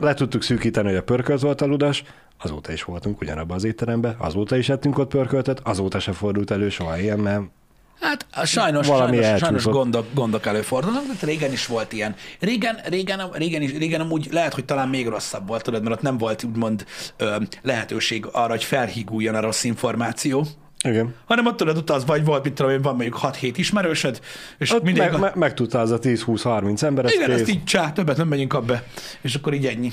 le 0.00 0.14
tudtuk 0.14 0.42
szűkíteni, 0.42 0.88
hogy 0.88 0.96
a 0.96 1.02
pörkölt 1.02 1.40
volt 1.40 1.60
a 1.60 1.66
ludas, 1.66 2.04
azóta 2.42 2.72
is 2.72 2.84
voltunk 2.84 3.20
ugyanabban 3.20 3.56
az 3.56 3.64
étteremben, 3.64 4.14
azóta 4.18 4.56
is 4.56 4.68
ettünk 4.68 4.98
ott 4.98 5.08
pörköltet, 5.08 5.60
azóta 5.64 5.98
se 5.98 6.12
fordult 6.12 6.50
elő 6.50 6.68
soha 6.68 6.98
ilyen, 6.98 7.18
mert 7.18 7.42
Hát 8.00 8.26
sajnos, 8.44 8.86
Valami 8.86 9.22
sajnos, 9.22 9.40
sajnos 9.40 9.64
gondok, 9.64 10.06
gondok 10.14 10.46
előfordulnak, 10.46 11.02
de 11.06 11.26
régen 11.26 11.52
is 11.52 11.66
volt 11.66 11.92
ilyen. 11.92 12.14
Régen, 12.40 12.78
régen, 12.84 13.30
régen, 13.32 13.62
is, 13.62 13.72
régen 13.72 14.00
amúgy 14.00 14.28
lehet, 14.30 14.54
hogy 14.54 14.64
talán 14.64 14.88
még 14.88 15.08
rosszabb 15.08 15.48
volt, 15.48 15.62
tudod, 15.62 15.82
mert 15.82 15.94
ott 15.94 16.02
nem 16.02 16.18
volt 16.18 16.44
úgymond 16.44 16.84
ö, 17.16 17.36
lehetőség 17.62 18.26
arra, 18.32 18.50
hogy 18.50 18.64
felhíguljon 18.64 19.34
a 19.34 19.40
rossz 19.40 19.64
információ, 19.64 20.46
igen. 20.84 21.14
hanem 21.24 21.46
ott 21.46 21.56
tudod 21.56 21.76
utazva, 21.76 22.12
vagy 22.12 22.24
volt, 22.24 22.44
mit 22.44 22.52
tudom 22.52 22.72
én, 22.72 22.82
van 22.82 22.94
mondjuk 22.94 23.18
6-7 23.22 23.52
ismerősöd, 23.56 24.20
és 24.58 24.72
Ott 24.72 24.82
mindig... 24.82 25.10
meg, 25.20 25.36
megtudta 25.36 25.80
az 25.80 25.90
a 25.90 25.98
10-20-30 25.98 26.82
ember, 26.82 27.04
ez 27.04 27.12
igen, 27.12 27.28
kész. 27.28 27.40
ezt 27.40 27.48
így 27.48 27.64
csá, 27.64 27.92
többet 27.92 28.16
nem 28.16 28.28
megyünk 28.28 28.52
abba, 28.52 28.82
és 29.20 29.34
akkor 29.34 29.54
így 29.54 29.66
ennyi. 29.66 29.92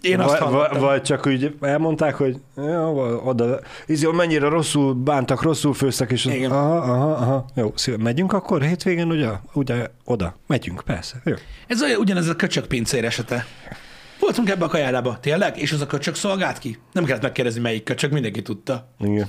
Én 0.00 0.20
azt 0.20 0.38
vagy, 0.38 0.52
vagy, 0.52 0.80
vagy 0.80 1.02
csak 1.02 1.26
úgy 1.26 1.56
elmondták, 1.60 2.14
hogy 2.14 2.36
ja, 2.56 2.92
oda, 3.24 3.60
izé, 3.86 4.06
mennyire 4.06 4.48
rosszul 4.48 4.94
bántak, 4.94 5.42
rosszul 5.42 5.74
főztek, 5.74 6.10
és 6.10 6.24
Igen. 6.24 6.50
aha, 6.50 6.76
aha, 6.76 7.10
aha, 7.10 7.44
jó, 7.54 7.72
szív, 7.74 7.96
megyünk 7.96 8.32
akkor 8.32 8.62
hétvégén, 8.62 9.10
ugye, 9.10 9.28
ugye, 9.52 9.86
oda, 10.04 10.36
megyünk, 10.46 10.82
persze, 10.84 11.20
jó. 11.24 11.34
Ez 11.66 11.82
olyan, 11.82 12.00
ugyanez 12.00 12.28
a 12.28 12.36
köcsök 12.36 12.66
pincér 12.66 13.04
esete. 13.04 13.46
Voltunk 14.30 14.50
ebbe 14.50 14.64
a 14.64 14.68
kajádába, 14.68 15.18
tényleg? 15.20 15.58
És 15.58 15.72
az 15.72 15.80
a 15.80 15.86
köcsök 15.86 16.14
szolgált 16.14 16.58
ki? 16.58 16.78
Nem 16.92 17.04
kellett 17.04 17.22
megkérdezni, 17.22 17.60
melyik 17.60 17.82
köcsök, 17.82 18.10
mindenki 18.10 18.42
tudta. 18.42 18.94
Igen. 18.98 19.28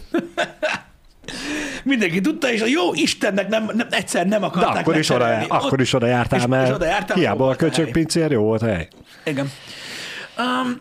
Mindenki 1.84 2.22
tudta, 2.22 2.52
és 2.52 2.62
a 2.62 2.66
jó 2.66 2.94
Istennek 2.94 3.48
nem, 3.48 3.70
nem, 3.74 3.88
egyszer 3.90 4.26
nem 4.28 4.40
De 4.40 4.46
akarták 4.46 4.82
akkor 4.82 4.98
is, 4.98 5.10
oda, 5.10 5.20
lecserélni. 5.20 5.46
akkor 5.50 5.82
is 5.82 5.94
oda 5.94 6.08
jártál, 6.08 6.48
mert 6.48 6.68
és 6.68 6.74
oda 6.74 6.86
jártál, 6.86 7.18
hiába 7.18 7.44
a 7.44 7.46
volt 7.46 7.62
a 7.62 7.66
köcsök 7.66 7.84
hely. 7.84 7.94
pincér, 7.94 8.32
jó 8.32 8.44
volt 8.44 8.62
a 8.62 8.66
hely. 8.66 8.88
Igen. 9.26 9.52
Um, 10.38 10.80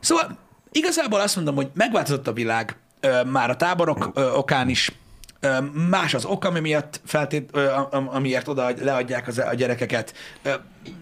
szóval 0.00 0.38
igazából 0.72 1.20
azt 1.20 1.36
mondom, 1.36 1.54
hogy 1.54 1.68
megváltozott 1.74 2.28
a 2.28 2.32
világ, 2.32 2.76
már 3.26 3.50
a 3.50 3.56
táborok 3.56 4.10
okán 4.36 4.68
is, 4.68 4.92
más 5.88 6.14
az 6.14 6.24
ok, 6.24 6.44
ami 6.44 6.60
miatt 6.60 7.00
feltét, 7.04 7.56
amiért 7.90 8.48
oda 8.48 8.70
leadják 8.80 9.28
az, 9.28 9.38
a 9.38 9.54
gyerekeket, 9.54 10.14
ö, 10.42 10.52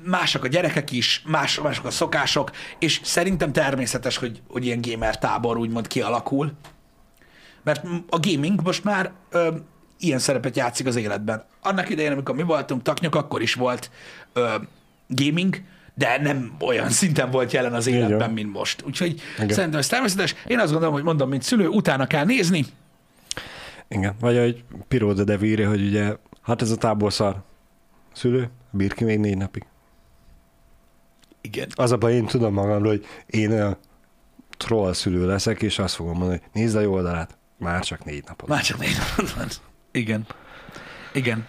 másak 0.05 0.45
a 0.45 0.49
gyerekek 0.49 0.90
is, 0.90 1.22
más, 1.26 1.61
mások 1.61 1.84
a 1.84 1.90
szokások, 1.90 2.51
és 2.78 3.01
szerintem 3.05 3.53
természetes, 3.53 4.16
hogy, 4.16 4.43
hogy 4.49 4.64
ilyen 4.64 4.80
gamer 4.80 5.18
tábor 5.18 5.57
úgymond 5.57 5.86
kialakul, 5.86 6.53
mert 7.62 7.84
a 8.09 8.18
gaming 8.20 8.61
most 8.62 8.84
már 8.84 9.12
ö, 9.30 9.55
ilyen 9.99 10.18
szerepet 10.18 10.57
játszik 10.57 10.86
az 10.86 10.97
életben. 10.97 11.45
Annak 11.62 11.88
idején, 11.88 12.12
amikor 12.12 12.34
mi 12.34 12.43
voltunk 12.43 12.82
taknyok, 12.82 13.14
akkor 13.14 13.43
is 13.43 13.55
volt 13.55 13.90
ö, 14.32 14.55
gaming, 15.07 15.62
de 15.95 16.18
nem 16.20 16.53
olyan 16.61 16.90
szinten 16.90 17.30
volt 17.30 17.53
jelen 17.53 17.74
az 17.74 17.86
életben, 17.86 18.30
mint 18.30 18.53
most. 18.53 18.82
Úgyhogy 18.86 19.20
Igen. 19.36 19.49
szerintem 19.49 19.80
ez 19.80 19.86
természetes. 19.86 20.34
Én 20.47 20.59
azt 20.59 20.70
gondolom, 20.70 20.95
hogy 20.95 21.03
mondom, 21.03 21.28
mint 21.28 21.43
szülő, 21.43 21.66
utána 21.68 22.07
kell 22.07 22.24
nézni. 22.24 22.64
Igen. 23.93 24.14
Vagy 24.20 24.36
ahogy 24.36 24.64
Piró 24.88 25.12
de 25.12 25.38
írja, 25.43 25.68
hogy 25.68 25.86
ugye, 25.86 26.16
hát 26.43 26.62
ez 26.62 26.70
a 26.70 26.76
tábor 26.76 27.12
szar. 27.12 27.43
Szülő, 28.12 28.51
bír 28.70 28.95
ki 28.95 29.05
még 29.05 29.18
négy 29.18 29.36
napig. 29.36 29.66
Igen. 31.40 31.68
Az 31.74 31.93
a 31.93 31.97
baj, 31.97 32.14
én 32.14 32.26
tudom 32.26 32.53
magamról, 32.53 32.90
hogy 32.90 33.07
én 33.26 33.51
olyan 33.51 33.76
troll 34.57 34.93
szülő 34.93 35.26
leszek, 35.26 35.62
és 35.62 35.78
azt 35.78 35.95
fogom 35.95 36.16
mondani, 36.16 36.40
hogy 36.40 36.62
nézd 36.62 36.76
a 36.76 36.80
jó 36.80 36.93
oldalát, 36.93 37.38
már 37.59 37.84
csak 37.84 38.05
négy 38.05 38.24
napot. 38.26 38.49
Már 38.49 38.62
csak 38.62 38.78
négy 38.78 38.97
napod 38.99 39.36
van. 39.36 39.49
Igen. 39.90 40.26
Igen. 41.12 41.47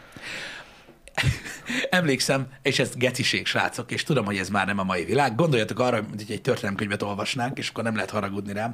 Emlékszem, 1.90 2.48
és 2.62 2.80
ez 2.80 2.96
geciség, 2.96 3.46
srácok, 3.46 3.92
és 3.92 4.04
tudom, 4.04 4.26
hogy 4.26 4.38
ez 4.38 4.50
már 4.50 4.66
nem 4.66 4.80
a 4.80 4.84
mai 4.84 5.06
világ. 5.06 5.36
Gondoljatok 5.36 5.80
arra, 5.80 6.04
hogy 6.10 6.26
egy 6.32 6.42
történelemkönyvet 6.42 7.02
olvasnánk, 7.02 7.58
és 7.58 7.70
akkor 7.70 7.84
nem 7.84 7.96
lehet 7.96 8.10
haragudni 8.10 8.54
rám, 8.54 8.74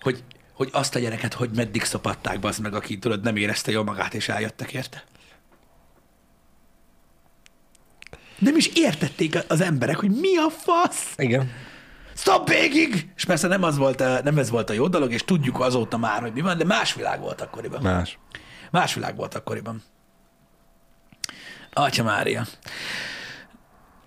hogy, 0.00 0.24
hogy 0.58 0.68
azt 0.72 0.94
a 0.94 0.98
gyereket, 0.98 1.34
hogy 1.34 1.50
meddig 1.54 1.84
szopatták 1.84 2.44
az 2.44 2.58
meg, 2.58 2.74
aki 2.74 2.98
tudod, 2.98 3.22
nem 3.22 3.36
érezte 3.36 3.70
jól 3.70 3.84
magát, 3.84 4.14
és 4.14 4.28
eljöttek 4.28 4.72
érte. 4.72 5.04
Nem 8.38 8.56
is 8.56 8.70
értették 8.74 9.38
az 9.48 9.60
emberek, 9.60 9.96
hogy 9.96 10.10
mi 10.10 10.36
a 10.36 10.50
fasz? 10.50 11.12
Igen. 11.16 11.50
Stop 12.14 12.48
végig! 12.48 13.08
És 13.16 13.24
persze 13.24 13.48
nem, 13.48 13.62
az 13.62 13.76
volt 13.76 14.00
a, 14.00 14.22
nem 14.22 14.38
ez 14.38 14.50
volt 14.50 14.70
a 14.70 14.72
jó 14.72 14.88
dolog, 14.88 15.12
és 15.12 15.24
tudjuk 15.24 15.60
azóta 15.60 15.96
már, 15.96 16.20
hogy 16.20 16.32
mi 16.32 16.40
van, 16.40 16.58
de 16.58 16.64
más 16.64 16.94
világ 16.94 17.20
volt 17.20 17.40
akkoriban. 17.40 17.82
Más. 17.82 18.18
Más 18.70 18.94
világ 18.94 19.16
volt 19.16 19.34
akkoriban. 19.34 19.82
Atya 21.72 22.02
Mária. 22.02 22.46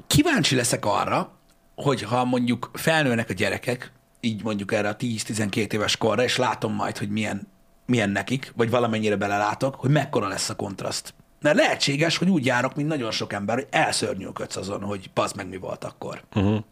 Kíváncsi 0.08 0.56
leszek 0.56 0.86
arra, 0.86 1.32
hogy 1.76 2.02
ha 2.02 2.26
mondjuk 2.26 2.72
felnőnek 2.74 3.30
a 3.30 3.34
gyerekek, 3.34 3.92
így 4.22 4.44
mondjuk 4.44 4.74
erre 4.74 4.90
a 4.90 4.96
10-12 4.96 5.74
éves 5.74 5.98
korra, 5.98 6.24
és 6.24 6.38
látom 6.38 6.74
majd, 6.74 6.98
hogy 6.98 7.10
milyen, 7.10 7.48
milyen 7.86 8.10
nekik, 8.10 8.52
vagy 8.56 8.70
valamennyire 8.70 9.16
belelátok, 9.16 9.76
hogy 9.76 9.90
mekkora 9.90 10.28
lesz 10.28 10.50
a 10.50 10.56
kontraszt. 10.56 11.14
Mert 11.42 11.56
lehetséges, 11.56 12.18
hogy 12.18 12.30
úgy 12.30 12.46
járok, 12.46 12.76
mint 12.76 12.88
nagyon 12.88 13.12
sok 13.12 13.34
ember, 13.34 13.56
hogy 13.56 13.68
elszörnyűködsz 13.70 14.56
azon, 14.56 14.82
hogy 14.82 15.10
pazd 15.14 15.36
meg 15.36 15.50
mi 15.50 15.58
volt 15.58 15.84
akkor. 15.84 16.24
Uh-huh. 16.36 16.64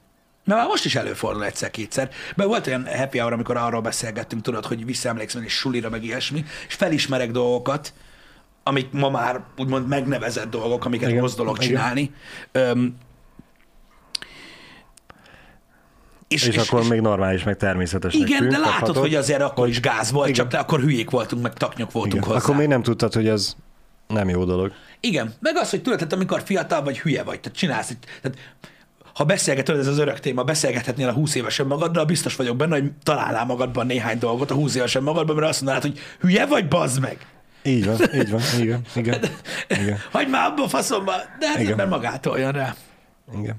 Mert 0.46 0.62
már 0.62 0.70
most 0.70 0.86
is 0.86 0.96
előfordul 0.96 1.46
egyszer-kétszer. 1.46 2.10
Mert 2.36 2.50
volt 2.50 2.68
olyan 2.68 2.88
happy 2.98 3.18
hour, 3.18 3.34
amikor 3.34 3.58
arról 3.58 3.82
beszélgettünk, 3.82 4.42
tudod, 4.42 4.66
hogy 4.66 4.86
visszaemlékszem 4.86 5.44
és 5.44 5.54
sulira, 5.54 5.90
meg 5.90 6.04
ilyesmi, 6.04 6.46
és 6.68 6.74
felismerek 6.74 7.32
dolgokat, 7.32 7.94
amik 8.64 8.92
ma 8.92 9.10
már 9.10 9.44
úgymond 9.58 9.88
megnevezett 9.88 10.50
dolgok, 10.50 10.86
amiket 10.86 11.10
Igen, 11.10 11.22
rossz 11.22 11.36
dolog 11.36 11.56
igen. 11.56 11.68
csinálni. 11.68 12.14
Öm, 12.52 12.98
És, 16.30 16.48
és, 16.48 16.58
akkor 16.58 16.88
még 16.88 17.02
normális, 17.02 17.44
meg 17.44 17.58
természetesnek 17.58 18.28
igen, 18.28 18.40
tűnt, 18.40 18.52
de 18.52 18.58
látod, 18.58 18.74
kaphatod. 18.74 19.02
hogy 19.02 19.16
azért 19.16 19.42
akkor 19.42 19.68
is 19.68 19.80
gáz 19.80 20.12
volt, 20.12 20.30
Igen. 20.30 20.40
csak 20.40 20.52
te 20.52 20.58
akkor 20.58 20.80
hülyék 20.80 21.10
voltunk, 21.10 21.42
meg 21.42 21.54
taknyok 21.54 21.92
voltunk 21.92 22.14
Igen. 22.14 22.28
hozzá. 22.28 22.40
Akkor 22.40 22.56
még 22.56 22.68
nem 22.68 22.84
tudtad, 22.84 23.14
hogy 23.14 23.28
ez 23.28 23.56
nem 24.08 24.30
jó 24.30 24.44
dolog. 24.44 24.72
Igen, 25.00 25.34
meg 25.40 25.58
az, 25.58 25.70
hogy 25.70 25.82
tudod, 25.82 25.98
tehát 25.98 26.14
amikor 26.14 26.42
fiatal 26.46 26.84
vagy, 26.84 27.00
hülye 27.00 27.24
vagy, 27.24 27.40
tehát 27.40 27.58
csinálsz, 27.58 27.94
tehát 28.22 28.38
ha 29.14 29.26
beszélgeted, 29.26 29.78
ez 29.78 29.88
az 29.88 29.98
örök 29.98 30.20
téma, 30.20 30.44
beszélgethetnél 30.44 31.08
a 31.08 31.12
20 31.12 31.36
évesen 31.36 31.68
magaddal, 31.68 32.06
biztos 32.06 32.36
vagyok 32.36 32.58
benne, 32.58 32.80
hogy 32.80 32.92
találnál 33.04 33.46
magadban 33.46 33.86
néhány 33.86 34.20
dolgot 34.20 34.52
a 34.52 34.54
20 34.54 34.76
évesen 34.76 35.04
magadban, 35.04 35.36
mert 35.36 35.48
azt 35.48 35.62
mondanád, 35.62 35.84
hogy 35.84 36.00
hülye 36.20 36.46
vagy, 36.46 36.68
bazd 36.68 37.00
meg. 37.00 37.18
Így 37.64 37.86
van, 37.86 37.98
így 38.14 38.30
van, 38.30 38.42
igen, 38.60 38.82
igen, 38.96 39.20
igen, 39.82 39.98
Hagyd 40.12 40.30
már 40.30 40.46
abba 40.46 40.64
a 40.64 40.68
faszomba, 40.68 41.14
de 41.40 41.48
hát 41.48 41.60
Igen. 41.60 41.72
ember 41.72 41.88
magától 41.88 42.40
jön 42.40 42.52
rá. 42.52 42.76
igen. 43.40 43.56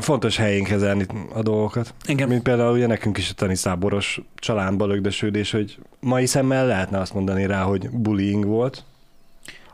Fontos 0.00 0.36
helyén 0.36 0.64
kezelni 0.64 1.06
a 1.34 1.42
dolgokat. 1.42 1.94
Igen. 2.06 2.28
Mint 2.28 2.42
például 2.42 2.72
ugye 2.72 2.86
nekünk 2.86 3.18
is 3.18 3.30
a 3.30 3.34
teniszáboros 3.34 4.20
családba 4.34 4.86
lögdösődés, 4.86 5.50
hogy 5.50 5.78
mai 6.00 6.26
szemmel 6.26 6.66
lehetne 6.66 6.98
azt 6.98 7.14
mondani 7.14 7.46
rá, 7.46 7.62
hogy 7.62 7.90
bullying 7.90 8.44
volt, 8.44 8.84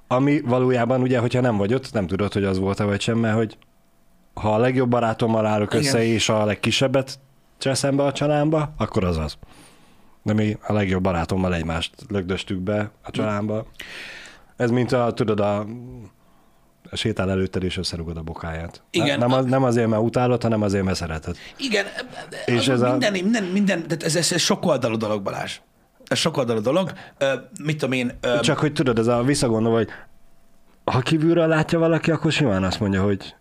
ami 0.06 0.40
valójában 0.40 1.00
ugye, 1.00 1.18
hogyha 1.18 1.40
nem 1.40 1.56
vagy 1.56 1.74
ott, 1.74 1.92
nem 1.92 2.06
tudod, 2.06 2.32
hogy 2.32 2.44
az 2.44 2.58
volt-e 2.58 2.84
vagy 2.84 3.00
sem, 3.00 3.18
mert 3.18 3.36
hogy 3.36 3.56
ha 4.34 4.54
a 4.54 4.58
legjobb 4.58 4.88
barátommal 4.88 5.46
állok 5.46 5.74
Igen. 5.74 5.84
össze, 5.84 6.04
és 6.04 6.28
a 6.28 6.44
legkisebbet 6.44 7.18
cseszem 7.58 7.96
be 7.96 8.04
a 8.04 8.12
csalámba, 8.12 8.72
akkor 8.76 9.04
az 9.04 9.16
az. 9.16 9.36
De 10.22 10.32
mi 10.32 10.56
a 10.66 10.72
legjobb 10.72 11.02
barátommal 11.02 11.54
egymást 11.54 11.94
lögdöstük 12.08 12.58
be 12.58 12.90
a 13.02 13.10
csalámba. 13.10 13.66
Ez 14.56 14.70
mint 14.70 14.92
a, 14.92 15.12
tudod, 15.12 15.40
a 15.40 15.58
a 15.58 15.66
sétál 16.96 17.30
előtted, 17.30 17.62
és 17.62 17.76
összerugod 17.76 18.16
a 18.16 18.22
bokáját. 18.22 18.82
Igen. 18.90 19.18
Nem, 19.18 19.32
az, 19.32 19.44
nem 19.44 19.62
azért, 19.62 19.88
mert 19.88 20.02
utálod, 20.02 20.42
hanem 20.42 20.62
azért, 20.62 20.84
mert 20.84 20.96
szereted. 20.96 21.36
Igen, 21.56 21.84
És 22.46 22.54
ez 22.54 22.68
ez 22.68 22.80
a- 22.80 22.90
minden, 22.90 23.12
minden, 23.12 23.44
minden, 23.44 23.82
tehát 23.82 24.02
ez, 24.02 24.16
ez, 24.16 24.32
ez 24.32 24.40
sokoldalú 24.40 24.96
dolog, 24.96 25.22
Balázs. 25.22 25.60
Ez 26.06 26.18
sokoldalú 26.18 26.60
dolog. 26.60 26.92
Ö, 27.18 27.32
mit 27.64 27.78
tudom 27.78 27.92
én, 27.92 28.12
ö, 28.20 28.40
Csak 28.40 28.58
hogy 28.58 28.72
tudod, 28.72 28.98
ez 28.98 29.06
a 29.06 29.22
visszagondolva, 29.22 29.76
hogy 29.76 29.88
ha 30.84 31.00
kívülről 31.00 31.46
látja 31.46 31.78
valaki, 31.78 32.10
akkor 32.10 32.32
simán 32.32 32.64
azt 32.64 32.80
mondja, 32.80 33.02
hogy 33.02 33.34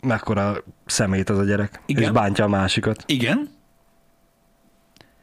mekkora 0.00 0.56
szemét 0.86 1.30
az 1.30 1.38
a 1.38 1.44
gyerek, 1.44 1.82
Igen. 1.86 2.02
és 2.02 2.10
bántja 2.10 2.44
a 2.44 2.48
másikat. 2.48 3.02
igen, 3.06 3.48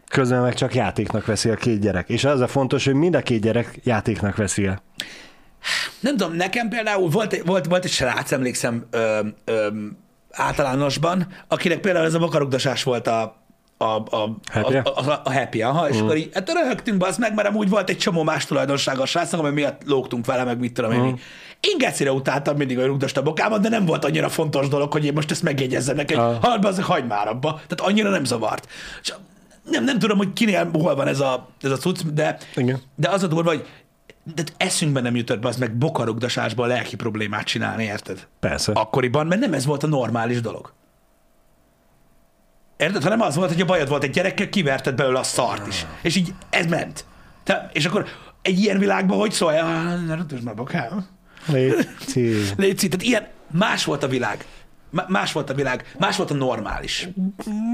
Közben 0.10 0.41
meg 0.41 0.53
csak 0.53 0.76
játéknak 0.76 1.26
veszi 1.26 1.49
a 1.49 1.55
két 1.55 1.80
gyerek. 1.80 2.10
És 2.10 2.24
az 2.24 2.39
a 2.39 2.47
fontos, 2.47 2.86
hogy 2.86 2.93
mind 2.93 3.16
a 3.16 3.22
két 3.22 3.41
gyerek 3.41 3.80
játéknak 3.84 4.36
veszi 4.36 4.66
el. 4.66 4.82
Nem 5.99 6.18
tudom, 6.18 6.36
nekem 6.36 6.70
például 6.70 7.10
volt, 7.10 7.34
egy- 7.34 7.45
volt, 7.45 7.66
volt 7.66 7.86
egy 7.86 7.91
srác, 7.91 8.32
emlékszem, 8.32 8.86
ö, 8.91 9.20
ö, 9.45 9.68
általánosban, 10.32 11.28
akinek 11.47 11.80
például 11.80 12.05
ez 12.05 12.14
a 12.14 12.20
bokarugdosás 12.20 12.84
volt 12.84 13.07
a, 13.07 13.38
a, 13.78 13.86
a, 13.86 14.38
Happy? 14.51 14.76
a, 14.76 14.82
a, 14.95 15.10
a, 15.10 15.22
a 15.24 15.34
happy, 15.34 15.62
aha, 15.62 15.89
és 15.89 15.99
akkor 15.99 16.18
így, 16.18 16.30
hát 16.34 16.51
röhögtünk 16.51 16.97
be, 16.97 17.07
az 17.07 17.18
meg, 17.18 17.34
mert 17.34 17.47
amúgy 17.47 17.70
volt 17.70 17.89
egy 17.89 17.97
csomó 17.97 18.24
más 18.24 18.45
tulajdonsága 18.45 19.01
a 19.01 19.05
srácnak, 19.05 19.41
ami 19.41 19.49
miatt 19.49 19.82
lógtunk 19.86 20.26
vele, 20.26 20.43
meg 20.43 20.60
mit 20.60 20.74
tudom 20.74 20.91
én. 20.91 20.99
Mm. 20.99 21.14
Én 21.60 21.78
gecire 21.78 22.12
utáltam 22.12 22.55
mindig, 22.57 22.78
hogy 22.78 22.86
rugdost 22.86 23.18
a 23.18 23.22
bokámat, 23.22 23.62
de 23.62 23.70
nem 23.70 23.86
volt 23.86 24.05
annyira 24.05 24.30
fontos 24.30 24.68
dolog, 24.68 24.91
hogy 24.91 25.05
én 25.05 25.14
most 25.14 25.32
ezt 25.32 25.43
megjegyezzem 25.43 25.95
neki, 25.95 26.14
hogy 26.14 26.24
Ah. 26.24 26.41
halld 26.43 26.62
be, 26.62 26.68
az, 26.68 26.80
hagyd 26.80 27.07
már 27.07 27.28
abba. 27.28 27.51
Tehát 27.53 27.91
annyira 27.91 28.10
nem 28.10 28.24
zavart. 28.24 28.68
És 29.01 29.14
nem, 29.72 29.84
nem 29.84 29.99
tudom, 29.99 30.18
hogy 30.18 30.34
kinél 30.34 30.70
hol 30.74 30.95
van 30.95 31.07
ez 31.07 31.20
a, 31.20 31.47
ez 31.62 31.72
a 31.72 31.78
cucc, 31.78 32.01
de, 32.14 32.38
Igen. 32.55 32.82
de 32.95 33.10
az 33.10 33.24
a 33.24 33.28
durva, 33.28 33.49
hogy 33.49 33.66
de 34.36 34.43
eszünkbe 34.57 35.01
nem 35.01 35.15
jutott 35.15 35.39
be 35.39 35.47
az 35.47 35.57
meg 35.57 35.77
bokarugdosásból 35.77 36.67
lelki 36.67 36.95
problémát 36.95 37.43
csinálni, 37.45 37.84
érted? 37.84 38.27
Persze. 38.39 38.71
akkoriban, 38.71 39.27
mert 39.27 39.41
nem 39.41 39.53
ez 39.53 39.65
volt 39.65 39.84
a 39.84 39.88
normális 39.88 40.41
dolog. 40.41 40.73
Érted? 42.77 43.03
Hanem 43.03 43.21
az 43.21 43.36
volt, 43.36 43.51
hogy 43.51 43.61
a 43.61 43.65
bajod 43.65 43.89
volt 43.89 44.03
egy 44.03 44.09
gyerekkel, 44.09 44.49
kiverted 44.49 44.95
belőle 44.95 45.19
a 45.19 45.23
szart 45.23 45.67
is. 45.67 45.86
És 46.01 46.15
így 46.15 46.34
ez 46.49 46.65
ment. 46.65 47.05
Te, 47.43 47.69
és 47.73 47.86
akkor 47.86 48.05
egy 48.41 48.59
ilyen 48.59 48.80
világban 48.80 49.17
hogy 49.17 49.32
szól? 49.32 49.53
Ah, 49.53 50.05
Ne 50.05 50.15
rögtön 50.15 50.41
már 50.43 50.55
bokám. 50.55 51.05
Léci. 51.47 52.36
Léci, 52.57 52.88
tehát 52.88 53.05
ilyen 53.05 53.27
más 53.51 53.84
volt 53.86 54.03
a 54.03 54.07
világ. 54.07 54.45
Más 55.07 55.32
volt 55.32 55.49
a 55.49 55.53
világ, 55.53 55.95
más 55.99 56.17
volt 56.17 56.32
a 56.32 56.34
normális. 56.34 57.09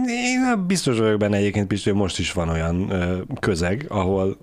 Én 0.05 0.65
biztos 0.67 0.97
vagyok 0.97 1.19
benne 1.19 1.37
egyébként, 1.37 1.67
Pisti, 1.67 1.89
hogy 1.89 1.99
most 1.99 2.19
is 2.19 2.31
van 2.31 2.49
olyan 2.49 2.93
közeg, 3.39 3.85
ahol 3.89 4.37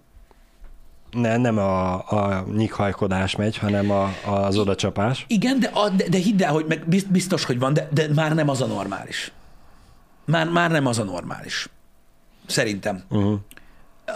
ne, 1.12 1.36
nem 1.36 1.58
a, 1.58 1.94
a 1.94 2.44
nyikhajkodás 2.56 3.36
megy, 3.36 3.56
hanem 3.56 3.90
a, 3.90 4.12
az 4.24 4.58
odacsapás. 4.58 5.24
Igen, 5.28 5.60
de, 5.60 5.66
a, 5.66 5.88
de, 5.88 6.08
de 6.08 6.18
hidd 6.18 6.42
el, 6.42 6.52
hogy 6.52 6.64
meg 6.68 6.88
bizt- 6.88 7.10
biztos, 7.10 7.44
hogy 7.44 7.58
van, 7.58 7.74
de, 7.74 7.88
de 7.92 8.06
már 8.14 8.34
nem 8.34 8.48
az 8.48 8.60
a 8.60 8.66
normális. 8.66 9.32
Már, 10.24 10.48
már 10.48 10.70
nem 10.70 10.86
az 10.86 10.98
a 10.98 11.04
normális. 11.04 11.68
Szerintem. 12.46 13.02
Uh-huh. 13.08 13.38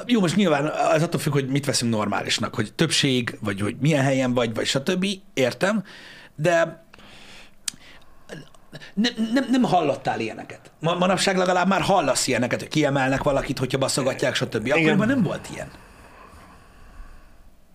Jó, 0.07 0.21
most 0.21 0.37
nyilván 0.37 0.67
az 0.67 1.03
attól 1.03 1.21
függ, 1.21 1.33
hogy 1.33 1.49
mit 1.49 1.65
veszünk 1.65 1.93
normálisnak, 1.93 2.55
hogy 2.55 2.73
többség, 2.75 3.39
vagy 3.41 3.61
hogy 3.61 3.77
milyen 3.81 4.03
helyen 4.03 4.35
vagy, 4.35 4.55
vagy 4.55 4.67
stb. 4.67 5.07
Értem, 5.35 5.85
de 6.35 6.85
nem, 8.95 9.13
nem, 9.33 9.47
nem 9.51 9.63
hallottál 9.63 10.21
ilyeneket. 10.21 10.71
Ma, 10.81 10.95
manapság 10.95 11.37
legalább 11.37 11.69
már 11.69 11.81
hallasz 11.81 12.27
ilyeneket, 12.27 12.61
hogy 12.61 12.69
kiemelnek 12.69 13.23
valakit, 13.23 13.59
hogyha 13.59 13.79
baszogatják, 13.79 14.35
stb. 14.35 14.71
Akkoriban 14.71 15.07
nem 15.07 15.23
volt 15.23 15.49
ilyen. 15.55 15.71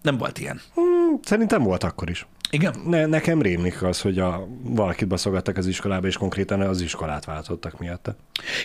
Nem 0.02 0.18
volt 0.18 0.40
ilyen. 0.40 0.62
Hmm, 0.74 1.20
Szerintem 1.24 1.64
volt 1.64 1.84
akkor 1.84 2.10
is. 2.10 2.28
Igen? 2.50 2.76
Ne, 2.86 3.06
nekem 3.06 3.42
rémlik 3.42 3.84
az, 3.84 4.02
hogy 4.02 4.20
a, 4.20 4.48
valakit 4.64 5.08
baszogattak 5.08 5.58
az 5.58 5.68
iskolába, 5.68 6.08
és 6.08 6.18
konkrétan 6.18 6.62
az 6.62 6.82
iskolát 6.82 7.26
váltottak 7.26 7.80
miatta. 7.80 8.16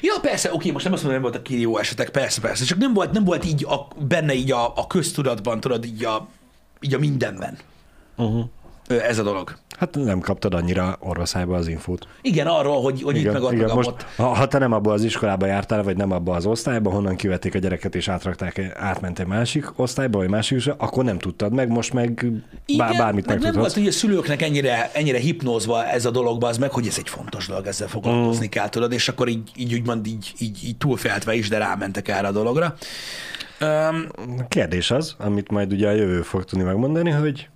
Ja, 0.00 0.14
persze, 0.20 0.52
oké, 0.52 0.70
most 0.70 0.84
nem 0.84 0.92
azt 0.92 1.02
mondom, 1.02 1.22
hogy 1.22 1.32
nem 1.32 1.42
voltak 1.42 1.60
jó 1.60 1.78
esetek, 1.78 2.10
persze, 2.10 2.40
persze, 2.40 2.64
csak 2.64 2.78
nem 2.78 2.92
volt, 2.92 3.12
nem 3.12 3.24
volt 3.24 3.44
így 3.44 3.64
a, 3.64 3.88
benne 3.98 4.34
így 4.34 4.52
a, 4.52 4.72
a 4.76 4.86
köztudatban, 4.86 5.60
tudod, 5.60 5.84
így 5.84 6.04
a, 6.04 6.28
így 6.80 6.94
a 6.94 6.98
mindenben 6.98 7.58
Uh-huh. 8.16 8.44
Ez 8.88 9.18
a 9.18 9.22
dolog. 9.22 9.56
Hát 9.78 9.94
nem 9.94 10.20
kaptad 10.20 10.54
annyira 10.54 10.96
orvoszájba 11.00 11.56
az 11.56 11.68
infót. 11.68 12.06
Igen, 12.22 12.46
arról, 12.46 12.82
hogy, 12.82 13.02
hogy 13.02 13.16
itt 13.16 13.32
meg 13.32 13.42
ott, 13.42 13.52
meg 13.52 13.74
most, 13.74 13.88
ott. 13.88 14.06
ha, 14.16 14.26
ha 14.26 14.48
te 14.48 14.58
nem 14.58 14.72
abba 14.72 14.92
az 14.92 15.04
iskolába 15.04 15.46
jártál, 15.46 15.82
vagy 15.82 15.96
nem 15.96 16.12
abba 16.12 16.34
az 16.34 16.46
osztályba, 16.46 16.90
honnan 16.90 17.16
kivették 17.16 17.54
a 17.54 17.58
gyereket 17.58 17.94
és 17.94 18.08
átrakták, 18.08 18.74
átment 18.76 19.18
egy 19.18 19.26
másik 19.26 19.78
osztályba, 19.78 20.18
vagy 20.18 20.28
másik 20.28 20.58
iskolába, 20.58 20.84
akkor 20.84 21.04
nem 21.04 21.18
tudtad 21.18 21.52
meg, 21.52 21.68
most 21.68 21.92
meg 21.92 22.26
bár, 22.76 22.96
bármit 22.96 23.26
meg 23.26 23.34
nem 23.34 23.44
megtudhatsz. 23.44 23.54
volt, 23.54 23.72
hogy 23.72 23.86
a 23.86 23.92
szülőknek 23.92 24.42
ennyire, 24.42 24.90
ennyire 24.92 25.18
hipnózva 25.18 25.84
ez 25.84 26.04
a 26.04 26.10
dologba, 26.10 26.48
az 26.48 26.58
meg, 26.58 26.70
hogy 26.70 26.86
ez 26.86 26.98
egy 26.98 27.08
fontos 27.08 27.46
dolog, 27.46 27.66
ezzel 27.66 27.88
foglalkozni 27.88 28.46
mm. 28.46 28.48
kell, 28.48 28.68
tudod, 28.68 28.92
és 28.92 29.08
akkor 29.08 29.28
így, 29.28 29.50
így 29.56 29.74
úgymond 29.74 30.06
így, 30.06 30.32
így, 30.38 30.58
így 30.64 30.76
túlféltve 30.76 31.34
is, 31.34 31.48
de 31.48 31.58
rámentek 31.58 32.08
erre 32.08 32.26
a 32.26 32.32
dologra. 32.32 32.74
Um, 33.60 34.06
kérdés 34.48 34.90
az, 34.90 35.14
amit 35.18 35.50
majd 35.50 35.72
ugye 35.72 35.88
a 35.88 35.92
jövő 35.92 36.22
fog 36.22 36.44
tudni 36.44 36.64
megmondani, 36.64 37.10
hogy 37.10 37.48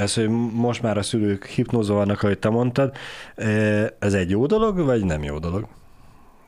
ez, 0.00 0.14
hogy 0.14 0.28
most 0.52 0.82
már 0.82 0.98
a 0.98 1.02
szülők 1.02 1.46
hipnózva 1.46 1.94
vannak, 1.94 2.22
ahogy 2.22 2.38
te 2.38 2.48
mondtad, 2.48 2.94
ez 3.98 4.12
egy 4.14 4.30
jó 4.30 4.46
dolog, 4.46 4.78
vagy 4.84 5.04
nem 5.04 5.22
jó 5.22 5.38
dolog? 5.38 5.66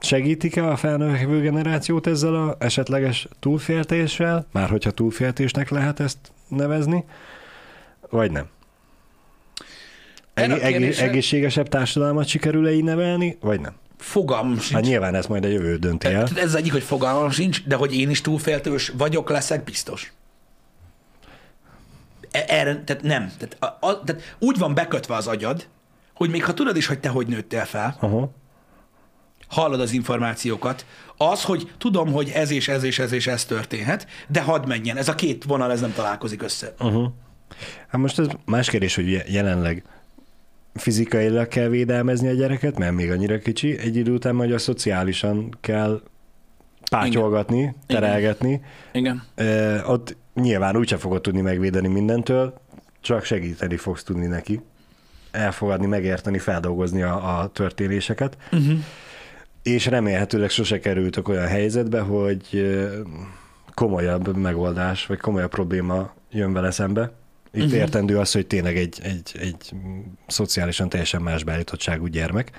Segítik-e 0.00 0.68
a 0.70 0.76
felnövekvő 0.76 1.40
generációt 1.40 2.06
ezzel 2.06 2.34
a 2.34 2.56
esetleges 2.58 3.28
túlféltéssel, 3.40 4.46
már 4.52 4.68
hogyha 4.68 4.90
túlféltésnek 4.90 5.70
lehet 5.70 6.00
ezt 6.00 6.18
nevezni, 6.48 7.04
vagy 8.10 8.30
nem? 8.30 8.46
Erre 10.34 10.52
a 10.52 10.56
Eg- 10.56 10.62
eg- 10.62 10.72
kérdésre- 10.72 11.08
egészségesebb 11.08 11.68
társadalmat 11.68 12.26
sikerül-e 12.26 12.72
így 12.72 12.84
nevelni, 12.84 13.36
vagy 13.40 13.60
nem? 13.60 13.72
Fogalmam 13.98 14.58
sincs. 14.58 14.72
Hát 14.72 14.82
nyilván 14.82 15.14
ezt 15.14 15.28
majd 15.28 15.44
a 15.44 15.48
jövő 15.48 15.76
dönti 15.76 16.06
el. 16.06 16.28
Ez 16.36 16.54
egyik, 16.54 16.72
hogy 16.72 16.82
fogalmam 16.82 17.30
sincs, 17.30 17.62
de 17.64 17.74
hogy 17.74 17.94
én 17.94 18.10
is 18.10 18.20
túlféltős 18.20 18.92
vagyok, 18.98 19.30
leszek, 19.30 19.64
biztos. 19.64 20.12
E- 22.32 22.44
Erre, 22.48 22.82
tehát 22.84 23.02
nem. 23.02 23.30
Tehát, 23.38 23.56
a, 23.80 23.86
a, 23.86 24.02
tehát 24.04 24.36
úgy 24.38 24.58
van 24.58 24.74
bekötve 24.74 25.14
az 25.14 25.26
agyad, 25.26 25.66
hogy 26.14 26.30
még 26.30 26.44
ha 26.44 26.54
tudod 26.54 26.76
is, 26.76 26.86
hogy 26.86 27.00
te 27.00 27.08
hogy 27.08 27.26
nőttél 27.26 27.64
fel, 27.64 27.96
Aha. 28.00 28.30
hallod 29.48 29.80
az 29.80 29.92
információkat, 29.92 30.86
az, 31.16 31.42
hogy 31.42 31.70
tudom, 31.78 32.12
hogy 32.12 32.30
ez 32.34 32.50
és 32.50 32.68
ez 32.68 32.82
és 32.82 32.98
ez 32.98 33.12
és 33.12 33.26
ez 33.26 33.44
történhet, 33.44 34.06
de 34.28 34.40
hadd 34.42 34.66
menjen. 34.66 34.96
Ez 34.96 35.08
a 35.08 35.14
két 35.14 35.44
vonal, 35.44 35.70
ez 35.72 35.80
nem 35.80 35.92
találkozik 35.92 36.42
össze. 36.42 36.74
Uh-huh. 36.78 37.10
Hát 37.88 38.00
most 38.00 38.18
ez 38.18 38.26
más 38.44 38.68
kérdés, 38.70 38.94
hogy 38.94 39.10
je- 39.10 39.28
jelenleg 39.28 39.84
fizikailag 40.74 41.48
kell 41.48 41.68
védelmezni 41.68 42.28
a 42.28 42.32
gyereket, 42.32 42.78
mert 42.78 42.94
még 42.94 43.10
annyira 43.10 43.38
kicsi, 43.38 43.78
egy 43.78 43.96
idő 43.96 44.12
után 44.12 44.34
majd 44.34 44.52
a 44.52 44.58
szociálisan 44.58 45.56
kell 45.60 46.02
pátyolgatni, 46.90 47.74
terelgetni. 47.86 48.60
Igen. 48.92 49.22
Ö, 49.34 49.82
ott 49.82 50.16
nyilván 50.34 50.76
úgyse 50.76 50.96
fogod 50.96 51.20
tudni 51.20 51.40
megvédeni 51.40 51.88
mindentől, 51.88 52.60
csak 53.00 53.24
segíteni 53.24 53.76
fogsz 53.76 54.02
tudni 54.02 54.26
neki. 54.26 54.60
Elfogadni, 55.30 55.86
megérteni, 55.86 56.38
feldolgozni 56.38 57.02
a, 57.02 57.40
a 57.40 57.48
történéseket. 57.48 58.36
Uh-huh. 58.52 58.78
És 59.62 59.86
remélhetőleg 59.86 60.50
sose 60.50 60.78
kerültök 60.78 61.28
olyan 61.28 61.46
helyzetbe, 61.46 62.00
hogy 62.00 62.76
komolyabb 63.74 64.36
megoldás, 64.36 65.06
vagy 65.06 65.18
komolyabb 65.18 65.50
probléma 65.50 66.14
jön 66.30 66.52
vele 66.52 66.70
szembe. 66.70 67.12
Itt 67.52 67.62
uh-huh. 67.62 67.78
értendő 67.78 68.18
az, 68.18 68.32
hogy 68.32 68.46
tényleg 68.46 68.76
egy, 68.76 68.98
egy, 69.02 69.36
egy 69.40 69.72
szociálisan 70.26 70.88
teljesen 70.88 71.22
más 71.22 71.44
beállítottságú 71.44 72.06
gyermek, 72.06 72.50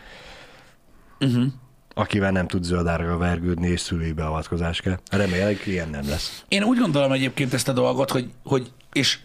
Uh-huh. 1.24 1.46
Akivel 1.94 2.32
nem 2.32 2.48
tud 2.48 2.64
zöldárga 2.64 3.18
vergődni, 3.18 3.68
és 3.68 3.80
szülői 3.80 4.12
beavatkozás 4.12 4.82
kell. 4.82 4.98
Remélem, 5.12 5.58
ilyen 5.66 5.90
nem 5.90 6.10
lesz. 6.10 6.44
Én 6.48 6.64
úgy 6.64 6.78
gondolom 6.78 7.12
egyébként 7.12 7.54
ezt 7.54 7.68
a 7.68 7.74
dolgot, 7.74 8.12
hogy, 8.12 8.32
hogy 8.44 8.72
és 8.94 9.20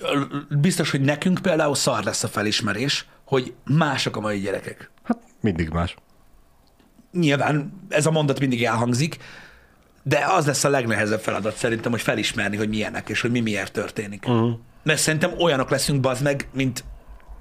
biztos, 0.48 0.90
hogy 0.90 1.00
nekünk 1.00 1.38
például 1.42 1.74
szar 1.74 2.04
lesz 2.04 2.24
a 2.24 2.28
felismerés, 2.28 3.06
hogy 3.24 3.54
mások 3.64 4.16
a 4.16 4.20
mai 4.20 4.40
gyerekek. 4.40 4.90
Hát 5.02 5.18
mindig 5.40 5.68
más. 5.68 5.96
Nyilván 7.12 7.72
ez 7.88 8.06
a 8.06 8.10
mondat 8.10 8.40
mindig 8.40 8.64
elhangzik, 8.64 9.16
de 10.02 10.24
az 10.28 10.46
lesz 10.46 10.64
a 10.64 10.68
legnehezebb 10.68 11.20
feladat 11.20 11.56
szerintem, 11.56 11.90
hogy 11.90 12.00
felismerni, 12.00 12.56
hogy 12.56 12.68
milyenek, 12.68 13.08
és 13.08 13.20
hogy 13.20 13.30
mi 13.30 13.40
miért 13.40 13.72
történik. 13.72 14.28
Uh-huh. 14.28 14.58
Mert 14.82 15.00
szerintem 15.00 15.32
olyanok 15.38 15.70
leszünk, 15.70 16.00
bazd 16.00 16.22
meg, 16.22 16.48
mint, 16.52 16.84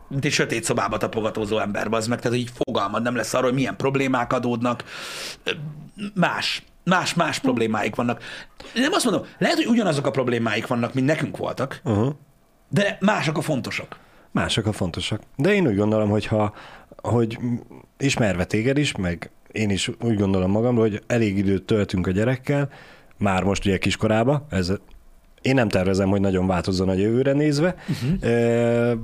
mint 0.08 0.26
egy 0.26 0.32
sötét 0.32 0.64
szobába 0.64 0.98
tapogatózó 0.98 1.60
ember, 1.60 1.90
bazd 1.90 2.10
meg, 2.10 2.22
tehát 2.22 2.38
így 2.38 2.52
fogalmad 2.54 3.04
nem 3.04 3.16
lesz 3.16 3.34
arról, 3.34 3.46
hogy 3.48 3.58
milyen 3.58 3.76
problémák 3.76 4.34
adódnak. 4.34 4.84
Más, 6.14 6.64
más, 6.84 7.14
más 7.14 7.40
problémáik 7.40 7.96
vannak. 7.96 8.24
Nem 8.74 8.92
azt 8.94 9.06
mondom, 9.06 9.26
lehet, 9.38 9.56
hogy 9.56 9.66
ugyanazok 9.66 10.06
a 10.06 10.12
problémáik 10.12 10.68
vannak, 10.68 10.94
mint 10.94 11.08
nekünk 11.08 11.38
voltak, 11.38 11.82
Uh-huh. 11.84 12.14
de 12.70 12.98
mások 13.02 13.38
a 13.38 13.42
fontosak. 13.42 14.00
Mások 14.32 14.66
a 14.66 14.72
fontosak. 14.72 15.22
De 15.36 15.54
én 15.54 15.68
úgy 15.68 15.76
gondolom, 15.76 16.10
hogy 16.10 16.26
ha, 16.26 16.54
hogy 17.02 17.40
ismerve 17.98 18.46
téged 18.46 18.78
is, 18.78 18.96
meg 18.96 19.32
én 19.52 19.70
is 19.70 19.92
úgy 20.02 20.18
gondolom 20.18 20.52
magamról, 20.52 20.90
hogy 20.90 21.02
elég 21.08 21.38
időt 21.38 21.64
töltünk 21.64 22.08
a 22.08 22.12
gyerekkel, 22.12 22.70
már 23.18 23.44
most 23.44 23.66
ugye 23.66 23.78
kiskorába, 23.78 24.46
ez 24.50 24.72
én 25.42 25.54
nem 25.54 25.70
tervezem, 25.70 26.10
hogy 26.10 26.22
nagyon 26.22 26.48
változzon 26.48 26.90
a 26.90 26.94
jövőre 26.94 27.32
nézve. 27.32 27.76
Uh-huh. 27.90 29.00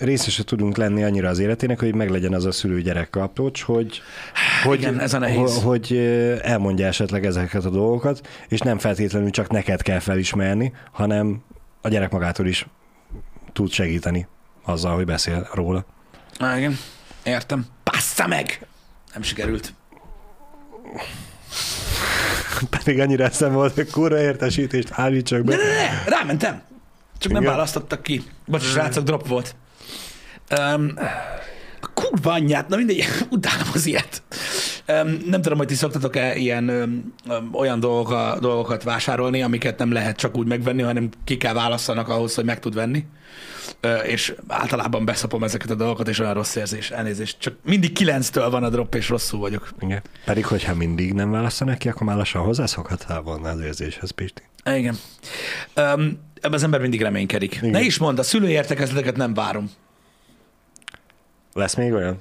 Részese 0.00 0.44
tudunk 0.44 0.76
lenni 0.76 1.02
annyira 1.02 1.28
az 1.28 1.38
életének, 1.38 1.78
hogy 1.78 1.94
meglegyen 1.94 2.34
az 2.34 2.44
a 2.44 2.52
szülő-gyerek 2.52 3.10
kapcsolat, 3.10 3.58
hogy, 3.58 4.00
hogy, 4.64 4.78
igen, 4.78 5.00
ez 5.00 5.14
a 5.14 5.18
nehéz. 5.18 5.62
Hogy, 5.62 5.96
elmondja 6.42 6.86
esetleg 6.86 7.26
ezeket 7.26 7.64
a 7.64 7.70
dolgokat, 7.70 8.28
és 8.48 8.60
nem 8.60 8.78
feltétlenül 8.78 9.30
csak 9.30 9.50
neked 9.50 9.82
kell 9.82 9.98
felismerni, 9.98 10.72
hanem 10.92 11.42
a 11.80 11.88
gyerek 11.88 12.10
magától 12.10 12.46
is 12.46 12.66
tud 13.52 13.70
segíteni 13.70 14.26
azzal, 14.64 14.94
hogy 14.94 15.04
beszél 15.04 15.48
róla. 15.52 15.84
Á, 16.38 16.58
igen, 16.58 16.78
értem. 17.24 17.66
Passza 17.82 18.26
meg! 18.26 18.66
Nem 19.12 19.22
sikerült. 19.22 19.74
Pedig 22.70 23.00
annyira 23.00 23.24
eszem 23.24 23.52
volt, 23.52 23.74
hogy 23.74 23.90
kurva 23.90 24.20
értesítést 24.20 24.88
állítsak 24.92 25.44
be. 25.44 25.56
Ne, 25.56 25.62
ne, 25.62 25.72
ne, 25.72 26.04
rámentem. 26.16 26.62
Csak 27.18 27.32
nem 27.32 27.42
Igen? 27.42 27.54
választottak 27.54 28.02
ki. 28.02 28.22
Bocs, 28.46 28.62
srácok, 28.62 29.04
drop 29.04 29.28
volt. 29.28 29.54
Um, 30.58 30.94
kurva 31.94 32.32
anyját, 32.32 32.68
na 32.68 32.76
mindegy, 32.76 33.04
utálom 33.30 33.68
az 33.74 33.86
ilyet. 33.86 34.22
Um, 34.88 35.18
nem 35.26 35.42
tudom, 35.42 35.58
hogy 35.58 35.66
ti 35.66 35.74
szoktatok-e 35.74 36.36
ilyen 36.36 36.68
um, 36.68 37.50
olyan 37.52 37.80
dolgoka, 37.80 38.38
dolgokat 38.40 38.82
vásárolni, 38.82 39.42
amiket 39.42 39.78
nem 39.78 39.92
lehet 39.92 40.16
csak 40.16 40.36
úgy 40.36 40.46
megvenni, 40.46 40.82
hanem 40.82 41.08
ki 41.24 41.36
kell 41.36 41.54
választanak 41.54 42.08
ahhoz, 42.08 42.34
hogy 42.34 42.44
meg 42.44 42.58
tud 42.58 42.74
venni. 42.74 43.04
Uh, 43.82 44.08
és 44.08 44.34
általában 44.48 45.04
beszapom 45.04 45.42
ezeket 45.42 45.70
a 45.70 45.74
dolgokat, 45.74 46.08
és 46.08 46.18
olyan 46.18 46.34
rossz 46.34 46.54
érzés, 46.54 46.90
elnézést. 46.90 47.38
Csak 47.38 47.54
mindig 47.64 47.92
kilenctől 47.92 48.50
van 48.50 48.64
a 48.64 48.68
drop, 48.68 48.94
és 48.94 49.08
rosszul 49.08 49.40
vagyok. 49.40 49.68
Igen. 49.80 50.02
Pedig, 50.24 50.46
hogyha 50.46 50.74
mindig 50.74 51.12
nem 51.12 51.30
választanak 51.30 51.78
ki, 51.78 51.88
akkor 51.88 52.06
már 52.06 52.16
lassan 52.16 52.42
hozzászokhattál 52.42 53.20
volna 53.20 53.48
az 53.48 53.60
érzéshez, 53.60 54.10
Pisti. 54.10 54.42
Igen. 54.64 54.96
Um, 55.76 56.18
ebben 56.34 56.52
az 56.52 56.62
ember 56.62 56.80
mindig 56.80 57.02
reménykedik. 57.02 57.54
Igen. 57.54 57.70
Ne 57.70 57.80
is 57.80 57.98
mondd, 57.98 58.18
a 58.18 58.22
szülői 58.22 58.50
értekezleteket 58.50 59.16
nem 59.16 59.34
várom. 59.34 59.70
Lesz 61.52 61.74
még 61.74 61.92
olyan? 61.92 62.18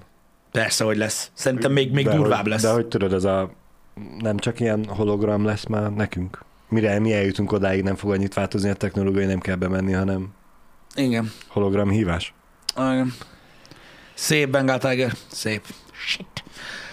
Persze, 0.52 0.84
hogy 0.84 0.98
lesz. 0.98 1.32
Szerintem 1.34 1.72
még, 1.72 1.92
még 1.92 2.06
de 2.06 2.16
durvább 2.16 2.42
hogy, 2.42 2.50
lesz. 2.50 2.62
De 2.62 2.72
hogy 2.72 2.88
tudod, 2.88 3.14
ez 3.14 3.24
a 3.24 3.52
nem 4.18 4.38
csak 4.38 4.60
ilyen 4.60 4.86
hologram 4.86 5.46
lesz 5.46 5.66
már 5.66 5.92
nekünk. 5.92 6.44
Mire 6.70 7.00
mi 7.00 7.14
eljutunk 7.14 7.52
odáig, 7.52 7.84
nem 7.84 7.96
fog 7.96 8.12
annyit 8.12 8.34
változni 8.34 8.70
a 8.70 8.74
technológia, 8.74 9.28
nem 9.28 9.40
kell 9.40 9.56
bemenni, 9.56 9.92
hanem 9.92 10.34
Igen. 10.96 11.32
hologram 11.48 11.90
hívás. 11.90 12.34
Igen. 12.76 13.14
Szép 14.14 14.50
Bengal 14.50 14.78
Tiger. 14.78 15.14
Szép. 15.28 15.66
Shit. 15.92 16.44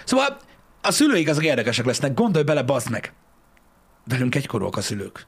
Szóval 0.05 0.37
a 0.83 0.91
szülőik 0.91 1.29
azok 1.29 1.45
érdekesek 1.45 1.85
lesznek. 1.85 2.15
Gondolj 2.15 2.45
bele, 2.45 2.63
bazd 2.63 2.91
meg. 2.91 3.13
Velünk 4.05 4.35
egykorúak 4.35 4.77
a 4.77 4.81
szülők. 4.81 5.27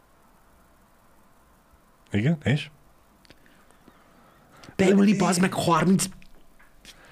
Igen, 2.10 2.38
és? 2.42 2.70
Beülni, 4.76 5.16
bazd 5.16 5.40
meg 5.40 5.52
30 5.52 6.04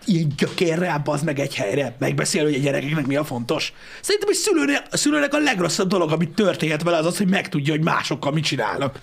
ilyen 0.07 0.32
gyökérrel, 0.36 0.98
bazd 0.98 1.24
meg 1.24 1.38
egy 1.38 1.54
helyre, 1.54 1.96
megbeszél, 1.98 2.42
hogy 2.42 2.54
a 2.54 2.59
gyerekeknek 2.59 3.07
mi 3.07 3.16
a 3.16 3.24
fontos. 3.24 3.72
Szerintem 4.00 4.30
egy 4.30 4.36
szülőnek, 4.36 4.86
a 4.90 4.96
szülőnek 4.96 5.34
a 5.34 5.38
legrosszabb 5.38 5.88
dolog, 5.88 6.12
amit 6.12 6.34
történhet 6.34 6.82
vele, 6.82 6.96
az 6.96 7.07
az, 7.07 7.16
hogy 7.16 7.28
megtudja, 7.28 7.72
hogy 7.72 7.84
másokkal 7.84 8.32
mit 8.32 8.44
csinálnak. 8.44 9.00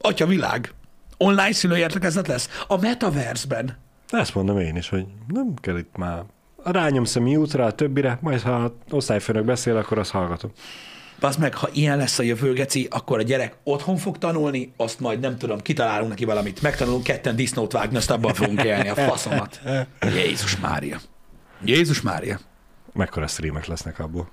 Atya 0.00 0.26
világ. 0.26 0.72
Online 1.16 1.52
szülőértekezlet 1.52 2.26
lesz. 2.26 2.48
A 2.66 2.76
metaverse-ben. 2.76 3.76
Ezt 4.08 4.34
mondom 4.34 4.58
én 4.58 4.76
is, 4.76 4.88
hogy 4.88 5.06
nem 5.26 5.54
kell 5.60 5.78
itt 5.78 5.96
már 5.96 6.22
rányomsz 6.64 7.16
a 7.16 7.20
miútra, 7.20 7.64
a 7.64 7.72
többire, 7.72 8.18
majd 8.20 8.40
ha 8.40 8.74
osztályfőnök 8.90 9.44
beszél, 9.44 9.76
akkor 9.76 9.98
azt 9.98 10.10
hallgatom. 10.10 10.50
Bazd 11.20 11.38
meg, 11.38 11.54
ha 11.54 11.68
ilyen 11.72 11.96
lesz 11.96 12.18
a 12.18 12.22
jövő, 12.22 12.52
geci, 12.52 12.86
akkor 12.90 13.18
a 13.18 13.22
gyerek 13.22 13.56
otthon 13.62 13.96
fog 13.96 14.18
tanulni, 14.18 14.72
azt 14.76 15.00
majd 15.00 15.20
nem 15.20 15.38
tudom, 15.38 15.60
kitalálunk 15.60 16.08
neki 16.08 16.24
valamit. 16.24 16.62
Megtanulunk 16.62 17.02
ketten 17.02 17.36
disznót 17.36 17.72
vágni, 17.72 17.96
azt 17.96 18.10
abban 18.10 18.34
fogunk 18.34 18.62
élni 18.62 18.88
a 18.88 18.94
faszomat. 18.94 19.60
Jézus 20.00 20.56
Mária. 20.56 21.00
Jézus 21.64 22.00
Mária. 22.00 22.38
Mekkora 22.92 23.26
streamek 23.26 23.66
lesznek 23.66 23.98
abból. 23.98 24.30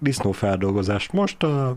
Disznófeldolgozást. 0.00 1.12
Most 1.12 1.42
a 1.42 1.76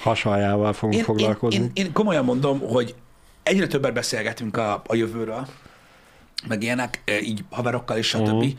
hasaljával 0.00 0.72
fogunk 0.72 0.94
Én, 0.94 0.98
én, 0.98 1.04
foglalkozni. 1.04 1.60
én, 1.60 1.70
én 1.74 1.92
komolyan 1.92 2.24
mondom, 2.24 2.60
hogy 2.60 2.94
egyre 3.42 3.66
többet 3.66 3.92
beszélgetünk 3.92 4.56
a, 4.56 4.82
a 4.86 4.94
jövőről, 4.94 5.46
meg 6.48 6.62
ilyenek, 6.62 7.02
e, 7.04 7.20
így 7.20 7.44
haverokkal 7.50 7.96
és 7.96 8.06
stb., 8.06 8.20
uh-huh. 8.20 8.50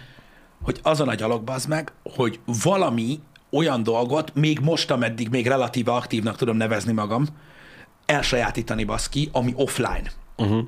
hogy 0.61 0.79
az 0.83 0.99
a 0.99 1.05
nagy 1.05 1.21
alak, 1.21 1.43
bazd 1.43 1.67
meg, 1.67 1.91
hogy 2.03 2.39
valami 2.63 3.19
olyan 3.51 3.83
dolgot, 3.83 4.35
még 4.35 4.59
most, 4.59 4.91
ameddig 4.91 5.29
még 5.29 5.47
relatíve 5.47 5.91
aktívnak 5.91 6.35
tudom 6.35 6.57
nevezni 6.57 6.93
magam, 6.93 7.27
elsajátítani 8.05 8.83
baszki, 8.83 9.29
ami 9.31 9.53
offline. 9.55 10.11
Uh-huh. 10.37 10.63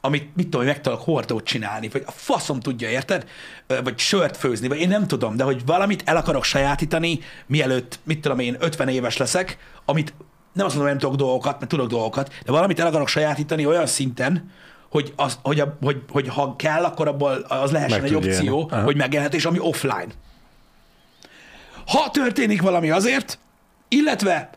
Amit, 0.00 0.36
mit 0.36 0.48
tudom, 0.48 0.66
meg 0.66 0.80
tudok 0.80 1.00
hordót 1.00 1.44
csinálni, 1.44 1.88
vagy 1.88 2.02
a 2.06 2.10
faszom 2.10 2.60
tudja, 2.60 2.88
érted? 2.88 3.28
Vagy 3.66 3.98
sört 3.98 4.36
főzni, 4.36 4.68
vagy 4.68 4.80
én 4.80 4.88
nem 4.88 5.06
tudom, 5.06 5.36
de 5.36 5.44
hogy 5.44 5.66
valamit 5.66 6.02
el 6.04 6.16
akarok 6.16 6.44
sajátítani, 6.44 7.18
mielőtt, 7.46 7.98
mit 8.04 8.20
tudom 8.20 8.38
én, 8.38 8.56
50 8.58 8.88
éves 8.88 9.16
leszek, 9.16 9.58
amit 9.84 10.14
nem 10.52 10.66
azt 10.66 10.74
mondom, 10.74 10.92
hogy 10.92 11.00
nem 11.00 11.10
tudok 11.10 11.26
dolgokat, 11.26 11.58
mert 11.58 11.70
tudok 11.70 11.88
dolgokat, 11.88 12.32
de 12.44 12.52
valamit 12.52 12.80
el 12.80 12.86
akarok 12.86 13.08
sajátítani 13.08 13.66
olyan 13.66 13.86
szinten, 13.86 14.50
hogy, 14.90 15.12
az, 15.16 15.38
hogy, 15.42 15.60
a, 15.60 15.76
hogy, 15.80 16.02
hogy 16.08 16.28
ha 16.28 16.56
kell, 16.56 16.84
akkor 16.84 17.08
abból 17.08 17.32
az 17.48 17.70
lehessen 17.70 18.00
Meg 18.00 18.10
egy 18.10 18.16
tudja 18.16 18.30
opció. 18.36 18.68
Aha. 18.70 18.82
hogy 18.82 18.96
megélhetés, 18.96 19.44
ami 19.44 19.58
offline. 19.58 20.08
Ha 21.90 22.10
történik 22.10 22.62
valami 22.62 22.90
azért, 22.90 23.38
illetve 23.88 24.50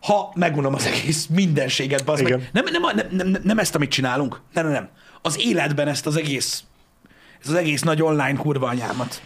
ha 0.00 0.32
megunom 0.34 0.74
az 0.74 0.86
egész 0.86 1.26
mindenséget, 1.26 2.04
bazd 2.04 2.22
meg. 2.22 2.50
Nem, 2.52 2.64
nem, 2.70 2.82
nem, 2.94 3.06
nem, 3.10 3.42
nem 3.42 3.58
ezt, 3.58 3.74
amit 3.74 3.90
csinálunk. 3.90 4.40
Nem, 4.52 4.64
nem, 4.64 4.72
nem. 4.72 4.88
Az 5.22 5.40
életben 5.40 5.88
ezt 5.88 6.06
az 6.06 6.16
egész, 6.16 6.64
ez 7.42 7.48
az 7.48 7.54
egész 7.54 7.82
nagy 7.82 8.02
online 8.02 8.34
kurva 8.34 8.66
anyámat. 8.66 9.22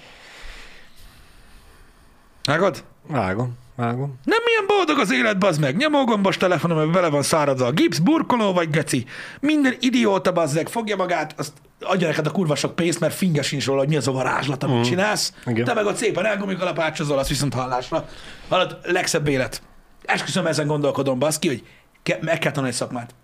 Vágod? 2.45 2.85
Vágom, 3.07 3.59
vágom. 3.77 4.19
Nem 4.25 4.39
milyen 4.45 4.67
boldog 4.67 4.99
az 4.99 5.13
élet, 5.13 5.39
bazd 5.39 5.61
meg. 5.61 5.77
Nyomógombos 5.77 6.37
telefonom, 6.37 6.79
mert 6.79 6.93
vele 6.93 7.09
van 7.09 7.23
száradva 7.23 7.67
a 7.67 7.73
gipsz, 7.73 7.99
burkoló 7.99 8.53
vagy 8.53 8.71
geci. 8.71 9.05
Minden 9.41 9.77
idióta, 9.81 10.33
bazd 10.33 10.55
meg, 10.55 10.69
fogja 10.69 10.97
magát, 10.97 11.35
azt 11.39 11.53
adja 11.81 12.07
neked 12.07 12.27
a 12.27 12.31
kurva 12.31 12.55
sok 12.55 12.75
pénzt, 12.75 13.01
mert 13.01 13.15
finge 13.15 13.43
sincs 13.43 13.67
róla, 13.67 13.79
hogy 13.79 13.89
mi 13.89 13.97
az 13.97 14.09
a 14.09 14.13
varázslat, 14.13 14.63
amit 14.63 14.77
mm. 14.79 14.83
csinálsz. 14.83 15.33
Igen. 15.47 15.65
Te 15.65 15.75
meg 15.75 15.87
ott 15.87 15.97
szépen 15.97 16.27
elgumikalapácsozol, 16.27 17.19
azt 17.19 17.29
viszont 17.29 17.55
hallásra. 17.55 18.09
Hallod, 18.49 18.79
legszebb 18.83 19.29
élet. 19.29 19.63
Esküszöm, 20.05 20.47
ezen 20.47 20.67
gondolkodom, 20.67 21.19
baszki, 21.19 21.49
hogy 21.49 21.65
ke- 22.03 22.23
meg 22.23 22.39
kell 22.39 22.51
tanulni 22.51 22.69
egy 22.69 22.79
szakmát. 22.81 23.15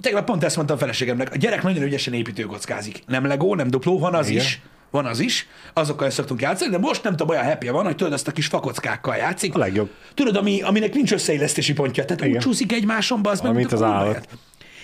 Tegnap 0.00 0.24
pont 0.24 0.44
ezt 0.44 0.56
mondtam 0.56 0.76
a 0.76 0.80
feleségemnek, 0.80 1.32
a 1.32 1.36
gyerek 1.36 1.62
nagyon 1.62 1.82
ügyesen 1.82 2.12
építőkockázik. 2.12 3.02
Nem 3.06 3.24
legó, 3.26 3.54
nem 3.54 3.68
dupló, 3.70 3.98
van 3.98 4.14
az 4.14 4.28
Igen. 4.28 4.42
is. 4.42 4.60
Van 4.90 5.06
az 5.06 5.18
is, 5.18 5.48
azokkal 5.72 6.06
is 6.08 6.14
szoktunk 6.14 6.40
játszani, 6.40 6.70
de 6.70 6.78
most 6.78 7.02
nem 7.02 7.16
tudom, 7.16 7.28
olyan 7.28 7.44
happy 7.44 7.68
van, 7.68 7.84
hogy 7.84 7.96
tudod, 7.96 8.12
azt 8.12 8.28
a 8.28 8.32
kis 8.32 8.46
fakockákkal 8.46 9.16
játszik. 9.16 9.54
A 9.54 9.58
legjobb. 9.58 9.90
Tudod, 10.14 10.36
ami, 10.36 10.62
aminek 10.62 10.94
nincs 10.94 11.12
összeillesztési 11.12 11.72
pontja, 11.72 12.04
tehát 12.04 12.22
úgy 12.22 12.28
Igen. 12.28 12.40
csúszik 12.40 12.72
egymáson, 12.72 13.20
az 13.22 13.40
meg, 13.40 13.50
Amit 13.50 13.70
mint 13.70 13.72
a 13.72 13.84
az 13.84 13.92
állat. 13.92 14.10
élet. 14.10 14.28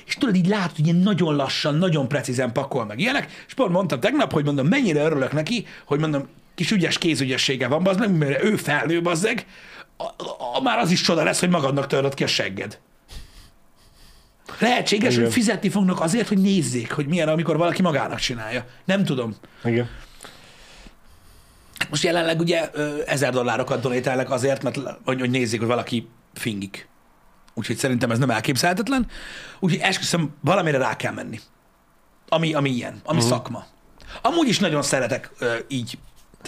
És 0.06 0.14
tudod, 0.14 0.34
így 0.34 0.46
látod, 0.46 0.76
hogy 0.76 0.84
ilyen 0.86 0.96
nagyon 0.96 1.36
lassan, 1.36 1.74
nagyon 1.74 2.08
precízen 2.08 2.52
pakol 2.52 2.84
meg 2.84 3.00
ilyenek, 3.00 3.44
és 3.46 3.54
pont 3.54 3.72
mondtam 3.72 4.00
tegnap, 4.00 4.32
hogy 4.32 4.44
mondom, 4.44 4.66
mennyire 4.66 5.04
örülök 5.04 5.32
neki, 5.32 5.66
hogy 5.84 6.00
mondom, 6.00 6.28
kis 6.54 6.70
ügyes 6.70 6.98
kézügyessége 6.98 7.68
van, 7.68 7.86
az 7.86 7.96
meg, 7.96 8.16
mert 8.16 8.42
ő 8.42 8.56
felnő, 8.56 9.02
bazzeg, 9.02 9.46
a, 9.96 10.04
a, 10.56 10.60
már 10.62 10.78
az 10.78 10.90
is 10.90 11.00
csoda 11.00 11.22
lesz, 11.22 11.40
hogy 11.40 11.48
magadnak 11.48 11.86
töröd 11.86 12.14
ki 12.14 12.24
a 12.24 12.26
segged. 12.26 12.78
Lehetséges, 14.58 15.12
Igen. 15.12 15.24
hogy 15.24 15.32
fizetni 15.32 15.68
fognak 15.68 16.00
azért, 16.00 16.28
hogy 16.28 16.38
nézzék, 16.38 16.92
hogy 16.92 17.06
milyen, 17.06 17.28
amikor 17.28 17.56
valaki 17.56 17.82
magának 17.82 18.18
csinálja. 18.18 18.66
Nem 18.84 19.04
tudom. 19.04 19.36
Igen. 19.64 19.88
Most 21.90 22.02
jelenleg 22.02 22.40
ugye 22.40 22.70
ezer 23.06 23.32
dollárokat 23.32 23.80
donételnek 23.80 24.30
azért, 24.30 24.62
mert 24.62 24.78
hogy, 25.04 25.20
hogy 25.20 25.30
nézzék, 25.30 25.58
hogy 25.58 25.68
valaki 25.68 26.08
fingik. 26.34 26.88
Úgyhogy 27.58 27.76
szerintem 27.76 28.10
ez 28.10 28.18
nem 28.18 28.30
elképzelhetetlen. 28.30 29.06
Úgyhogy 29.60 29.80
esküszöm, 29.80 30.34
valamire 30.40 30.78
rá 30.78 30.96
kell 30.96 31.12
menni. 31.12 31.40
Ami, 32.28 32.54
ami 32.54 32.70
ilyen, 32.70 33.00
ami 33.04 33.18
uh-huh. 33.18 33.32
szakma. 33.32 33.66
Amúgy 34.22 34.48
is 34.48 34.58
nagyon 34.58 34.82
szeretek 34.82 35.30
ö, 35.38 35.54
így, 35.68 35.98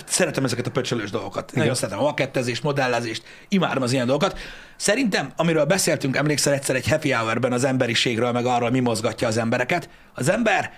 szeretem 0.04 0.44
ezeket 0.44 0.66
a 0.66 0.70
pöcsölős 0.70 1.11
dolgokat. 1.11 1.50
Igen. 1.50 1.61
Nagyon 1.61 1.74
szeretem 1.74 1.98
a 1.98 2.02
makettezést, 2.02 2.62
modellezést, 2.62 3.22
imádom 3.48 3.82
az 3.82 3.92
ilyen 3.92 4.06
dolgokat. 4.06 4.38
Szerintem, 4.76 5.32
amiről 5.36 5.64
beszéltünk, 5.64 6.16
emlékszel 6.16 6.52
egyszer 6.52 6.76
egy 6.76 6.88
happy 6.88 7.11
hour-ben 7.11 7.52
az 7.52 7.64
emberiségről, 7.64 8.32
meg 8.32 8.46
arról, 8.46 8.70
mi 8.70 8.80
mozgatja 8.80 9.28
az 9.28 9.36
embereket. 9.36 9.88
Az 10.14 10.28
ember 10.28 10.72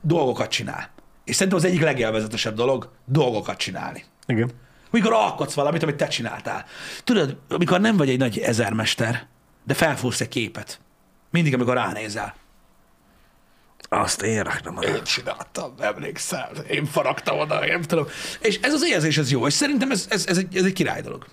dolgokat 0.00 0.48
csinál. 0.48 0.90
És 1.24 1.34
szerintem 1.34 1.58
az 1.58 1.64
egyik 1.64 1.82
legélvezetesebb 1.82 2.54
dolog 2.54 2.92
dolgokat 3.04 3.56
csinálni. 3.56 4.04
Igen. 4.26 4.50
Amikor 4.94 5.12
alkotsz 5.12 5.54
valamit, 5.54 5.82
amit 5.82 5.96
te 5.96 6.08
csináltál. 6.08 6.64
Tudod, 7.04 7.36
amikor 7.48 7.80
nem 7.80 7.96
vagy 7.96 8.08
egy 8.08 8.18
nagy 8.18 8.38
ezermester, 8.38 9.26
de 9.64 9.74
felfúrsz 9.74 10.20
egy 10.20 10.28
képet. 10.28 10.80
Mindig, 11.30 11.54
amikor 11.54 11.74
ránézel. 11.74 12.34
Azt 13.88 14.22
én 14.22 14.42
raktam 14.42 14.76
oda. 14.76 14.88
Én 14.88 15.02
csináltam, 15.02 15.74
emlékszel. 15.78 16.50
Én 16.70 16.84
faragtam 16.84 17.38
oda, 17.38 17.66
én 17.66 17.72
nem 17.72 17.82
tudom. 17.82 18.06
És 18.40 18.58
ez 18.60 18.72
az 18.72 18.84
érzés, 18.84 19.18
ez 19.18 19.30
jó, 19.30 19.46
és 19.46 19.52
szerintem 19.52 19.90
ez, 19.90 20.06
ez, 20.08 20.26
ez, 20.26 20.38
egy, 20.38 20.56
ez 20.56 20.64
egy 20.64 20.72
király 20.72 21.02
dolog. 21.02 21.26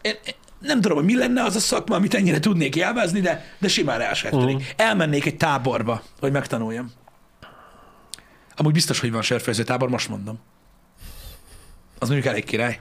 Én, 0.00 0.14
nem 0.58 0.80
tudom, 0.80 0.96
hogy 0.96 1.06
mi 1.06 1.16
lenne 1.16 1.42
az 1.42 1.56
a 1.56 1.60
szakma, 1.60 1.96
amit 1.96 2.14
ennyire 2.14 2.38
tudnék 2.38 2.76
élvezni, 2.76 3.20
de, 3.20 3.56
de 3.58 3.68
simán 3.68 4.00
elsajátítanék. 4.00 4.56
Uh-huh. 4.56 4.70
Elmennék 4.76 5.26
egy 5.26 5.36
táborba, 5.36 6.02
hogy 6.20 6.32
megtanuljam. 6.32 6.92
Amúgy 8.56 8.72
biztos, 8.72 9.00
hogy 9.00 9.12
van 9.12 9.22
sörfőző 9.22 9.62
tábor, 9.62 9.88
most 9.88 10.08
mondom. 10.08 10.38
Az 11.98 12.08
mondjuk 12.08 12.32
elég 12.32 12.44
király. 12.44 12.80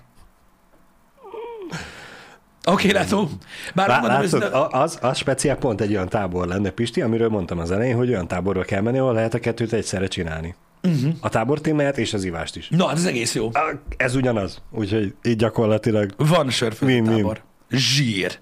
Oké, 2.68 2.88
okay, 2.88 2.92
látó. 2.92 3.30
Bár 3.76 3.88
Lá, 3.88 4.00
mondom, 4.00 4.22
látod, 4.22 4.42
ez, 4.44 4.50
az, 4.82 4.98
az 5.02 5.18
speciál 5.18 5.56
pont 5.56 5.82
egy 5.82 5.92
olyan 5.92 6.10
tábor 6.10 6.48
lenne, 6.48 6.70
Pisti, 6.70 7.02
amiről 7.02 7.30
mondtam 7.30 7.60
az 7.60 7.72
elején, 7.72 7.96
hogy 7.96 8.10
olyan 8.10 8.28
táborba 8.28 8.62
kell 8.64 8.82
menni, 8.82 8.98
ahol 8.98 9.14
lehet 9.14 9.34
a 9.34 9.40
kettőt 9.40 9.74
egyszerre 9.74 10.08
csinálni. 10.08 10.56
Uh-huh. 10.84 11.14
A 11.20 11.30
tábor 11.30 11.62
témáját 11.62 11.98
és 11.98 12.14
az 12.14 12.24
ivást 12.24 12.56
is. 12.56 12.70
Na, 12.70 12.88
hát 12.88 12.98
ez 12.98 13.06
egész 13.06 13.36
jó. 13.36 13.52
Ez 13.98 14.16
ugyanaz. 14.16 14.62
Úgyhogy 14.72 15.14
így 15.24 15.36
gyakorlatilag 15.36 16.14
Van 16.18 16.50
Win-win. 16.82 17.04
tábor. 17.04 17.42
Zsír. 17.70 18.40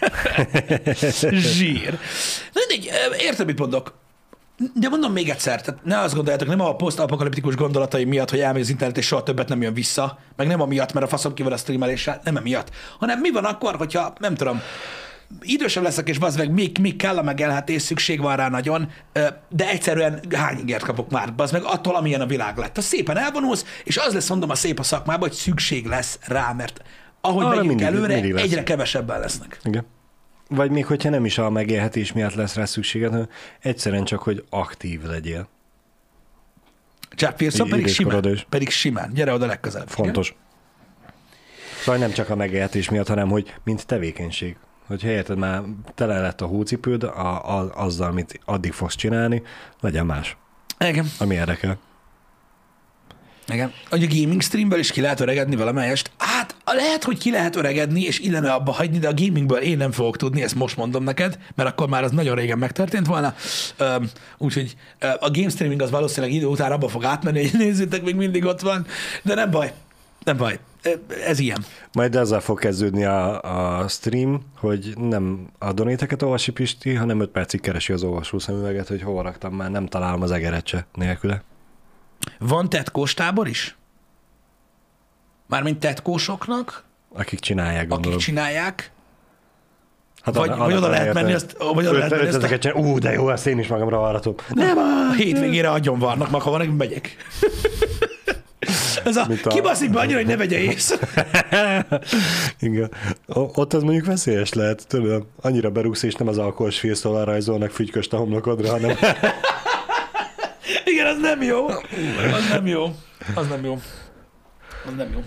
Zsír. 1.30 1.98
Mindegy, 2.54 2.90
értem, 3.18 3.46
mit 3.46 3.58
mondok. 3.58 3.94
De 4.74 4.88
mondom 4.88 5.12
még 5.12 5.28
egyszer, 5.28 5.60
tehát 5.62 5.84
ne 5.84 5.98
azt 5.98 6.14
gondoljátok, 6.14 6.48
nem 6.48 6.60
a 6.60 6.76
posztapokaliptikus 6.76 7.54
gondolatai 7.54 8.04
miatt, 8.04 8.30
hogy 8.30 8.40
elmegy 8.40 8.60
az 8.62 8.68
internet 8.70 8.96
és 8.96 9.06
soha 9.06 9.22
többet 9.22 9.48
nem 9.48 9.62
jön 9.62 9.74
vissza, 9.74 10.18
meg 10.36 10.46
nem 10.46 10.60
amiatt, 10.60 10.92
mert 10.92 11.06
a 11.06 11.08
faszom 11.08 11.34
kivel 11.34 11.52
a 11.52 11.56
streameléssel, 11.56 12.20
nem 12.24 12.36
emiatt, 12.36 12.70
hanem 12.98 13.20
mi 13.20 13.30
van 13.30 13.44
akkor, 13.44 13.74
hogyha, 13.76 14.12
nem 14.18 14.34
tudom, 14.34 14.60
idősebb 15.40 15.82
leszek, 15.82 16.08
és 16.08 16.18
bazd 16.18 16.38
meg, 16.38 16.50
még, 16.50 16.78
még 16.80 16.96
kell 16.96 17.16
a 17.18 17.22
megélhetés, 17.22 17.82
szükség 17.82 18.20
van 18.20 18.36
rá 18.36 18.48
nagyon, 18.48 18.90
de 19.48 19.68
egyszerűen 19.68 20.20
hány 20.34 20.58
ingert 20.58 20.84
kapok 20.84 21.10
már, 21.10 21.34
bazd 21.34 21.52
meg, 21.52 21.62
attól, 21.64 21.96
amilyen 21.96 22.20
a 22.20 22.26
világ 22.26 22.56
lett. 22.56 22.76
Az 22.78 22.84
szépen 22.84 23.16
elvonulsz, 23.18 23.64
és 23.84 23.96
az 23.96 24.12
lesz, 24.14 24.28
mondom, 24.28 24.50
a 24.50 24.54
szép 24.54 24.78
a 24.78 24.82
szakmában, 24.82 25.28
hogy 25.28 25.36
szükség 25.36 25.86
lesz 25.86 26.18
rá, 26.26 26.52
mert 26.56 26.80
ahogy 27.20 27.44
Arra 27.44 27.48
megyünk 27.54 27.68
mindig- 27.68 27.86
előre, 27.86 28.14
mindig 28.14 28.32
lesz. 28.32 28.42
egyre 28.44 28.62
kevesebben 28.62 29.20
lesznek. 29.20 29.60
Igen. 29.64 29.86
Vagy 30.48 30.70
még 30.70 30.86
hogyha 30.86 31.10
nem 31.10 31.24
is 31.24 31.38
a 31.38 31.50
megélhetés 31.50 32.12
miatt 32.12 32.34
lesz 32.34 32.54
rá 32.54 32.64
szükséged, 32.64 33.10
hanem 33.10 33.28
egyszerűen 33.60 34.04
csak, 34.04 34.22
hogy 34.22 34.44
aktív 34.50 35.02
legyél. 35.02 35.48
Jack 37.16 37.36
Pearson 37.36 37.66
Így 37.66 37.72
pedig 37.72 37.88
simán, 37.88 38.24
is. 38.24 38.46
pedig 38.48 38.70
simán. 38.70 39.12
Gyere 39.14 39.32
oda 39.32 39.46
legközelebb. 39.46 39.88
Fontos. 39.88 40.34
Szóval 41.80 42.00
nem 42.00 42.10
csak 42.10 42.30
a 42.30 42.36
megélhetés 42.36 42.90
miatt, 42.90 43.08
hanem 43.08 43.28
hogy 43.28 43.54
mint 43.64 43.86
tevékenység. 43.86 44.56
Hogy 44.86 45.02
helyetted 45.02 45.38
már 45.38 45.62
tele 45.94 46.20
lett 46.20 46.40
a 46.40 46.46
hócipőd 46.46 47.02
a, 47.02 47.58
a, 47.58 47.72
azzal, 47.74 48.10
amit 48.10 48.40
addig 48.44 48.72
fogsz 48.72 48.94
csinálni, 48.94 49.42
legyen 49.80 50.06
más, 50.06 50.36
Igen. 50.78 50.92
Igen. 50.92 51.06
ami 51.18 51.34
érdekel. 51.34 51.78
Igen. 53.48 53.72
A 53.90 53.98
gaming 53.98 54.42
streamből 54.42 54.78
is 54.78 54.90
ki 54.90 55.00
lehet 55.00 55.20
öregedni 55.20 55.56
valamelyest. 55.56 56.10
Hát 56.18 56.54
lehet, 56.64 57.04
hogy 57.04 57.18
ki 57.18 57.30
lehet 57.30 57.56
öregedni, 57.56 58.02
és 58.02 58.18
illene 58.18 58.52
abba 58.52 58.72
hagyni, 58.72 58.98
de 58.98 59.08
a 59.08 59.14
gamingből 59.14 59.58
én 59.58 59.76
nem 59.76 59.92
fogok 59.92 60.16
tudni, 60.16 60.42
ezt 60.42 60.54
most 60.54 60.76
mondom 60.76 61.04
neked, 61.04 61.38
mert 61.54 61.68
akkor 61.68 61.88
már 61.88 62.04
az 62.04 62.10
nagyon 62.10 62.34
régen 62.34 62.58
megtörtént 62.58 63.06
volna. 63.06 63.34
Úgyhogy 64.38 64.76
a 65.00 65.30
game 65.30 65.48
streaming 65.48 65.82
az 65.82 65.90
valószínűleg 65.90 66.34
idő 66.34 66.46
után 66.46 66.72
abba 66.72 66.88
fog 66.88 67.04
átmenni, 67.04 67.50
hogy 67.50 67.60
nézzétek, 67.60 68.02
még 68.02 68.14
mindig 68.14 68.44
ott 68.44 68.60
van, 68.60 68.86
de 69.22 69.34
nem 69.34 69.50
baj. 69.50 69.72
Nem 70.24 70.36
baj. 70.36 70.58
Ez 71.26 71.38
ilyen. 71.38 71.64
Majd 71.92 72.16
ezzel 72.16 72.40
fog 72.40 72.58
kezdődni 72.58 73.04
a, 73.04 73.40
a 73.80 73.88
stream, 73.88 74.40
hogy 74.56 74.92
nem 74.96 75.46
a 75.58 75.72
donéteket 75.72 76.22
olvasi 76.22 76.52
Pisti, 76.52 76.94
hanem 76.94 77.20
5 77.20 77.30
percig 77.30 77.60
keresi 77.60 77.92
az 77.92 78.02
olvasó 78.02 78.38
szemüveget, 78.38 78.88
hogy 78.88 79.02
hova 79.02 79.22
raktam 79.22 79.54
már, 79.54 79.70
nem 79.70 79.86
találom 79.86 80.22
az 80.22 80.30
egeret 80.30 80.66
se 80.66 80.86
nélküle. 80.94 81.42
Van 82.38 82.68
tetkós 82.68 83.14
tábor 83.14 83.48
is? 83.48 83.76
Mármint 85.46 85.78
tetkósoknak, 85.78 86.84
Akik 87.12 87.38
csinálják, 87.40 87.88
gondolom. 87.88 88.12
akik 88.12 88.26
csinálják, 88.26 88.92
Hát 90.22 90.34
vagy- 90.34 90.48
annak- 90.48 90.64
vagy 90.64 90.76
oda 90.76 90.88
lehet 90.88 91.14
menni, 91.14 91.32
azt- 91.32 91.56
vagy 91.58 91.86
oda 91.86 91.92
lehet 91.92 92.10
menni, 92.10 92.26
azt 92.28 92.42
a- 92.42 92.58
csinál- 92.58 92.76
Ú, 92.78 92.98
de 92.98 93.12
jó, 93.12 93.30
ezt 93.30 93.46
én 93.46 93.58
is 93.58 93.66
magamra 93.68 94.00
várhatom. 94.00 94.34
Nem, 94.48 94.78
a 94.78 95.12
hétvégére 95.16 95.70
agyon 95.70 95.98
vannak, 95.98 96.30
meg 96.30 96.40
ha 96.40 96.50
van, 96.50 96.66
megyek. 96.66 97.16
Ez 99.04 99.16
a, 99.16 99.24
Mint 99.26 99.46
a- 99.46 99.48
kibaszik 99.48 99.90
be 99.90 100.00
annyira, 100.00 100.16
hogy 100.18 100.26
ne 100.26 100.36
vegye 100.36 100.58
észre. 100.58 101.08
Igen. 102.60 102.90
Ott 103.34 103.72
az 103.74 103.82
mondjuk 103.82 104.06
veszélyes 104.06 104.52
lehet, 104.52 104.86
tudod, 104.88 105.26
annyira 105.40 105.70
berúgsz, 105.70 106.02
és 106.02 106.14
nem 106.14 106.28
az 106.28 106.38
alkohols 106.38 106.78
félszóval 106.78 107.24
rajzolnak 107.24 107.70
fügyköst 107.70 108.12
a 108.12 108.16
homlokodra, 108.16 108.70
hanem 108.70 108.96
Igen, 110.84 111.06
az 111.06 111.18
nem 111.20 111.42
jó. 111.42 111.68
Az 112.32 112.48
nem 112.48 112.66
jó. 112.66 112.96
Az 113.34 113.48
nem 113.48 113.64
jó. 113.64 113.80
Az 114.86 114.92
nem 114.96 115.12
jó. 115.12 115.22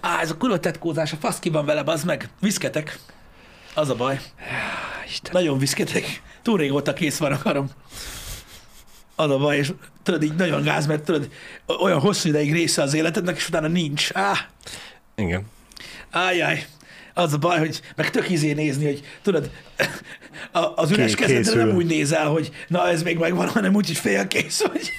Á, 0.00 0.20
ez 0.20 0.30
a 0.30 0.36
kurva 0.36 0.60
tetkózás, 0.60 1.12
a 1.12 1.16
fasz 1.16 1.38
ki 1.38 1.48
van 1.48 1.64
vele, 1.64 1.82
az 1.84 2.04
meg. 2.04 2.28
Viszketek. 2.40 2.98
Az 3.74 3.90
a 3.90 3.94
baj. 3.94 4.20
Isten. 5.06 5.32
Nagyon 5.32 5.58
viszketek. 5.58 6.22
Túl 6.42 6.58
régóta 6.58 6.92
kész 6.92 7.18
van 7.18 7.32
a 7.32 7.38
karom. 7.38 7.70
Az 9.16 9.30
a 9.30 9.38
baj, 9.38 9.56
és 9.56 9.72
tudod, 10.02 10.22
így 10.22 10.34
nagyon 10.34 10.62
gáz, 10.62 10.86
mert 10.86 11.04
tudod, 11.04 11.30
olyan 11.80 12.00
hosszú 12.00 12.28
ideig 12.28 12.52
része 12.52 12.82
az 12.82 12.94
életednek, 12.94 13.36
és 13.36 13.48
utána 13.48 13.68
nincs. 13.68 14.08
Á, 14.12 14.48
igen. 15.14 15.46
Ájjáj, 16.10 16.66
az 17.18 17.32
a 17.32 17.38
baj, 17.38 17.58
hogy 17.58 17.80
meg 17.96 18.10
tök 18.10 18.30
izé 18.30 18.52
nézni, 18.52 18.84
hogy 18.84 19.02
tudod, 19.22 19.50
a- 20.52 20.72
az 20.76 20.90
üres 20.90 21.14
készül. 21.14 21.64
nem 21.66 21.76
úgy 21.76 21.86
nézel, 21.86 22.26
hogy 22.28 22.50
na 22.68 22.88
ez 22.88 23.02
még 23.02 23.18
megvan, 23.18 23.48
hanem 23.48 23.74
úgy, 23.74 23.86
hogy 23.86 23.96
félkész 23.96 24.62
vagy. 24.62 24.90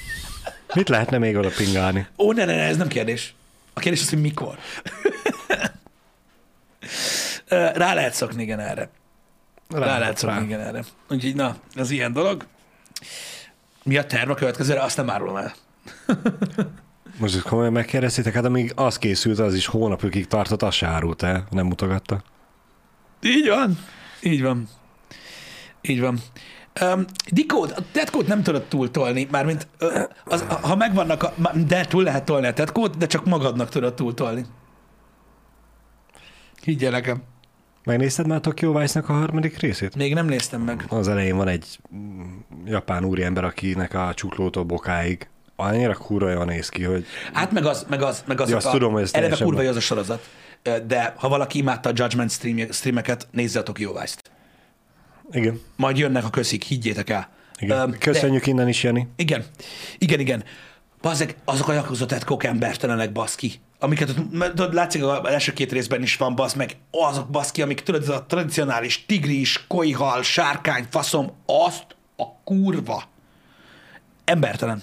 Mit 0.74 0.90
lehetne 0.90 1.18
még 1.18 1.36
oda 1.38 1.50
pingálni? 1.58 2.08
Ó, 2.18 2.32
ne, 2.32 2.46
ne, 2.46 2.56
ne, 2.56 2.62
ez 2.62 2.78
nem 2.78 2.88
kérdés. 2.88 3.34
A 3.74 3.80
kérdés 3.80 4.02
az, 4.02 4.10
hogy 4.10 4.22
mikor. 4.22 4.58
Rá 7.74 7.94
lehet 7.94 8.14
szokni, 8.14 8.42
igen, 8.44 8.60
erre. 8.60 8.90
Rá, 9.70 9.80
rá 9.86 9.98
lehet 10.00 10.18
szokni, 10.18 10.44
igen, 10.46 10.60
erre. 10.60 10.84
Úgyhogy 11.10 11.36
na, 11.36 11.56
ez 11.76 11.92
ilyen 11.92 12.14
dolog. 12.14 12.46
Mi 13.84 13.98
a 13.98 14.06
terv 14.06 14.30
a 14.30 14.36
következőre? 14.36 14.82
Azt 14.82 14.98
nem 14.98 15.10
árulom 15.10 15.36
el. 15.36 15.54
Most 17.20 17.36
ezt 17.36 17.44
komolyan 17.44 17.72
megkérdeztétek, 17.72 18.34
hát 18.34 18.46
amíg 18.46 18.72
az 18.76 18.98
készült, 18.98 19.40
az 19.40 19.54
is 19.54 19.66
hónapokig 19.66 20.28
tartott, 20.28 20.62
az 20.62 20.74
se 20.74 20.88
árult 20.88 21.24
el, 21.24 21.48
nem 21.50 21.66
mutogatta. 21.66 22.22
Így 23.22 23.48
van. 23.48 23.78
Így 24.22 24.42
van. 24.42 24.68
Így 25.82 26.02
van. 26.02 26.20
Um, 26.82 27.06
Dikód, 27.32 27.74
a 27.76 27.82
tetkót 27.92 28.28
nem 28.28 28.44
tudod 28.44 28.64
túltolni, 28.64 29.28
mármint 29.32 29.68
az, 30.26 30.46
ha 30.62 30.76
megvannak, 30.76 31.24
a, 31.24 31.34
de 31.68 31.86
túl 31.86 32.04
lehet 32.04 32.26
tolni 32.26 32.48
a 32.48 32.54
tetkót, 32.54 32.98
de 32.98 33.06
csak 33.06 33.26
magadnak 33.26 33.70
tudod 33.70 33.94
túltolni. 33.94 34.46
Higgyel 36.64 36.92
nekem. 36.92 37.22
Megnézted 37.84 38.28
már 38.28 38.40
Tokyo 38.40 38.80
Vice-nak 38.80 39.10
a 39.10 39.14
harmadik 39.14 39.58
részét? 39.58 39.96
Még 39.96 40.14
nem 40.14 40.26
néztem 40.26 40.62
meg. 40.62 40.86
Az 40.90 41.08
elején 41.08 41.36
van 41.36 41.48
egy 41.48 41.80
mm, 41.96 42.22
japán 42.66 43.06
úriember, 43.06 43.44
akinek 43.44 43.94
a 43.94 44.14
csuklótól 44.14 44.64
bokáig 44.64 45.30
annyira 45.60 45.94
kurva 45.94 46.30
jól 46.30 46.46
néz 46.46 46.70
ki, 46.70 46.84
hogy 46.84 47.06
Hát 47.34 47.52
meg 47.52 47.66
az, 47.66 47.86
meg 47.90 48.02
az, 48.02 48.24
meg 48.28 48.42
az 48.42 48.50
Ja, 48.50 48.56
azt 48.56 48.70
tudom, 48.72 48.94
hogy 48.94 49.02
ez 49.02 49.14
eleve 49.14 49.36
kurva 49.36 49.62
jó 49.62 49.70
az 49.70 49.76
a 49.76 49.80
sorozat. 49.80 50.30
De 50.88 51.14
ha 51.18 51.30
valaki 51.30 51.58
imádta 51.58 51.90
a 51.90 51.94
Judgment 51.96 52.32
stream, 52.32 52.72
streameket, 52.72 53.28
nézze 53.32 53.60
a 53.60 53.64
Tokyo 53.64 53.92
Vice-t. 54.00 54.32
igen, 55.32 55.62
Majd 55.76 55.98
jönnek 55.98 56.24
a 56.26 56.30
köszik, 56.30 56.64
higgyétek 56.64 57.10
el. 57.10 57.30
igen. 57.60 57.92
De- 57.92 57.98
Köszönjük 57.98 58.48
innen 58.48 58.68
is, 58.68 58.84
Jani. 58.84 59.08
Igen, 59.16 59.46
igen, 59.98 60.20
igen. 60.20 60.44
Bazzeg, 61.02 61.36
azok 61.46 61.68
a 61.68 61.74
jakozott 61.74 62.12
etkók 62.12 62.44
embertelenek, 62.44 63.12
baszki. 63.12 63.54
Amiket 63.80 64.10
ott, 64.58 64.74
látszik, 64.74 65.04
az 65.04 65.20
első 65.26 65.54
két 65.54 65.72
részben 65.72 66.02
is 66.02 66.16
van, 66.16 66.36
bazd 66.36 66.56
meg, 66.58 66.76
azok 66.92 67.30
baszki, 67.30 67.62
amik 67.62 67.82
tudod, 67.82 68.10
a 68.10 68.26
tradicionális 68.26 69.06
tigris, 69.06 69.66
kojhal, 69.68 70.24
sárkány, 70.24 70.86
faszom, 70.90 71.32
azt 71.46 71.86
a 72.18 72.24
kurva. 72.44 73.04
Embertelen. 74.26 74.82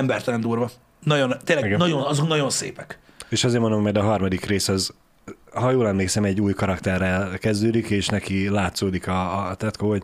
Embertelen 0.00 0.40
durva. 0.40 0.70
Nagyon, 1.04 1.34
tényleg, 1.44 1.64
Igen. 1.66 1.78
nagyon, 1.78 2.02
azok 2.02 2.28
nagyon 2.28 2.50
szépek. 2.50 2.98
És 3.28 3.44
azért 3.44 3.60
mondom, 3.60 3.82
mert 3.82 3.96
a 3.96 4.02
harmadik 4.02 4.44
rész 4.44 4.68
az, 4.68 4.94
ha 5.54 5.70
jól 5.70 5.88
emlékszem, 5.88 6.24
egy 6.24 6.40
új 6.40 6.52
karakterrel 6.52 7.38
kezdődik, 7.38 7.90
és 7.90 8.06
neki 8.06 8.48
látszódik 8.48 9.08
a, 9.08 9.48
a 9.48 9.54
tetkó, 9.54 9.88
hogy 9.88 10.02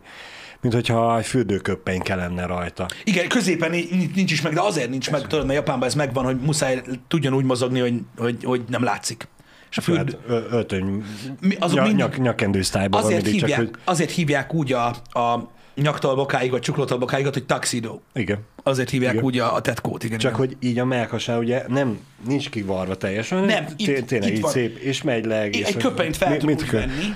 mint 0.61 0.73
hogyha 0.73 1.17
egy 1.17 1.25
fürdőköppeny 1.25 2.01
lenne 2.07 2.45
rajta. 2.45 2.85
Igen, 3.03 3.27
középen 3.27 3.69
ni- 3.69 4.11
nincs 4.15 4.31
is 4.31 4.41
meg, 4.41 4.53
de 4.53 4.61
azért 4.61 4.89
nincs 4.89 5.11
meg, 5.11 5.21
tudod, 5.21 5.45
mert 5.45 5.57
Japánban 5.59 5.87
ez 5.87 5.95
megvan, 5.95 6.25
hogy 6.25 6.37
muszáj 6.39 6.81
tudjon 7.07 7.33
úgy 7.33 7.43
mozogni, 7.43 7.79
hogy, 7.79 8.01
hogy, 8.17 8.43
hogy 8.43 8.63
nem 8.67 8.83
látszik. 8.83 9.27
És 9.69 9.77
a 9.77 9.81
fürdő, 9.81 10.17
Hát 10.21 10.29
ö- 10.29 10.51
öltöny, 10.51 11.03
Mi- 11.39 11.55
azok 11.59 11.77
ny- 11.79 11.83
mind- 11.85 11.97
nyak, 11.97 12.17
nyakendő 12.17 12.61
sztályban 12.61 13.01
van 13.01 13.09
azért, 13.09 13.23
mindig, 13.23 13.41
hívják, 13.41 13.59
csak 13.59 13.69
hogy... 13.75 13.81
azért 13.83 14.11
hívják 14.11 14.53
úgy 14.53 14.73
a, 14.73 14.87
a 15.19 15.49
nyaktól 15.81 16.15
bokáig, 16.15 16.51
vagy 16.51 16.61
csuklótól 16.61 16.97
bokáig, 16.97 17.27
hogy 17.27 17.45
tuxedo. 17.45 17.99
Igen. 18.13 18.39
Azért 18.63 18.89
hívják 18.89 19.13
Igen. 19.13 19.25
úgy 19.25 19.39
a, 19.39 19.55
a 19.55 19.61
tetkót, 19.61 20.03
igen. 20.03 20.17
Csak 20.17 20.31
igen. 20.35 20.47
hogy 20.47 20.57
így 20.59 20.79
a 20.79 20.85
melkasá 20.85 21.37
ugye 21.37 21.63
nem, 21.67 21.99
nincs 22.27 22.49
kivarva 22.49 22.95
teljesen, 22.95 23.43
Nem, 23.43 23.65
itt- 23.77 23.85
té- 23.87 24.05
tényleg 24.05 24.29
itt 24.29 24.35
így 24.35 24.41
van. 24.41 24.51
szép, 24.51 24.77
és 24.77 25.01
megy 25.01 25.25
le 25.25 25.41
egész. 25.41 25.67
Egy 25.67 25.77
köpenyt 25.77 26.17
fel 26.17 26.37
tud 26.37 26.49
úgy 26.49 26.69
venni, 26.71 27.15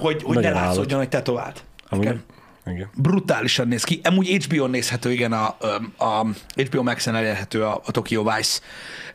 hogy, 0.00 0.22
hogy 0.22 0.38
ne 0.38 0.50
látszódjon, 0.50 0.98
hogy 0.98 1.08
tetovált. 1.08 1.64
Amúgy, 1.88 2.04
Igen. 2.66 2.90
Brutálisan 2.94 3.68
néz 3.68 3.84
ki. 3.84 4.00
Amúgy 4.04 4.44
HBO-n 4.44 4.70
nézhető, 4.70 5.12
igen, 5.12 5.32
a, 5.32 5.56
a 5.98 6.26
HBO 6.68 6.82
Max-en 6.82 7.14
elérhető 7.14 7.64
a, 7.64 7.80
a 7.84 7.90
Tokyo 7.90 8.22
Vice. 8.22 8.60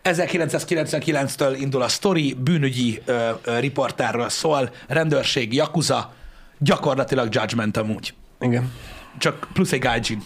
1999-től 0.03 1.57
indul 1.59 1.81
a 1.81 1.87
story, 1.87 2.33
bűnügyi 2.33 3.01
ö, 3.05 3.29
ö, 3.43 3.59
riportárról 3.59 4.29
szól, 4.29 4.69
rendőrség, 4.87 5.53
Yakuza, 5.53 6.13
gyakorlatilag 6.59 7.27
Judgment 7.35 7.77
amúgy. 7.77 8.13
Igen. 8.39 8.71
Csak 9.17 9.47
plusz 9.53 9.71
egy 9.71 9.79
gaijin. 9.79 10.23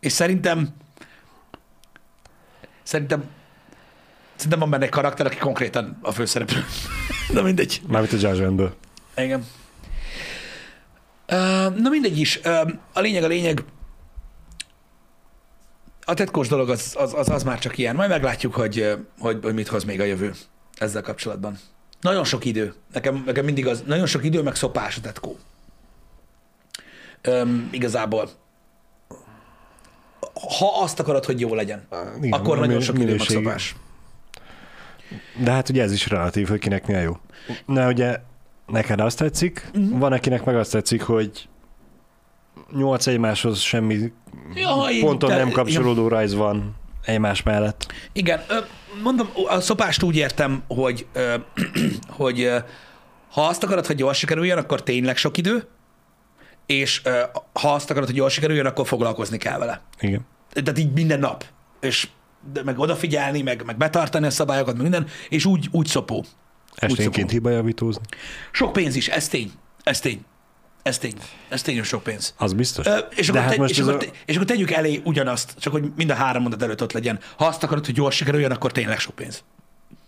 És 0.00 0.12
szerintem 0.12 0.68
szerintem 2.82 3.24
szerintem 4.34 4.58
van 4.58 4.70
benne 4.70 4.84
egy 4.84 4.90
karakter, 4.90 5.26
aki 5.26 5.36
konkrétan 5.36 5.98
a 6.02 6.12
főszereplő. 6.12 6.64
Na 7.34 7.42
mindegy. 7.42 7.82
Mármint 7.86 8.12
a 8.12 8.28
Judgmentből. 8.28 8.74
Igen. 9.16 9.46
Uh, 11.28 11.76
na 11.76 11.88
mindegy 11.88 12.18
is. 12.18 12.40
A 12.92 13.00
lényeg 13.00 13.22
a 13.22 13.26
lényeg. 13.26 13.64
A 16.04 16.14
tetkós 16.14 16.48
dolog 16.48 16.70
az, 16.70 16.94
az, 16.98 17.14
az, 17.14 17.28
az 17.28 17.42
már 17.42 17.58
csak 17.58 17.78
ilyen. 17.78 17.94
Majd 17.94 18.10
meglátjuk, 18.10 18.54
hogy, 18.54 18.96
hogy, 19.18 19.38
hogy 19.42 19.54
mit 19.54 19.68
hoz 19.68 19.84
még 19.84 20.00
a 20.00 20.04
jövő 20.04 20.34
ezzel 20.74 21.02
kapcsolatban. 21.02 21.58
Nagyon 22.00 22.24
sok 22.24 22.44
idő. 22.44 22.74
Nekem, 22.92 23.22
nekem 23.26 23.44
mindig 23.44 23.66
az, 23.66 23.82
nagyon 23.86 24.06
sok 24.06 24.24
idő, 24.24 24.42
meg 24.42 24.54
szopás 24.54 24.96
a 24.96 25.00
tetkó. 25.00 25.38
Um, 27.28 27.68
igazából. 27.72 28.28
Ha 30.58 30.82
azt 30.82 31.00
akarod, 31.00 31.24
hogy 31.24 31.40
jó 31.40 31.54
legyen, 31.54 31.86
Igen, 32.20 32.32
akkor 32.32 32.58
nagyon 32.58 32.80
sok 32.80 32.96
minőségi. 32.96 33.32
szopás. 33.44 33.76
De 35.42 35.50
hát 35.50 35.68
ugye 35.68 35.82
ez 35.82 35.92
is 35.92 36.08
relatív, 36.08 36.48
hogy 36.48 36.58
kinek 36.58 36.86
mi 36.86 36.94
a 36.94 37.00
jó. 37.00 37.16
Na 37.66 37.88
ugye 37.88 38.18
neked 38.66 39.00
azt 39.00 39.18
tetszik, 39.18 39.70
uh-huh. 39.74 39.98
van 39.98 40.12
akinek 40.12 40.44
meg 40.44 40.56
azt 40.56 40.70
tetszik, 40.70 41.02
hogy 41.02 41.48
nyolc 42.76 43.06
egymáshoz 43.06 43.58
semmi 43.60 44.12
Ja, 44.54 44.86
én- 44.90 45.04
ponton 45.04 45.28
te- 45.30 45.36
nem 45.36 45.50
kapcsolódó 45.50 46.08
rajz 46.08 46.34
van 46.34 46.74
egymás 47.04 47.42
mellett. 47.42 47.92
Igen, 48.12 48.40
mondom, 49.02 49.28
a 49.48 49.60
szopást 49.60 50.02
úgy 50.02 50.16
értem, 50.16 50.62
hogy, 50.68 51.06
hogy 52.18 52.50
ha 53.30 53.46
azt 53.46 53.62
akarod, 53.62 53.86
hogy 53.86 53.98
jól 53.98 54.12
sikerüljön, 54.12 54.58
akkor 54.58 54.82
tényleg 54.82 55.16
sok 55.16 55.36
idő, 55.36 55.68
és 56.66 57.02
ha 57.52 57.74
azt 57.74 57.90
akarod, 57.90 58.08
hogy 58.08 58.16
jól 58.16 58.28
sikerüljön, 58.28 58.66
akkor 58.66 58.86
foglalkozni 58.86 59.38
kell 59.38 59.58
vele. 59.58 59.80
Igen. 60.00 60.26
Tehát 60.52 60.78
így 60.78 60.92
minden 60.92 61.18
nap. 61.18 61.44
És 61.80 62.08
de 62.52 62.62
meg 62.62 62.78
odafigyelni, 62.78 63.42
meg, 63.42 63.64
meg 63.64 63.76
betartani 63.76 64.26
a 64.26 64.30
szabályokat, 64.30 64.72
meg 64.74 64.82
minden, 64.82 65.06
és 65.28 65.44
úgy, 65.44 65.68
úgy 65.70 65.86
szopó. 65.86 66.24
Esténként 66.74 67.14
szopó. 67.14 67.28
hibajavítózni. 67.28 68.02
Sok 68.52 68.72
pénz 68.72 68.96
is, 68.96 69.08
ez 69.08 69.28
tény. 69.28 69.52
Ez 69.82 70.00
tény. 70.00 70.24
Ez 70.82 70.98
tény. 70.98 71.14
Ez 71.48 71.62
tény, 71.62 71.76
hogy 71.76 71.84
sok 71.84 72.02
pénz. 72.02 72.34
Az 72.38 72.52
biztos. 72.52 72.86
Ö, 72.86 72.96
és, 73.10 73.28
akkor 73.28 73.40
hát 73.40 73.56
te, 73.56 73.64
és, 73.64 73.78
akkor 73.78 73.94
a- 73.94 74.12
és 74.26 74.34
akkor 74.34 74.46
tegyük 74.46 74.70
elé 74.70 75.00
ugyanazt, 75.04 75.54
csak 75.58 75.72
hogy 75.72 75.92
mind 75.96 76.10
a 76.10 76.14
három 76.14 76.42
mondat 76.42 76.62
előtt 76.62 76.82
ott 76.82 76.92
legyen. 76.92 77.18
Ha 77.36 77.46
azt 77.46 77.62
akarod, 77.62 77.84
hogy 77.84 77.94
gyors 77.94 78.16
sikerüljön, 78.16 78.50
akkor 78.50 78.72
tényleg 78.72 78.98
sok 78.98 79.14
pénz. 79.14 79.44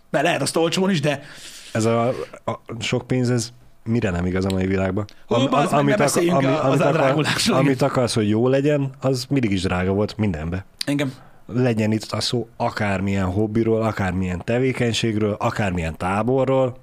Mert 0.09 0.23
lehet 0.25 0.41
azt 0.41 0.55
olcsón 0.55 0.89
is, 0.89 0.99
de 1.01 1.23
Ez 1.71 1.85
a, 1.85 2.07
a 2.45 2.59
sok 2.79 3.07
pénz, 3.07 3.29
ez 3.29 3.49
mire 3.87 4.09
nem 4.09 4.25
igaz 4.25 4.45
a 4.45 4.49
mai 4.49 4.65
világban? 4.67 5.05
Ó, 5.29 5.47
bazd 5.47 5.71
meg, 5.71 5.71
ne 5.71 5.77
akar- 5.93 5.97
beszéljünk 5.97 6.41
a- 6.43 6.63
az 6.69 6.81
amit, 6.81 6.95
akar, 6.95 7.25
amit 7.59 7.81
akarsz, 7.81 8.13
hogy 8.13 8.29
jó 8.29 8.47
legyen, 8.47 8.89
az 8.99 9.25
mindig 9.29 9.51
is 9.51 9.61
drága 9.61 9.91
volt 9.91 10.17
mindenbe. 10.17 10.65
engem. 10.85 11.13
Legyen 11.53 11.91
itt 11.91 12.11
a 12.11 12.21
szó 12.21 12.47
akármilyen 12.57 13.25
hobbiról, 13.25 13.81
akármilyen 13.81 14.41
tevékenységről, 14.43 15.33
akármilyen 15.39 15.97
táborról. 15.97 16.77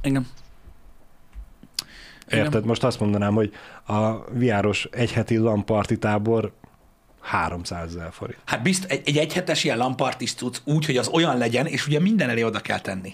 Engem. 0.00 0.26
Érted? 2.30 2.64
Most 2.64 2.84
azt 2.84 3.00
mondanám, 3.00 3.34
hogy 3.34 3.52
a 3.86 4.12
viáros 4.32 4.88
egyheti 4.90 5.36
lamparti 5.36 5.98
tábor 5.98 6.52
300 7.20 7.94
ezer 7.94 8.08
forint. 8.12 8.38
Hát 8.44 8.62
bizt, 8.62 8.84
egy, 8.84 9.02
egy 9.04 9.16
egyhetes 9.16 9.64
ilyen 9.64 9.76
lampartis 9.78 10.34
tudsz 10.34 10.62
úgy, 10.64 10.86
hogy 10.86 10.96
az 10.96 11.08
olyan 11.08 11.38
legyen, 11.38 11.66
és 11.66 11.86
ugye 11.86 12.00
minden 12.00 12.28
elé 12.28 12.42
oda 12.42 12.60
kell 12.60 12.80
tenni. 12.80 13.12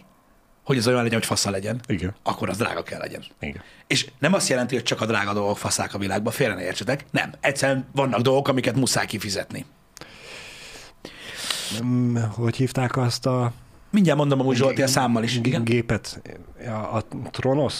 Hogy 0.67 0.79
az 0.79 0.87
olyan 0.87 1.03
legyen, 1.03 1.19
hogy 1.19 1.27
fasza 1.27 1.51
legyen. 1.51 1.81
Igen. 1.87 2.14
Akkor 2.23 2.49
az 2.49 2.57
drága 2.57 2.83
kell 2.83 2.99
legyen. 2.99 3.25
Igen. 3.41 3.62
És 3.87 4.07
nem 4.19 4.33
azt 4.33 4.49
jelenti, 4.49 4.75
hogy 4.75 4.85
csak 4.85 5.01
a 5.01 5.07
drága 5.07 5.33
dolgok 5.33 5.59
faszák 5.59 5.95
a 5.95 5.99
világban, 5.99 6.33
félre 6.33 6.55
ne 6.55 6.62
értsetek. 6.62 7.05
Nem. 7.11 7.31
Egyszerűen 7.41 7.87
vannak 7.93 8.21
dolgok, 8.21 8.49
amiket 8.49 8.75
muszáj 8.77 9.07
kifizetni. 9.07 9.64
Mm, 11.85 12.17
Hogy 12.17 12.57
hívták 12.57 12.97
azt 12.97 13.27
a 13.27 13.53
Mindjárt 13.91 14.19
mondom 14.19 14.41
amúgy 14.41 14.57
Zsolti 14.57 14.83
a 14.83 14.87
számmal 14.87 15.23
is. 15.23 15.37
Igen. 15.37 15.64
gépet? 15.64 16.23
A, 16.67 16.97
a 16.97 17.03
Tronos? 17.31 17.75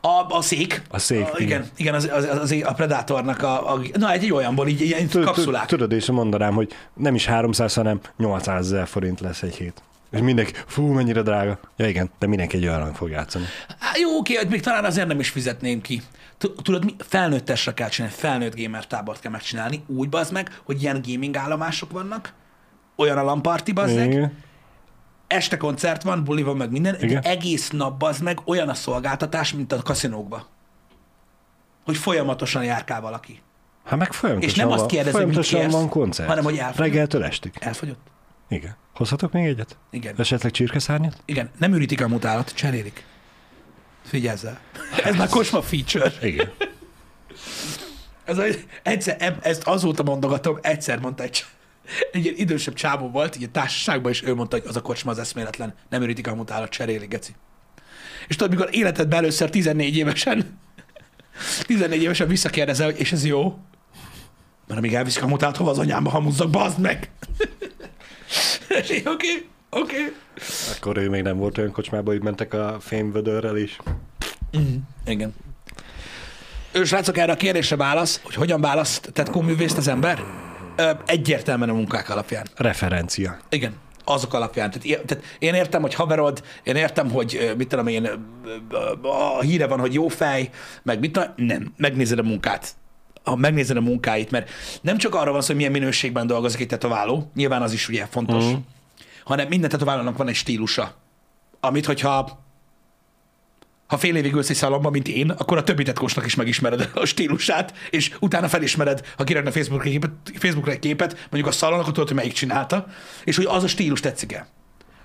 A, 0.00 0.34
a 0.36 0.42
szék. 0.42 0.82
A 0.90 0.98
szék, 0.98 1.26
A, 1.32 1.38
igen. 1.38 1.66
igen, 1.76 1.94
az, 1.94 2.08
az, 2.12 2.24
az, 2.24 2.54
a 2.64 2.72
Predatornak 2.72 3.42
a, 3.42 3.72
a, 3.74 3.80
na 3.92 4.12
egy, 4.12 4.32
olyanból, 4.32 4.68
így 4.68 4.80
ilyen 4.80 5.08
kapszulák. 5.10 5.66
tud- 5.66 5.78
Tudod, 5.78 5.92
és 5.92 6.06
mondanám, 6.06 6.54
hogy 6.54 6.72
nem 6.94 7.14
is 7.14 7.26
300, 7.26 7.74
hanem 7.74 8.00
800 8.16 8.64
ezer 8.66 8.86
forint 8.86 9.20
lesz 9.20 9.42
egy 9.42 9.54
hét. 9.56 9.82
És 10.10 10.20
mindenki, 10.20 10.52
fú, 10.66 10.86
mennyire 10.86 11.22
drága. 11.22 11.58
Ja 11.76 11.88
igen, 11.88 12.10
de 12.18 12.26
mindenki 12.26 12.56
egy 12.56 12.66
olyan 12.66 12.94
fog 12.94 13.10
játszani. 13.10 13.44
Há, 13.78 13.90
jó, 14.00 14.16
oké, 14.18 14.34
hogy 14.34 14.48
még 14.48 14.60
talán 14.60 14.84
azért 14.84 15.06
nem 15.06 15.20
is 15.20 15.28
fizetném 15.30 15.80
ki. 15.80 16.02
Tud- 16.38 16.62
Tudod, 16.62 16.84
mi? 16.84 16.94
Felnőttesre 16.98 17.74
kell 17.74 17.88
csinálni, 17.88 18.16
felnőtt 18.16 18.60
gamer 18.60 18.86
tábort 18.86 19.20
kell 19.20 19.30
megcsinálni, 19.30 19.84
úgy 19.86 20.08
bazd 20.08 20.32
meg, 20.32 20.60
hogy 20.64 20.82
ilyen 20.82 21.02
gaming 21.06 21.36
állomások 21.36 21.90
vannak, 21.90 22.32
olyan 22.96 23.18
a 23.18 23.22
lamparti 23.22 23.72
Igen. 23.86 24.36
este 25.26 25.56
koncert 25.56 26.02
van, 26.02 26.24
buli 26.24 26.42
van, 26.42 26.56
meg 26.56 26.70
minden, 26.70 26.94
Igen. 27.00 27.20
de 27.20 27.28
egész 27.30 27.70
nap 27.70 27.98
bazd 27.98 28.22
meg 28.22 28.38
olyan 28.44 28.68
a 28.68 28.74
szolgáltatás, 28.74 29.52
mint 29.52 29.72
a 29.72 29.82
kaszinókba. 29.82 30.46
Hogy 31.84 31.96
folyamatosan 31.96 32.64
járkál 32.64 33.00
valaki. 33.00 33.42
Hát 33.84 33.98
meg 33.98 34.12
folyamatosan 34.12 34.50
És 34.54 34.62
nem 34.62 34.70
azt 34.70 34.90
van, 34.90 35.02
mit 35.04 35.10
folyamatosan 35.12 35.60
kérsz, 35.60 35.72
van 35.72 35.88
koncert. 35.88 36.28
hanem 36.28 36.44
hogy 36.44 36.56
elfogyott. 36.56 36.78
Reggeltől 36.78 37.24
estig. 37.24 37.52
Elfogyott? 37.60 38.00
Igen. 38.48 38.76
Hozhatok 38.94 39.32
még 39.32 39.44
egyet? 39.46 39.76
Igen. 39.90 40.14
Esetleg 40.18 40.52
csirkeszárnyat? 40.52 41.22
Igen, 41.24 41.50
nem 41.58 41.74
ürítik 41.74 42.00
a 42.02 42.08
mutálat, 42.08 42.54
cserélik. 42.54 43.04
Figyelj 44.04 44.38
el. 44.44 44.60
Ez 45.04 45.16
már 45.16 45.28
kosma 45.28 45.62
feature. 45.62 46.12
Igen. 46.22 46.50
Ez, 48.24 48.38
a- 48.38 48.44
egyszer, 48.82 49.38
ezt 49.42 49.62
azóta 49.66 50.02
mondogatom, 50.02 50.58
egyszer 50.62 50.98
mondta 50.98 51.22
egy, 51.22 51.44
egy 52.12 52.24
ilyen 52.24 52.36
idősebb 52.36 52.74
csávó 52.74 53.08
volt, 53.10 53.36
így 53.36 53.42
a 53.42 53.48
társaságban, 53.52 54.10
és 54.12 54.22
ő 54.22 54.34
mondta, 54.34 54.56
hogy 54.58 54.66
az 54.68 54.76
a 54.76 54.82
kocsma 54.82 55.10
az 55.10 55.18
eszméletlen, 55.18 55.74
nem 55.88 56.02
ürítik 56.02 56.26
a 56.26 56.34
mutálat, 56.34 56.70
cseréli, 56.70 57.06
geci. 57.06 57.32
És 58.28 58.36
tudod, 58.36 58.52
mikor 58.56 58.68
életedben 58.74 59.18
először 59.18 59.50
14 59.50 59.96
évesen, 59.96 60.58
14 61.66 62.02
évesen 62.02 62.28
visszakérdezel, 62.28 62.86
hogy 62.86 63.00
és 63.00 63.12
ez 63.12 63.24
jó? 63.24 63.58
Mert 64.66 64.80
amíg 64.80 64.94
elviszik 64.94 65.22
a 65.22 65.26
mutálat, 65.26 65.56
hova 65.56 65.70
az 65.70 65.78
anyámba 65.78 66.10
hamuzzak, 66.10 66.50
bazd 66.50 66.78
meg! 66.78 67.10
Oké, 69.14 69.46
oké. 69.70 70.12
Akkor 70.76 70.96
ő 70.96 71.08
még 71.08 71.22
nem 71.22 71.36
volt 71.36 71.58
olyan 71.58 71.72
kocsmában, 71.72 72.14
hogy 72.14 72.22
mentek 72.22 72.54
a 72.54 72.76
fémvödörrel 72.80 73.56
is. 73.56 73.78
Igen. 75.06 75.34
Ő, 76.72 76.84
srácok, 76.84 77.16
erre 77.18 77.32
a 77.32 77.36
kérdésre 77.36 77.76
válasz, 77.76 78.20
hogy 78.22 78.34
hogyan 78.34 78.60
választ 78.60 79.10
tetkó 79.12 79.40
művészt 79.40 79.76
az 79.76 79.88
ember? 79.88 80.24
Ö, 80.76 80.90
egyértelműen 81.06 81.70
a 81.70 81.74
munkák 81.74 82.10
alapján. 82.10 82.46
Referencia. 82.56 83.38
Igen, 83.48 83.74
azok 84.04 84.34
alapján. 84.34 84.70
Tehát, 84.70 85.06
tehát 85.06 85.24
én 85.38 85.54
értem, 85.54 85.80
hogy 85.80 85.94
haverod, 85.94 86.42
én 86.62 86.76
értem, 86.76 87.10
hogy 87.10 87.52
mit 87.56 87.68
tudom 87.68 87.86
én, 87.86 88.08
a 89.02 89.40
híre 89.40 89.66
van, 89.66 89.80
hogy 89.80 89.94
jó 89.94 90.08
fej, 90.08 90.50
meg 90.82 90.98
mit 91.00 91.12
tudom, 91.12 91.28
nem, 91.36 91.72
megnézed 91.76 92.18
a 92.18 92.22
munkát. 92.22 92.74
Ha 93.24 93.36
megnézed 93.36 93.76
a 93.76 93.80
munkáit, 93.80 94.30
mert 94.30 94.50
nem 94.80 94.98
csak 94.98 95.14
arra 95.14 95.32
van 95.32 95.40
szó, 95.40 95.46
hogy 95.46 95.56
milyen 95.56 95.72
minőségben 95.72 96.26
dolgozik 96.26 96.60
egy 96.60 96.66
tetováló, 96.66 97.30
nyilván 97.34 97.62
az 97.62 97.72
is 97.72 97.88
ugye 97.88 98.06
fontos, 98.06 98.44
Mhm. 98.44 98.54
hanem 99.24 99.48
minden 99.48 99.70
tetoválónak 99.70 100.16
van 100.16 100.28
egy 100.28 100.34
stílusa, 100.34 100.94
amit, 101.60 101.86
hogyha 101.86 102.46
ha 103.86 103.98
fél 103.98 104.16
évig 104.16 104.34
ülsz 104.34 104.50
egy 104.50 104.56
szalomban, 104.56 104.92
mint 104.92 105.08
én, 105.08 105.30
akkor 105.30 105.56
a 105.56 105.62
többi 105.62 105.82
tetkósnak 105.82 106.26
is 106.26 106.34
megismered 106.34 106.90
a 106.94 107.04
stílusát, 107.04 107.74
és 107.90 108.16
utána 108.20 108.48
felismered, 108.48 109.06
ha 109.16 109.24
kirakna 109.24 109.50
Facebookra 109.52 109.84
egy 109.86 109.90
képet, 109.92 110.10
Facebookra 110.34 110.72
egy 110.72 110.78
képet, 110.78 111.12
mondjuk 111.30 111.46
a 111.46 111.50
szalon, 111.52 111.78
akkor 111.80 111.92
tudod, 111.92 112.08
hogy 112.08 112.16
melyik 112.16 112.32
csinálta, 112.32 112.86
és 113.24 113.36
hogy 113.36 113.44
az 113.44 113.62
a 113.62 113.66
stílus 113.68 114.00
tetszik-e. 114.00 114.46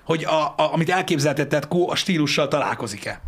Hogy 0.04 0.24
a, 0.26 0.44
a, 0.44 0.74
amit 0.74 0.90
elképzelted 0.90 1.48
tetkó, 1.48 1.90
a 1.90 1.96
stílussal 1.96 2.48
találkozik-e. 2.48 3.22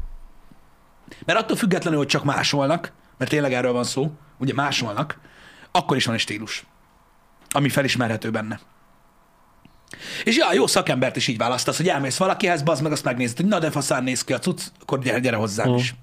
Mert 1.26 1.40
attól 1.40 1.58
függetlenül, 1.58 2.00
hogy 2.00 2.08
csak 2.08 2.24
másolnak, 2.24 2.92
mert 3.18 3.32
tényleg 3.32 3.54
erről 3.54 3.72
van 3.74 3.84
szó, 3.84 4.12
ugye 4.38 4.54
másolnak, 4.54 5.20
akkor 5.72 5.98
is 5.98 6.06
van 6.06 6.16
egy 6.16 6.22
stílus, 6.22 6.66
ami 7.50 7.70
felismerhető 7.70 8.32
benne. 8.32 8.60
És 10.24 10.38
ja, 10.38 10.54
jó 10.54 10.68
szakembert 10.68 11.16
is 11.16 11.28
így 11.28 11.38
választasz, 11.38 11.78
hogy 11.78 11.88
elmész 11.90 12.18
valakihez, 12.18 12.62
bazd 12.62 12.84
meg, 12.84 12.92
azt 12.92 13.04
megnézed, 13.04 13.36
hogy 13.38 13.46
na 13.46 13.60
de 13.60 13.72
faszán 13.72 14.04
néz 14.04 14.24
ki 14.24 14.34
a 14.34 14.40
cucc, 14.40 14.62
akkor 14.82 15.00
gyere, 15.00 15.20
gyere 15.20 15.36
hozzám 15.36 15.68
Mhm. 15.70 15.78
is. 15.78 15.96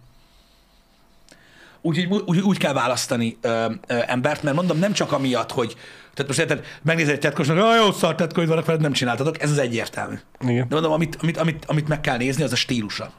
Úgyhogy 1.85 2.23
úgy, 2.27 2.39
úgy 2.39 2.59
kell 2.59 2.73
választani 2.73 3.37
ö, 3.41 3.73
ö, 3.87 3.99
embert, 4.07 4.43
mert 4.43 4.57
mondom, 4.57 4.79
nem 4.79 4.93
csak 4.93 5.13
amiatt, 5.13 5.53
hogy 5.53 5.77
tehát 6.15 6.27
most 6.27 6.39
érted, 6.39 6.67
megnézed 6.83 7.13
egy 7.13 7.19
tetkosnak, 7.21 7.59
hogy 7.59 7.77
jó 7.77 7.93
szar 7.93 8.15
tetkó, 8.15 8.39
hogy 8.41 8.49
vannak 8.49 8.65
veled, 8.67 8.81
nem 8.81 8.93
csináltatok, 8.93 9.43
ez 9.43 9.51
az 9.51 9.59
egyértelmű. 9.59 10.15
Igen. 10.41 10.69
De 10.69 10.75
mondom, 10.75 10.93
amit, 10.93 11.17
amit, 11.23 11.37
amit, 11.37 11.65
amit 11.65 11.89
meg 11.89 12.01
kell 12.01 12.17
nézni, 12.17 12.43
az 12.43 12.53
a 12.53 12.57
stílusa. 12.57 13.13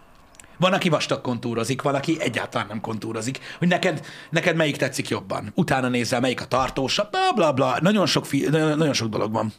Van, 0.63 0.73
aki 0.73 0.89
vastag 0.89 1.21
kontúrozik, 1.21 1.81
van, 1.81 1.95
aki 1.95 2.17
egyáltalán 2.19 2.67
nem 2.67 2.81
kontúrozik. 2.81 3.39
Hogy 3.57 3.67
neked, 3.67 4.05
neked 4.29 4.55
melyik 4.55 4.77
tetszik 4.77 5.09
jobban. 5.09 5.51
Utána 5.55 5.87
nézel, 5.87 6.19
melyik 6.19 6.41
a 6.41 6.45
tartósabb, 6.45 7.09
bla, 7.09 7.31
bla, 7.35 7.53
bla. 7.53 7.77
Nagyon 7.81 8.05
sok, 8.05 8.25
fi, 8.25 8.47
nagyon, 8.49 8.77
nagyon 8.77 8.93
sok 8.93 9.09
dolog 9.09 9.31
van. 9.31 9.53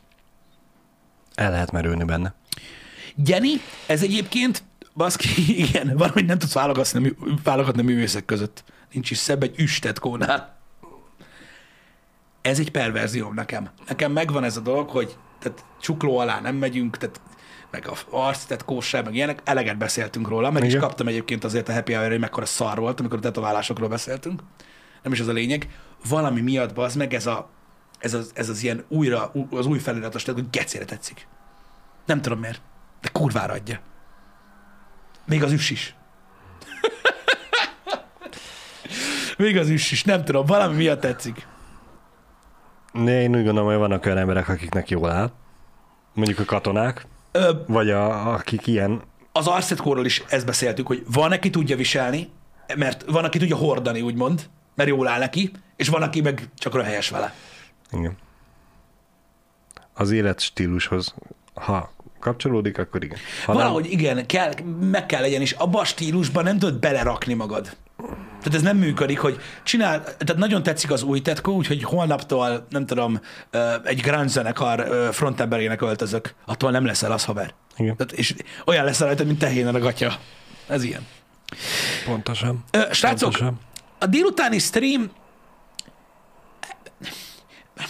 El 1.35 1.51
lehet 1.51 1.73
merülni 1.73 2.05
benne. 2.05 2.35
Jenny, 3.25 3.61
ez 3.87 4.03
egyébként, 4.03 4.63
baszki, 4.95 5.29
igen, 5.65 5.97
van, 5.97 6.09
hogy 6.09 6.25
nem 6.25 6.39
tudsz 6.39 6.53
válogatni, 6.53 7.17
válogatni 7.43 7.81
a 7.81 7.85
művészek 7.85 8.25
között. 8.25 8.65
Nincs 8.93 9.11
is 9.11 9.19
szebb 9.19 9.43
egy 9.43 9.55
üstetkónál. 9.59 10.59
Ez 12.43 12.59
egy 12.59 12.71
perverzióm 12.71 13.35
nekem. 13.35 13.71
Nekem 13.89 14.13
megvan 14.13 14.45
ez 14.45 14.57
a 14.57 14.61
dolog, 14.61 14.89
hogy 14.89 15.17
tehát 15.39 15.65
csukló 15.81 16.19
alá 16.19 16.41
nem 16.41 16.57
megyünk, 16.57 16.97
tehát 16.97 17.21
meg 17.75 17.89
a 17.89 18.17
arc, 18.17 18.45
tehát 18.45 18.65
kósság, 18.65 19.05
meg 19.05 19.15
ilyenek, 19.15 19.41
eleget 19.45 19.77
beszéltünk 19.77 20.29
róla, 20.29 20.51
meg 20.51 20.63
is 20.63 20.69
Igen. 20.69 20.81
kaptam 20.81 21.09
egyébként 21.09 21.45
azért 21.45 21.69
a 21.69 21.73
happy 21.73 21.93
hour 21.93 22.11
hogy 22.11 22.19
mekkora 22.19 22.47
szar 22.47 22.79
volt, 22.79 23.01
amikor 23.01 23.19
a 23.19 23.21
tetoválásokról 23.21 23.89
beszéltünk. 23.89 24.43
Nem 25.03 25.13
is 25.13 25.21
az 25.21 25.29
a 25.29 25.33
lényeg. 25.33 25.69
Valami 26.09 26.41
miatt, 26.41 26.79
az 26.79 26.95
meg 26.95 27.15
ez, 27.15 27.27
a, 27.27 27.49
ez, 27.99 28.15
az, 28.15 28.31
ez 28.35 28.49
az 28.49 28.63
ilyen 28.63 28.85
újra, 28.89 29.33
az 29.51 29.67
új 29.67 29.79
feliratos, 29.79 30.23
tehát 30.23 30.41
hogy 30.41 30.51
gecére 30.51 30.85
tetszik. 30.85 31.27
Nem 32.07 32.21
tudom 32.21 32.39
miért, 32.39 32.61
de 33.01 33.09
kurvára 33.13 33.53
adja. 33.53 33.81
Még 35.27 35.43
az 35.43 35.53
üs 35.53 35.71
is. 35.71 35.95
Még 39.39 39.57
az 39.57 39.69
üs 39.69 39.93
is, 39.93 40.05
nem 40.05 40.25
tudom, 40.25 40.47
valami 40.47 40.77
miatt 40.77 41.01
tetszik. 41.01 41.47
De 42.93 43.21
én 43.21 43.37
úgy 43.37 43.45
gondolom, 43.45 43.69
hogy 43.69 43.79
vannak 43.79 44.07
olyan 44.07 44.19
emberek, 44.19 44.49
akiknek 44.49 44.89
jól 44.89 45.11
áll. 45.11 45.31
Mondjuk 46.13 46.39
a 46.39 46.45
katonák, 46.45 47.07
Ö, 47.37 47.53
vagy 47.67 47.91
a, 47.91 48.33
akik 48.33 48.67
ilyen 48.67 49.03
az 49.33 49.47
arcetkóról 49.47 50.05
is 50.05 50.23
ezt 50.29 50.47
beszéltük, 50.47 50.87
hogy 50.87 51.03
van, 51.13 51.33
aki 51.33 51.51
tudja 51.51 51.77
viselni, 51.77 52.31
mert 52.77 53.05
van, 53.05 53.25
aki 53.25 53.39
tudja 53.39 53.57
hordani, 53.57 54.01
úgymond, 54.01 54.49
mert 54.75 54.89
jól 54.89 55.09
áll 55.09 55.19
neki, 55.19 55.51
és 55.77 55.89
van, 55.89 56.03
aki 56.03 56.21
meg 56.21 56.49
csak 56.57 56.75
röhelyes 56.75 57.09
vele. 57.09 57.35
Igen. 57.91 58.17
Az 59.95 60.11
életstílushoz, 60.11 61.15
ha 61.55 61.93
kapcsolódik, 62.21 62.79
akkor 62.79 63.05
igen. 63.05 63.19
Ha 63.45 63.53
Valahogy 63.53 63.93
igen, 63.93 64.27
kell, 64.27 64.53
meg 64.81 65.07
kell 65.07 65.21
legyen, 65.21 65.41
és 65.41 65.53
abba 65.53 65.81
a 65.81 65.85
stílusban 65.85 66.45
nem 66.45 66.59
tudod 66.59 66.79
belerakni 66.79 67.35
magad. 67.35 67.77
Tehát 68.45 68.59
ez 68.59 68.63
nem 68.63 68.77
működik, 68.77 69.19
hogy 69.19 69.41
csinál, 69.63 70.03
tehát 70.03 70.37
nagyon 70.37 70.63
tetszik 70.63 70.91
az 70.91 71.03
új 71.03 71.21
tetkó, 71.21 71.55
úgyhogy 71.55 71.83
holnaptól, 71.83 72.67
nem 72.71 72.87
tudom, 72.87 73.21
egy 73.85 74.01
grand 74.01 74.29
zenekar 74.29 75.09
frontemberének 75.13 75.83
öltözök. 75.83 76.35
Attól 76.47 76.71
nem 76.71 76.85
leszel 76.85 77.13
az 77.13 77.25
haver. 77.25 77.55
Igen, 77.77 77.97
Tehát, 77.97 78.13
és 78.13 78.35
olyan 78.67 78.85
leszel 78.85 79.07
rajta, 79.07 79.25
mint 79.25 79.39
tehénen 79.39 79.75
a 79.75 79.79
gatya. 79.79 80.19
Ez 80.67 80.83
ilyen. 80.83 81.07
pontosan. 82.05 82.65
Ö, 82.71 82.83
srácok, 82.91 83.31
Pontosan. 83.31 83.61
a 83.99 84.07
délutáni 84.07 84.59
stream, 84.59 85.11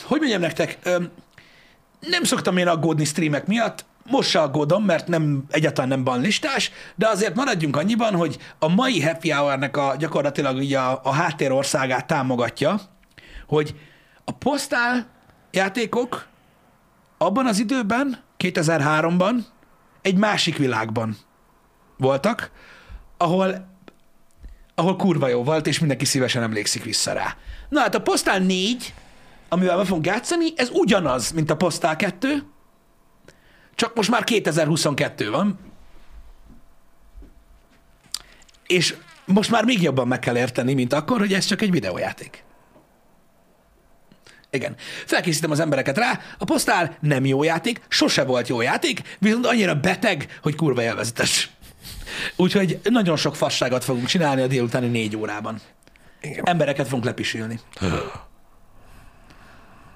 hogy 0.02 0.18
mondjam 0.20 0.40
nektek, 0.40 0.78
nem 2.00 2.24
szoktam 2.24 2.56
én 2.56 2.68
aggódni 2.68 3.04
streamek 3.04 3.46
miatt, 3.46 3.84
most 4.10 4.28
se 4.28 4.40
aggódom, 4.40 4.84
mert 4.84 5.08
nem, 5.08 5.44
egyáltalán 5.50 5.88
nem 5.88 6.04
van 6.04 6.20
listás, 6.20 6.70
de 6.94 7.08
azért 7.08 7.34
maradjunk 7.34 7.76
annyiban, 7.76 8.14
hogy 8.14 8.38
a 8.58 8.68
mai 8.68 9.02
happy 9.02 9.30
hour 9.30 9.70
a 9.72 9.96
gyakorlatilag 9.96 10.62
így 10.62 10.74
a, 10.74 11.00
a 11.02 11.12
háttérországát 11.12 12.06
támogatja, 12.06 12.80
hogy 13.46 13.74
a 14.24 14.32
posztál 14.32 15.06
játékok 15.50 16.26
abban 17.18 17.46
az 17.46 17.58
időben, 17.58 18.22
2003-ban 18.38 19.34
egy 20.02 20.16
másik 20.16 20.56
világban 20.56 21.16
voltak, 21.96 22.50
ahol 23.16 23.72
ahol 24.74 24.96
kurva 24.96 25.28
jó 25.28 25.42
volt, 25.42 25.66
és 25.66 25.78
mindenki 25.78 26.04
szívesen 26.04 26.42
emlékszik 26.42 26.84
vissza 26.84 27.12
rá. 27.12 27.36
Na 27.68 27.80
hát 27.80 27.94
a 27.94 28.00
Postál 28.00 28.38
4, 28.38 28.94
amivel 29.48 29.76
be 29.76 29.84
fogunk 29.84 30.06
játszani, 30.06 30.52
ez 30.56 30.70
ugyanaz, 30.72 31.30
mint 31.30 31.50
a 31.50 31.56
Postál 31.56 31.96
2, 31.96 32.42
csak 33.74 33.94
most 33.94 34.10
már 34.10 34.24
2022 34.24 35.30
van, 35.30 35.58
és 38.66 38.94
most 39.24 39.50
már 39.50 39.64
még 39.64 39.82
jobban 39.82 40.08
meg 40.08 40.18
kell 40.18 40.36
érteni, 40.36 40.74
mint 40.74 40.92
akkor, 40.92 41.18
hogy 41.18 41.32
ez 41.32 41.44
csak 41.44 41.62
egy 41.62 41.70
videójáték. 41.70 42.44
Igen. 44.50 44.74
Felkészítem 45.06 45.50
az 45.50 45.60
embereket 45.60 45.96
rá, 45.96 46.20
a 46.38 46.44
Postál 46.44 46.96
nem 47.00 47.24
jó 47.24 47.42
játék, 47.42 47.80
sose 47.88 48.24
volt 48.24 48.48
jó 48.48 48.60
játék, 48.60 49.16
viszont 49.18 49.46
annyira 49.46 49.74
beteg, 49.74 50.38
hogy 50.42 50.54
kurva 50.54 50.82
élvezetes. 50.82 51.50
Úgyhogy 52.36 52.80
nagyon 52.82 53.16
sok 53.16 53.36
fasságot 53.36 53.84
fogunk 53.84 54.06
csinálni 54.06 54.42
a 54.42 54.46
délutáni 54.46 54.86
négy 54.86 55.16
órában. 55.16 55.60
Igen. 56.20 56.44
Embereket 56.44 56.86
fogunk 56.86 57.04
lepisülni. 57.04 57.60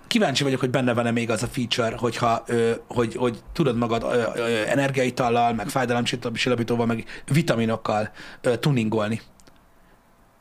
Kíváncsi 0.08 0.42
vagyok, 0.42 0.60
hogy 0.60 0.70
benne 0.70 0.94
van-e 0.94 1.10
még 1.10 1.30
az 1.30 1.42
a 1.42 1.46
feature, 1.46 1.96
hogyha, 1.96 2.42
ö, 2.46 2.72
hogy, 2.88 3.14
hogy 3.14 3.42
tudod 3.52 3.76
magad 3.76 4.02
ö, 4.02 4.22
ö, 4.34 4.66
energiaitallal, 4.66 5.52
meg 5.52 5.68
fájdalomcsillapítóval, 5.68 6.86
meg 6.86 7.04
vitaminokkal 7.32 8.10
ö, 8.40 8.56
tuningolni. 8.56 9.20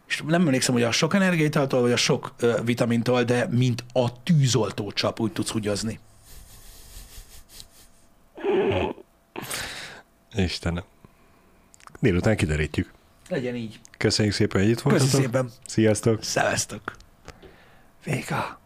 És 0.08 0.24
nem 0.28 0.42
emlékszem, 0.42 0.74
hogy 0.74 0.84
a 0.84 0.92
sok 0.92 1.14
energiaitaltól, 1.14 1.82
vagy 1.82 1.92
a 1.92 1.98
sok 1.98 2.34
ö, 2.40 2.60
vitamintól, 2.64 3.24
de 3.24 3.48
mint 3.50 3.84
a 3.94 4.24
tűzoltó 4.24 4.92
csap 4.92 5.20
úgy 5.20 5.32
tudsz 5.32 5.50
húgyozni. 5.50 6.00
Istenem. 10.36 10.84
Délután 12.00 12.36
kiderítjük. 12.36 12.92
Legyen 13.30 13.56
így. 13.56 13.80
Köszönjük 13.98 14.34
szépen, 14.34 14.62
hogy 14.62 14.70
itt 14.70 14.80
voltatok. 14.80 15.10
Köszi 15.10 15.24
szépen. 15.24 15.52
Sziasztok. 15.66 16.24
Szevesztok. 16.24 16.96
Véga. 18.04 18.60